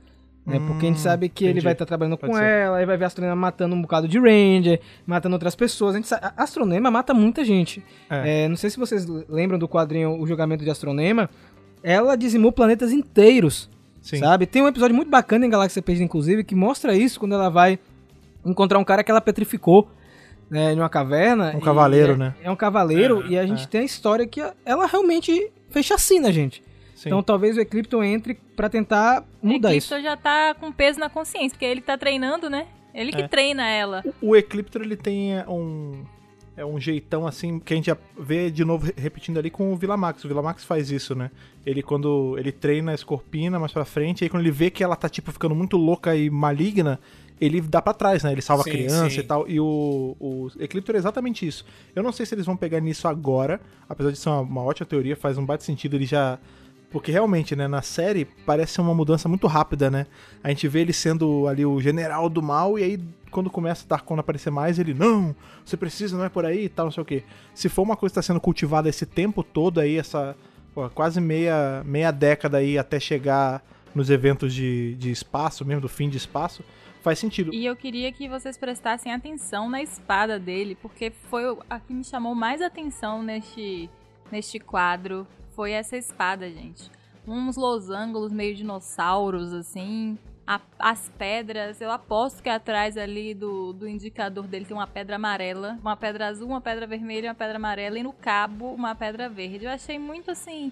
Né? 0.45 0.57
Porque 0.59 0.85
a 0.85 0.89
gente 0.89 0.97
Hum, 0.99 1.03
sabe 1.03 1.27
que 1.29 1.43
ele 1.43 1.51
entendi. 1.51 1.63
vai 1.65 1.73
estar 1.73 1.85
trabalhando 1.85 2.17
Pode 2.17 2.31
com 2.31 2.39
ser. 2.39 2.43
ela, 2.45 2.77
aí 2.77 2.85
vai 2.85 2.95
ver 2.97 3.03
a 3.03 3.07
Astronema 3.07 3.35
matando 3.35 3.75
um 3.75 3.81
bocado 3.81 4.07
de 4.07 4.17
Ranger, 4.17 4.79
matando 5.05 5.35
outras 5.35 5.53
pessoas. 5.55 5.93
A, 5.93 5.97
gente 5.97 6.07
sabe, 6.07 6.25
a 6.25 6.41
Astronema 6.43 6.89
mata 6.89 7.13
muita 7.13 7.43
gente. 7.43 7.83
É. 8.09 8.45
É, 8.45 8.47
não 8.47 8.55
sei 8.55 8.69
se 8.69 8.77
vocês 8.79 9.05
lembram 9.27 9.59
do 9.59 9.67
quadrinho 9.67 10.19
O 10.19 10.25
Julgamento 10.25 10.63
de 10.63 10.69
Astronema. 10.69 11.29
Ela 11.83 12.15
dizimou 12.15 12.51
planetas 12.51 12.91
inteiros. 12.91 13.69
Sim. 14.01 14.17
Sabe? 14.17 14.45
Tem 14.47 14.61
um 14.61 14.67
episódio 14.67 14.95
muito 14.95 15.09
bacana 15.11 15.45
em 15.45 15.49
Galáxia 15.49 15.81
Perdida, 15.81 16.05
inclusive, 16.05 16.43
que 16.43 16.55
mostra 16.55 16.95
isso 16.95 17.19
quando 17.19 17.33
ela 17.35 17.49
vai 17.49 17.77
encontrar 18.45 18.79
um 18.79 18.83
cara 18.83 19.03
que 19.03 19.11
ela 19.11 19.21
petrificou 19.21 19.89
né, 20.49 20.73
em 20.73 20.79
uma 20.79 20.89
caverna. 20.89 21.53
Um 21.55 21.59
cavaleiro, 21.59 22.13
é- 22.13 22.17
né? 22.17 22.35
É 22.43 22.49
um 22.51 22.55
cavaleiro, 22.55 23.19
Aham, 23.19 23.27
e 23.29 23.37
a 23.39 23.45
gente 23.45 23.63
é. 23.63 23.67
tem 23.67 23.81
a 23.81 23.85
história 23.85 24.25
que 24.27 24.41
ela 24.65 24.85
realmente 24.87 25.51
fez 25.69 25.85
chacina, 25.85 26.31
gente. 26.31 26.63
Sim. 26.95 27.09
Então 27.09 27.23
talvez 27.23 27.55
o 27.55 27.61
Eclipto 27.61 28.03
entre 28.03 28.33
pra 28.55 28.67
tentar 28.69 29.23
mudar 29.41 29.73
isso. 29.73 29.93
Eclipto 29.93 30.03
já 30.09 30.17
tá 30.17 30.53
com 30.53 30.71
peso 30.71 30.99
na 30.99 31.09
consciência, 31.09 31.51
porque 31.51 31.65
ele 31.65 31.79
que 31.81 31.87
tá 31.87 31.97
treinando, 31.97 32.49
né? 32.49 32.67
Ele 32.93 33.11
que 33.13 33.21
É. 33.21 33.27
treina 33.27 33.65
ela. 33.69 34.03
O 34.21 34.35
Ecliptor, 34.35 34.81
ele 34.81 34.97
tem 34.97 35.35
é, 35.37 35.45
um. 35.47 36.03
É 36.57 36.65
um 36.65 36.77
jeitão 36.77 37.25
assim 37.25 37.57
que 37.57 37.71
a 37.73 37.77
gente 37.77 37.85
já 37.85 37.95
vê 38.19 38.51
de 38.51 38.65
novo 38.65 38.87
re- 38.87 38.93
repetindo 38.97 39.37
ali 39.37 39.49
com 39.49 39.71
o 39.71 39.77
Vilamax. 39.77 40.25
O 40.25 40.27
Vilamax 40.27 40.65
faz 40.65 40.91
isso, 40.91 41.15
né? 41.15 41.31
Ele 41.65 41.81
quando 41.81 42.35
ele 42.37 42.51
treina 42.51 42.91
a 42.91 42.95
Escorpina 42.95 43.57
mais 43.57 43.71
pra 43.71 43.85
frente, 43.85 44.25
aí 44.25 44.29
quando 44.29 44.43
ele 44.43 44.51
vê 44.51 44.69
que 44.69 44.83
ela 44.83 44.97
tá 44.97 45.07
tipo 45.07 45.31
ficando 45.31 45.55
muito 45.55 45.77
louca 45.77 46.13
e 46.17 46.29
maligna, 46.29 46.99
ele 47.39 47.61
dá 47.61 47.81
pra 47.81 47.93
trás, 47.93 48.23
né? 48.23 48.31
Ele 48.31 48.41
salva 48.41 48.63
Sim, 48.63 48.69
a 48.69 48.73
criança 48.73 49.09
sim. 49.09 49.19
e 49.19 49.23
tal. 49.23 49.47
E 49.47 49.59
o, 49.59 50.15
o 50.19 50.51
Ecliptor 50.59 50.95
é 50.95 50.97
exatamente 50.97 51.47
isso. 51.47 51.65
Eu 51.95 52.03
não 52.03 52.11
sei 52.11 52.25
se 52.25 52.35
eles 52.35 52.45
vão 52.45 52.57
pegar 52.57 52.79
nisso 52.79 53.07
agora, 53.07 53.61
apesar 53.87 54.11
de 54.11 54.17
ser 54.17 54.29
uma, 54.29 54.41
uma 54.41 54.63
ótima 54.63 54.85
teoria, 54.85 55.15
faz 55.15 55.37
um 55.37 55.45
bate 55.45 55.63
sentido 55.63 55.95
ele 55.95 56.05
já 56.05 56.37
porque 56.91 57.11
realmente, 57.11 57.55
né, 57.55 57.67
na 57.67 57.83
série 57.83 58.25
parece 58.25 58.73
ser 58.73 58.81
uma 58.81 58.95
mudança 58.95 59.29
muito 59.29 59.45
rápida, 59.45 59.91
né? 59.91 60.07
A 60.43 60.49
gente 60.49 60.67
vê 60.67 60.81
ele 60.81 60.93
sendo 60.93 61.47
ali 61.47 61.63
o 61.65 61.79
general 61.79 62.27
do 62.29 62.41
mal 62.41 62.79
e 62.79 62.83
aí 62.83 62.99
quando 63.29 63.49
começa 63.49 63.85
o 63.85 63.87
Darkon 63.87 64.15
a 64.15 64.21
aparecer 64.21 64.49
mais, 64.49 64.79
ele, 64.79 64.93
não, 64.93 65.35
você 65.63 65.77
precisa, 65.77 66.17
não 66.17 66.25
é 66.25 66.29
por 66.29 66.45
aí 66.45 66.65
e 66.65 66.69
tal, 66.69 66.87
não 66.87 66.91
sei 66.91 67.03
o 67.03 67.05
quê. 67.05 67.23
Se 67.53 67.69
for 67.69 67.83
uma 67.83 67.95
coisa 67.95 68.11
que 68.11 68.19
está 68.19 68.33
sendo 68.33 68.41
cultivada 68.41 68.89
esse 68.89 69.05
tempo 69.05 69.43
todo 69.43 69.79
aí, 69.79 69.97
essa 69.97 70.35
pô, 70.73 70.89
quase 70.89 71.21
meia, 71.21 71.83
meia 71.85 72.11
década 72.11 72.57
aí 72.57 72.75
até 72.75 72.99
chegar 72.99 73.63
nos 73.93 74.09
eventos 74.09 74.53
de, 74.53 74.95
de 74.95 75.11
espaço, 75.11 75.63
mesmo 75.63 75.81
do 75.81 75.89
fim 75.89 76.09
de 76.09 76.17
espaço, 76.17 76.63
faz 77.09 77.19
sentido. 77.19 77.53
E 77.53 77.65
eu 77.65 77.75
queria 77.75 78.11
que 78.11 78.27
vocês 78.29 78.57
prestassem 78.57 79.11
atenção 79.11 79.69
na 79.69 79.81
espada 79.81 80.37
dele, 80.39 80.75
porque 80.75 81.11
foi 81.29 81.43
a 81.69 81.79
que 81.79 81.93
me 81.93 82.03
chamou 82.03 82.35
mais 82.35 82.61
atenção 82.61 83.23
neste, 83.23 83.89
neste 84.31 84.59
quadro. 84.59 85.25
Foi 85.55 85.71
essa 85.71 85.97
espada, 85.97 86.49
gente. 86.49 86.89
Uns 87.27 87.57
losangos 87.57 88.31
meio 88.31 88.55
dinossauros, 88.55 89.53
assim. 89.53 90.17
A- 90.45 90.61
as 90.79 91.09
pedras, 91.17 91.79
eu 91.81 91.91
aposto 91.91 92.41
que 92.41 92.49
atrás 92.49 92.97
ali 92.97 93.33
do, 93.33 93.71
do 93.73 93.87
indicador 93.87 94.47
dele 94.47 94.65
tem 94.65 94.75
uma 94.75 94.87
pedra 94.87 95.15
amarela, 95.17 95.77
uma 95.81 95.95
pedra 95.95 96.27
azul, 96.27 96.47
uma 96.47 96.61
pedra 96.61 96.87
vermelha 96.87 97.25
e 97.25 97.29
uma 97.29 97.35
pedra 97.35 97.57
amarela, 97.57 97.99
e 97.99 98.03
no 98.03 98.13
cabo 98.13 98.73
uma 98.73 98.95
pedra 98.95 99.29
verde. 99.29 99.65
Eu 99.65 99.71
achei 99.71 99.99
muito 99.99 100.31
assim, 100.31 100.71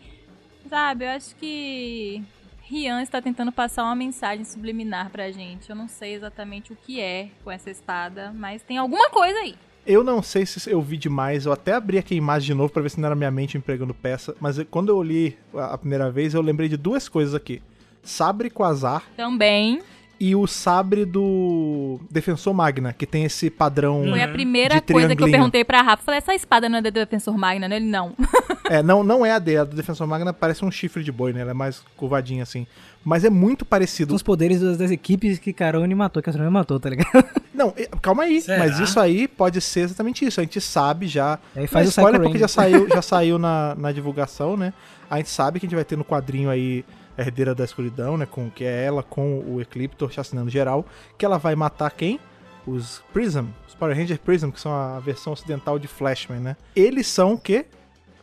sabe? 0.70 1.06
Eu 1.06 1.10
acho 1.10 1.36
que 1.36 2.24
Rian 2.70 3.02
está 3.02 3.22
tentando 3.22 3.50
passar 3.50 3.86
uma 3.86 3.96
mensagem 3.96 4.44
subliminar 4.44 5.10
pra 5.10 5.32
gente. 5.32 5.70
Eu 5.70 5.76
não 5.76 5.88
sei 5.88 6.14
exatamente 6.16 6.74
o 6.74 6.76
que 6.76 7.00
é 7.00 7.30
com 7.42 7.50
essa 7.50 7.70
espada, 7.70 8.34
mas 8.36 8.62
tem 8.62 8.78
alguma 8.78 9.10
coisa 9.10 9.40
aí. 9.40 9.56
Eu 9.86 10.04
não 10.04 10.22
sei 10.22 10.46
se 10.46 10.70
eu 10.70 10.82
vi 10.82 10.98
demais, 10.98 11.46
eu 11.46 11.54
até 11.54 11.72
abri 11.72 11.98
aqui 11.98 12.14
a 12.14 12.18
imagem 12.18 12.48
de 12.48 12.54
novo 12.54 12.74
pra 12.74 12.82
ver 12.82 12.90
se 12.90 13.00
não 13.00 13.06
era 13.06 13.16
minha 13.16 13.32
mente 13.32 13.58
empregando 13.58 13.94
peça, 13.94 14.36
mas 14.42 14.62
quando 14.70 14.90
eu 14.90 15.02
li 15.02 15.38
a 15.54 15.78
primeira 15.78 16.12
vez, 16.12 16.34
eu 16.34 16.42
lembrei 16.42 16.68
de 16.68 16.76
duas 16.76 17.08
coisas 17.08 17.34
aqui. 17.34 17.62
Sabre 18.04 18.50
Quasar 18.50 19.04
Também. 19.16 19.82
E 20.20 20.36
o 20.36 20.48
sabre 20.48 21.06
do 21.06 22.00
Defensor 22.10 22.54
Magna, 22.54 22.94
que 22.94 23.06
tem 23.06 23.24
esse 23.24 23.50
padrão. 23.50 24.06
Foi 24.10 24.22
a 24.22 24.28
primeira 24.28 24.76
de 24.76 24.94
coisa 24.94 25.16
que 25.16 25.24
eu 25.24 25.30
perguntei 25.30 25.64
pra 25.64 25.82
Rafa. 25.82 26.04
Falei, 26.04 26.18
essa 26.18 26.34
espada 26.34 26.68
não 26.68 26.80
é 26.80 26.82
do 26.82 26.92
Defensor 26.92 27.38
Magna, 27.38 27.68
né? 27.68 27.76
Ele, 27.78 27.86
não. 27.86 28.14
É, 28.70 28.84
não, 28.84 29.02
não 29.02 29.26
é 29.26 29.32
a 29.32 29.40
dele, 29.40 29.60
a 29.60 29.64
do 29.64 29.78
Defensor 29.78 30.06
Magna 30.06 30.34
parece 30.34 30.66
um 30.66 30.70
chifre 30.70 31.02
de 31.02 31.10
boi, 31.10 31.32
né? 31.32 31.40
Ela 31.40 31.52
é 31.52 31.54
mais 31.54 31.82
curvadinha 31.96 32.44
assim. 32.44 32.68
Mas 33.02 33.24
é 33.24 33.30
muito 33.30 33.64
parecido. 33.64 34.14
Os 34.14 34.22
poderes 34.22 34.60
das, 34.60 34.78
das 34.78 34.92
equipes 34.92 35.40
que 35.40 35.54
Carone 35.54 35.96
matou, 35.96 36.22
que 36.22 36.30
a 36.30 36.32
Astronomia 36.32 36.60
matou, 36.60 36.78
tá 36.78 36.90
ligado? 36.90 37.24
Não, 37.56 37.74
calma 38.02 38.24
aí, 38.24 38.42
Será? 38.42 38.60
mas 38.60 38.78
isso 38.82 39.00
aí 39.00 39.26
pode 39.26 39.62
ser 39.62 39.82
exatamente 39.82 40.26
isso. 40.26 40.42
A 40.42 40.44
gente 40.44 40.60
sabe 40.60 41.08
já. 41.08 41.40
Aí 41.56 41.66
faz 41.66 41.86
é 41.86 41.88
o 41.88 41.92
spoiler 41.92 42.20
Psycho 42.20 42.24
porque 42.24 42.40
já 42.40 42.48
saiu, 42.50 42.90
já 42.90 43.02
saiu 43.02 43.40
na, 43.40 43.74
na 43.76 43.94
divulgação, 43.94 44.58
né? 44.58 44.74
A 45.10 45.16
gente 45.16 45.30
sabe 45.30 45.62
que 45.62 45.66
a 45.66 45.70
gente 45.70 45.76
vai 45.76 45.86
ter 45.86 45.98
no 45.98 46.04
quadrinho 46.04 46.50
aí 46.50 46.84
Herdeira 47.18 47.56
da 47.56 47.64
Escuridão, 47.64 48.18
né? 48.18 48.26
Com, 48.26 48.50
que 48.50 48.64
é 48.64 48.86
ela 48.86 49.04
com 49.04 49.40
o 49.40 49.62
Ecliptor 49.62 50.12
chacinando 50.12 50.50
geral. 50.50 50.86
Que 51.18 51.26
ela 51.26 51.38
vai 51.38 51.56
matar 51.56 51.90
quem? 51.92 52.20
Os 52.66 53.02
Prism. 53.14 53.48
Os 53.68 53.74
Power 53.74 53.96
Ranger 53.96 54.20
Prism, 54.20 54.50
que 54.50 54.60
são 54.60 54.72
a 54.72 55.00
versão 55.00 55.34
ocidental 55.34 55.80
de 55.80 55.88
Flashman, 55.88 56.40
né? 56.40 56.58
Eles 56.76 57.08
são 57.08 57.34
o 57.34 57.38
quê? 57.38 57.66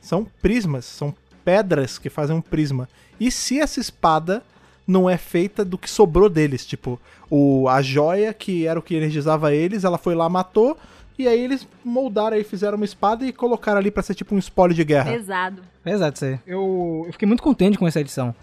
São 0.01 0.27
prismas, 0.43 0.85
são 0.85 1.15
pedras 1.45 1.99
que 1.99 2.11
fazem 2.11 2.37
um 2.37 2.41
prisma. 2.41 2.89
E 3.19 3.31
se 3.31 3.59
essa 3.59 3.81
espada 3.81 4.43
não 4.87 5.09
é 5.09 5.17
feita 5.17 5.65
do 5.65 5.79
que 5.79 5.89
sobrou 5.89 6.29
deles, 6.29 6.67
tipo, 6.67 7.01
o, 7.31 7.69
a 7.69 7.81
joia 7.81 8.35
que 8.35 8.67
era 8.67 8.79
o 8.79 8.83
que 8.83 8.95
energizava 8.95 9.55
eles, 9.55 9.83
ela 9.83 9.97
foi 9.97 10.15
lá, 10.15 10.29
matou, 10.29 10.77
e 11.19 11.29
aí 11.29 11.41
eles 11.41 11.67
moldaram 11.85 12.37
aí, 12.37 12.45
fizeram 12.45 12.77
uma 12.77 12.85
espada 12.85 13.25
e 13.25 13.33
colocaram 13.33 13.79
ali 13.79 13.91
pra 13.91 14.03
ser 14.03 14.15
tipo 14.15 14.35
um 14.35 14.39
espólio 14.39 14.75
de 14.75 14.85
guerra. 14.85 15.13
Pesado. 15.13 15.63
Exato, 15.87 16.17
isso 16.17 16.25
aí. 16.25 16.41
Eu, 16.47 17.05
eu 17.07 17.13
fiquei 17.13 17.27
muito 17.27 17.43
contente 17.43 17.79
com 17.79 17.87
essa 17.87 18.01
edição. 18.01 18.35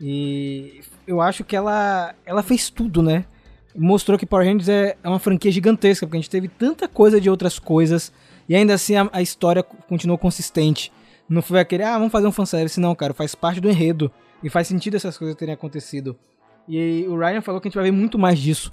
E 0.00 0.80
eu 1.06 1.20
acho 1.20 1.44
que 1.44 1.56
ela, 1.56 2.14
ela 2.24 2.42
fez 2.42 2.70
tudo, 2.70 3.02
né? 3.02 3.24
Mostrou 3.76 4.18
que 4.18 4.26
Power 4.26 4.46
Rangers 4.46 4.68
é 4.68 4.96
é 5.02 5.08
uma 5.08 5.18
franquia 5.18 5.50
gigantesca, 5.52 6.06
porque 6.06 6.16
a 6.16 6.20
gente 6.20 6.30
teve 6.30 6.48
tanta 6.48 6.88
coisa 6.88 7.20
de 7.20 7.28
outras 7.30 7.58
coisas, 7.58 8.12
e 8.48 8.54
ainda 8.54 8.74
assim 8.74 8.96
a, 8.96 9.08
a 9.12 9.22
história 9.22 9.62
continuou 9.62 10.18
consistente. 10.18 10.92
Não 11.28 11.42
foi 11.42 11.60
aquele, 11.60 11.82
ah, 11.82 11.98
vamos 11.98 12.10
fazer 12.12 12.26
um 12.26 12.32
fanservice, 12.32 12.80
não, 12.80 12.94
cara. 12.94 13.12
Faz 13.12 13.34
parte 13.34 13.60
do 13.60 13.68
enredo. 13.68 14.10
E 14.42 14.48
faz 14.48 14.66
sentido 14.68 14.96
essas 14.96 15.18
coisas 15.18 15.36
terem 15.36 15.52
acontecido. 15.52 16.16
E 16.66 17.04
o 17.08 17.18
Ryan 17.18 17.42
falou 17.42 17.60
que 17.60 17.66
a 17.66 17.70
gente 17.70 17.76
vai 17.76 17.84
ver 17.84 17.90
muito 17.90 18.18
mais 18.18 18.38
disso. 18.38 18.72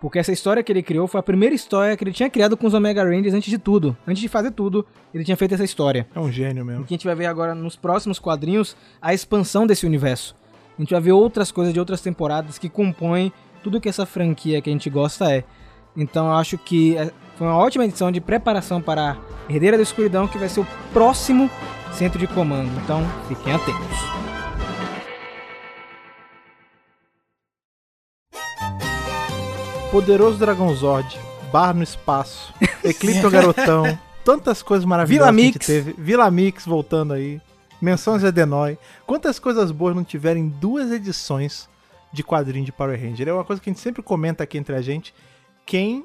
Porque 0.00 0.18
essa 0.18 0.32
história 0.32 0.62
que 0.62 0.70
ele 0.70 0.82
criou 0.82 1.06
foi 1.06 1.20
a 1.20 1.22
primeira 1.22 1.54
história 1.54 1.96
que 1.96 2.04
ele 2.04 2.12
tinha 2.12 2.28
criado 2.28 2.56
com 2.58 2.66
os 2.66 2.74
Omega 2.74 3.02
Rangers 3.02 3.32
antes 3.32 3.48
de 3.48 3.56
tudo. 3.56 3.96
Antes 4.06 4.20
de 4.20 4.28
fazer 4.28 4.50
tudo, 4.50 4.84
ele 5.14 5.24
tinha 5.24 5.36
feito 5.36 5.54
essa 5.54 5.64
história. 5.64 6.06
É 6.14 6.20
um 6.20 6.30
gênio 6.30 6.62
E 6.62 6.66
mesmo. 6.66 6.84
que 6.84 6.92
a 6.92 6.96
gente 6.96 7.06
vai 7.06 7.14
ver 7.14 7.24
agora 7.26 7.54
nos 7.54 7.74
próximos 7.76 8.18
quadrinhos 8.18 8.76
a 9.00 9.14
expansão 9.14 9.66
desse 9.66 9.86
universo. 9.86 10.36
A 10.78 10.82
gente 10.82 10.90
vai 10.92 11.00
ver 11.00 11.12
outras 11.12 11.50
coisas 11.52 11.72
de 11.72 11.78
outras 11.80 12.00
temporadas 12.00 12.58
que 12.58 12.68
compõem 12.68 13.32
tudo 13.62 13.80
que 13.80 13.88
essa 13.88 14.04
franquia 14.04 14.60
que 14.60 14.68
a 14.68 14.72
gente 14.72 14.90
gosta 14.90 15.30
é. 15.32 15.44
Então 15.96 16.26
eu 16.26 16.34
acho 16.34 16.58
que 16.58 16.96
é- 16.96 17.10
foi 17.36 17.46
uma 17.46 17.56
ótima 17.56 17.84
edição 17.84 18.10
de 18.10 18.20
preparação 18.20 18.80
para 18.82 19.12
a 19.12 19.52
Herdeira 19.52 19.76
da 19.76 19.82
Escuridão, 19.82 20.26
que 20.26 20.38
vai 20.38 20.48
ser 20.48 20.60
o 20.60 20.66
próximo 20.92 21.48
centro 21.92 22.18
de 22.18 22.26
comando. 22.26 22.70
Então 22.82 23.02
fiquem 23.28 23.52
atentos. 23.54 23.98
Poderoso 29.90 30.38
Dragão 30.38 30.74
Zord, 30.74 31.18
Bar 31.52 31.74
no 31.74 31.82
Espaço, 31.82 32.52
Eclipto 32.82 33.30
Garotão, 33.30 33.96
tantas 34.24 34.62
coisas 34.62 34.84
maravilhosas 34.84 35.34
Vila 35.34 35.40
que 35.40 35.48
a 35.48 35.52
gente 35.52 35.58
teve. 35.66 35.94
Vila 35.96 36.30
Mix 36.30 36.64
voltando 36.66 37.12
aí, 37.12 37.40
Menções 37.80 38.22
de 38.22 38.28
Adenoi. 38.28 38.78
Quantas 39.06 39.38
coisas 39.38 39.70
boas 39.70 39.94
não 39.94 40.04
tiveram 40.04 40.40
em 40.40 40.48
duas 40.48 40.90
edições 40.90 41.68
de 42.12 42.22
quadrinho 42.22 42.64
de 42.64 42.72
Power 42.72 43.00
Ranger? 43.00 43.28
É 43.28 43.32
uma 43.32 43.44
coisa 43.44 43.60
que 43.60 43.68
a 43.68 43.72
gente 43.72 43.82
sempre 43.82 44.02
comenta 44.02 44.44
aqui 44.44 44.58
entre 44.58 44.74
a 44.74 44.82
gente. 44.82 45.14
Quem 45.66 46.04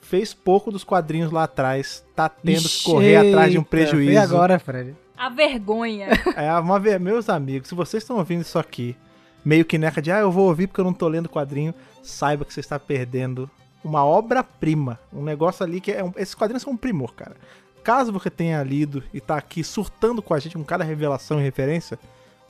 fez 0.00 0.34
pouco 0.34 0.70
dos 0.70 0.84
quadrinhos 0.84 1.32
lá 1.32 1.44
atrás 1.44 2.04
tá 2.14 2.28
tendo 2.28 2.60
que 2.60 2.66
Ixi, 2.66 2.84
correr 2.84 3.16
atrás 3.16 3.52
de 3.52 3.58
um 3.58 3.62
prejuízo. 3.62 4.12
E 4.12 4.16
agora, 4.16 4.58
Fred? 4.58 4.94
A 5.16 5.28
vergonha. 5.28 6.08
É, 6.36 6.52
uma 6.58 6.78
vez, 6.78 7.00
meus 7.00 7.28
amigos, 7.28 7.68
se 7.68 7.74
vocês 7.74 8.02
estão 8.02 8.16
ouvindo 8.16 8.42
isso 8.42 8.58
aqui, 8.58 8.96
meio 9.44 9.64
que 9.64 9.78
neca 9.78 10.02
de, 10.02 10.10
ah, 10.10 10.20
eu 10.20 10.30
vou 10.30 10.48
ouvir 10.48 10.66
porque 10.66 10.80
eu 10.80 10.84
não 10.84 10.92
tô 10.92 11.08
lendo 11.08 11.28
quadrinho, 11.28 11.74
saiba 12.02 12.44
que 12.44 12.52
você 12.52 12.60
está 12.60 12.78
perdendo 12.78 13.48
uma 13.84 14.04
obra-prima. 14.04 14.98
Um 15.12 15.22
negócio 15.22 15.64
ali 15.64 15.80
que 15.80 15.92
é. 15.92 16.02
Um, 16.02 16.12
esses 16.16 16.34
quadrinhos 16.34 16.62
são 16.62 16.72
um 16.72 16.76
primor, 16.76 17.12
cara. 17.14 17.36
Caso 17.84 18.10
você 18.10 18.30
tenha 18.30 18.62
lido 18.62 19.04
e 19.12 19.20
tá 19.20 19.36
aqui 19.36 19.62
surtando 19.62 20.22
com 20.22 20.32
a 20.32 20.38
gente 20.38 20.56
com 20.56 20.64
cada 20.64 20.82
revelação 20.82 21.38
e 21.38 21.42
referência, 21.42 21.98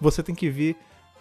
você 0.00 0.22
tem 0.22 0.32
que 0.32 0.48
vir 0.48 0.76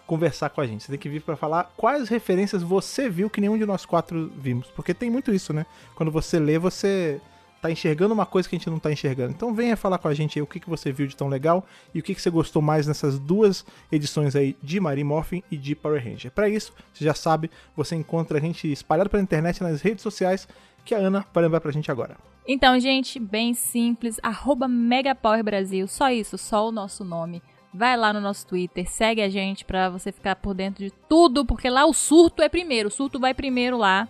conversar 0.06 0.50
com 0.50 0.60
a 0.60 0.66
gente. 0.66 0.84
Você 0.84 0.92
tem 0.92 0.98
que 0.98 1.08
vir 1.08 1.20
pra 1.20 1.36
falar 1.36 1.72
quais 1.76 2.08
referências 2.08 2.62
você 2.62 3.10
viu 3.10 3.28
que 3.28 3.40
nenhum 3.40 3.58
de 3.58 3.66
nós 3.66 3.84
quatro 3.84 4.30
vimos. 4.38 4.68
Porque 4.68 4.94
tem 4.94 5.10
muito 5.10 5.34
isso, 5.34 5.52
né? 5.52 5.66
Quando 5.96 6.12
você 6.12 6.38
lê, 6.38 6.60
você 6.60 7.20
tá 7.60 7.72
enxergando 7.72 8.14
uma 8.14 8.24
coisa 8.24 8.48
que 8.48 8.54
a 8.54 8.58
gente 8.58 8.70
não 8.70 8.78
tá 8.78 8.92
enxergando. 8.92 9.32
Então 9.32 9.52
venha 9.52 9.76
falar 9.76 9.98
com 9.98 10.06
a 10.06 10.14
gente 10.14 10.38
aí 10.38 10.42
o 10.42 10.46
que, 10.46 10.60
que 10.60 10.70
você 10.70 10.92
viu 10.92 11.08
de 11.08 11.16
tão 11.16 11.28
legal 11.28 11.66
e 11.92 11.98
o 11.98 12.02
que, 12.02 12.14
que 12.14 12.22
você 12.22 12.30
gostou 12.30 12.62
mais 12.62 12.86
nessas 12.86 13.18
duas 13.18 13.64
edições 13.90 14.36
aí 14.36 14.56
de 14.62 14.78
Mary 14.78 15.02
Morphin 15.02 15.42
e 15.50 15.56
de 15.56 15.74
Power 15.74 16.00
Ranger. 16.04 16.30
Para 16.30 16.48
isso, 16.48 16.72
você 16.92 17.04
já 17.04 17.14
sabe, 17.14 17.50
você 17.74 17.96
encontra 17.96 18.38
a 18.38 18.40
gente 18.40 18.70
espalhado 18.70 19.10
pela 19.10 19.22
internet 19.22 19.60
nas 19.60 19.80
redes 19.80 20.02
sociais 20.02 20.46
que 20.84 20.94
a 20.94 20.98
Ana 20.98 21.26
vai 21.32 21.42
lembrar 21.42 21.60
pra 21.60 21.72
gente 21.72 21.90
agora. 21.90 22.16
Então, 22.46 22.78
gente, 22.78 23.18
bem 23.18 23.54
simples. 23.54 24.20
Arroba 24.22 24.68
Megapower 24.68 25.42
Brasil. 25.42 25.88
Só 25.88 26.10
isso, 26.10 26.36
só 26.36 26.68
o 26.68 26.72
nosso 26.72 27.04
nome. 27.04 27.42
Vai 27.72 27.96
lá 27.96 28.12
no 28.12 28.20
nosso 28.20 28.46
Twitter, 28.46 28.88
segue 28.88 29.20
a 29.20 29.28
gente 29.28 29.64
pra 29.64 29.88
você 29.88 30.12
ficar 30.12 30.36
por 30.36 30.54
dentro 30.54 30.84
de 30.84 30.92
tudo, 30.92 31.44
porque 31.44 31.68
lá 31.68 31.84
o 31.84 31.92
surto 31.92 32.40
é 32.40 32.48
primeiro. 32.48 32.88
O 32.88 32.92
surto 32.92 33.18
vai 33.18 33.34
primeiro 33.34 33.76
lá. 33.76 34.08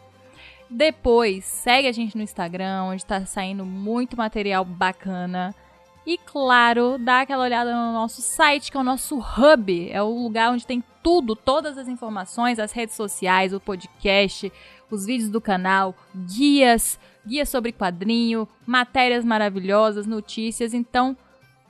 Depois, 0.68 1.44
segue 1.44 1.88
a 1.88 1.92
gente 1.92 2.16
no 2.16 2.22
Instagram, 2.22 2.84
onde 2.84 3.06
tá 3.06 3.24
saindo 3.24 3.64
muito 3.64 4.18
material 4.18 4.66
bacana. 4.66 5.54
E 6.06 6.18
claro, 6.18 6.98
dá 6.98 7.20
aquela 7.20 7.44
olhada 7.44 7.74
no 7.74 7.92
nosso 7.94 8.20
site, 8.20 8.70
que 8.70 8.76
é 8.76 8.80
o 8.80 8.84
nosso 8.84 9.18
hub. 9.18 9.90
É 9.90 10.02
o 10.02 10.10
lugar 10.10 10.52
onde 10.52 10.66
tem 10.66 10.84
tudo, 11.02 11.34
todas 11.34 11.78
as 11.78 11.88
informações, 11.88 12.58
as 12.58 12.72
redes 12.72 12.94
sociais, 12.94 13.54
o 13.54 13.60
podcast, 13.60 14.52
os 14.90 15.06
vídeos 15.06 15.30
do 15.30 15.40
canal, 15.40 15.94
guias, 16.14 16.98
guias 17.26 17.48
sobre 17.48 17.72
quadrinho, 17.72 18.46
matérias 18.66 19.24
maravilhosas, 19.24 20.06
notícias. 20.06 20.74
Então, 20.74 21.16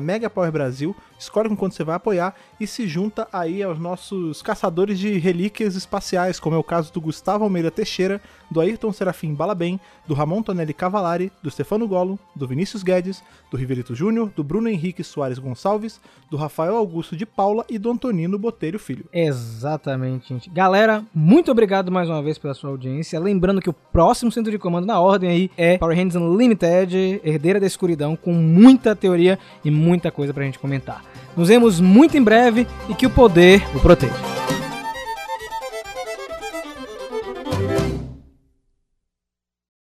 Brasil, 0.52 0.96
escolhe 1.20 1.50
com 1.50 1.56
quanto 1.56 1.76
você 1.76 1.84
vai 1.84 1.96
apoiar 1.96 2.36
e 2.60 2.68
se 2.68 2.88
junta 2.88 3.28
aí 3.32 3.64
aos 3.64 3.80
nossos 3.80 4.42
caçadores 4.42 4.98
de 5.00 5.18
relíquias 5.18 5.76
espaciais, 5.76 6.40
como 6.40 6.56
é 6.56 6.60
o 6.60 6.64
caso 6.64 6.92
do 6.92 7.02
Gustavo 7.02 7.44
Almeida 7.44 7.72
Teixeira, 7.72 8.22
do 8.50 8.62
Ayrton 8.62 8.92
Serafim 8.94 9.34
Balabem, 9.34 9.80
do 10.08 10.14
Ramon 10.14 10.42
Tonelli 10.42 10.74
Cavalari, 10.74 11.32
do 11.42 11.52
Stefano 11.52 11.88
Golo, 11.88 12.18
do 12.36 12.48
Vinícius 12.48 12.84
Guedes, 12.84 13.24
do 13.52 13.58
Riverito 13.58 13.94
Júnior, 13.94 14.32
do 14.36 14.44
Bruno 14.44 14.70
Henrique 14.70 15.04
Soares 15.04 15.40
Gonçalves, 15.40 16.00
do 16.30 16.38
Rafael 16.38 16.76
Augusto 16.76 17.16
de 17.16 17.26
Paula 17.26 17.66
e 17.70 17.78
do 17.78 17.92
Antonino 17.92 18.38
Botelho 18.38 18.80
Filho. 18.80 19.06
Exatamente, 19.12 20.30
gente. 20.30 20.50
Galera, 20.50 21.04
muito 21.14 21.52
obrigado 21.52 21.92
mais 21.92 22.10
uma 22.10 22.22
vez 22.22 22.38
pela 22.38 22.54
sua 22.54 22.70
audiência. 22.70 23.20
Lembrando 23.20 23.62
que 23.62 23.70
o 23.70 23.74
próximo 23.74 24.32
centro 24.32 24.52
de 24.52 24.58
comando 24.58 24.86
na 24.86 25.00
ordem 25.00 25.30
aí 25.30 25.52
é 25.58 25.78
Power 25.78 25.96
Rangers 25.96 26.16
Unlimited, 26.16 27.22
Herdeira 27.24 27.60
da 27.60 27.68
Escuridão, 27.68 28.16
com 28.16 28.34
muita 28.34 28.96
teoria 28.96 29.38
e 29.64 29.72
muita 29.72 30.12
coisa 30.12 30.34
pra 30.34 30.44
gente 30.44 30.60
comentar. 30.60 31.04
Nos 31.36 31.50
vemos 31.50 31.80
muito 31.80 32.18
em 32.18 32.24
breve 32.24 32.68
e 32.90 32.94
que 32.96 33.06
o 33.06 33.10
poder 33.10 33.64
o 33.76 33.80
proteja. 33.80 34.47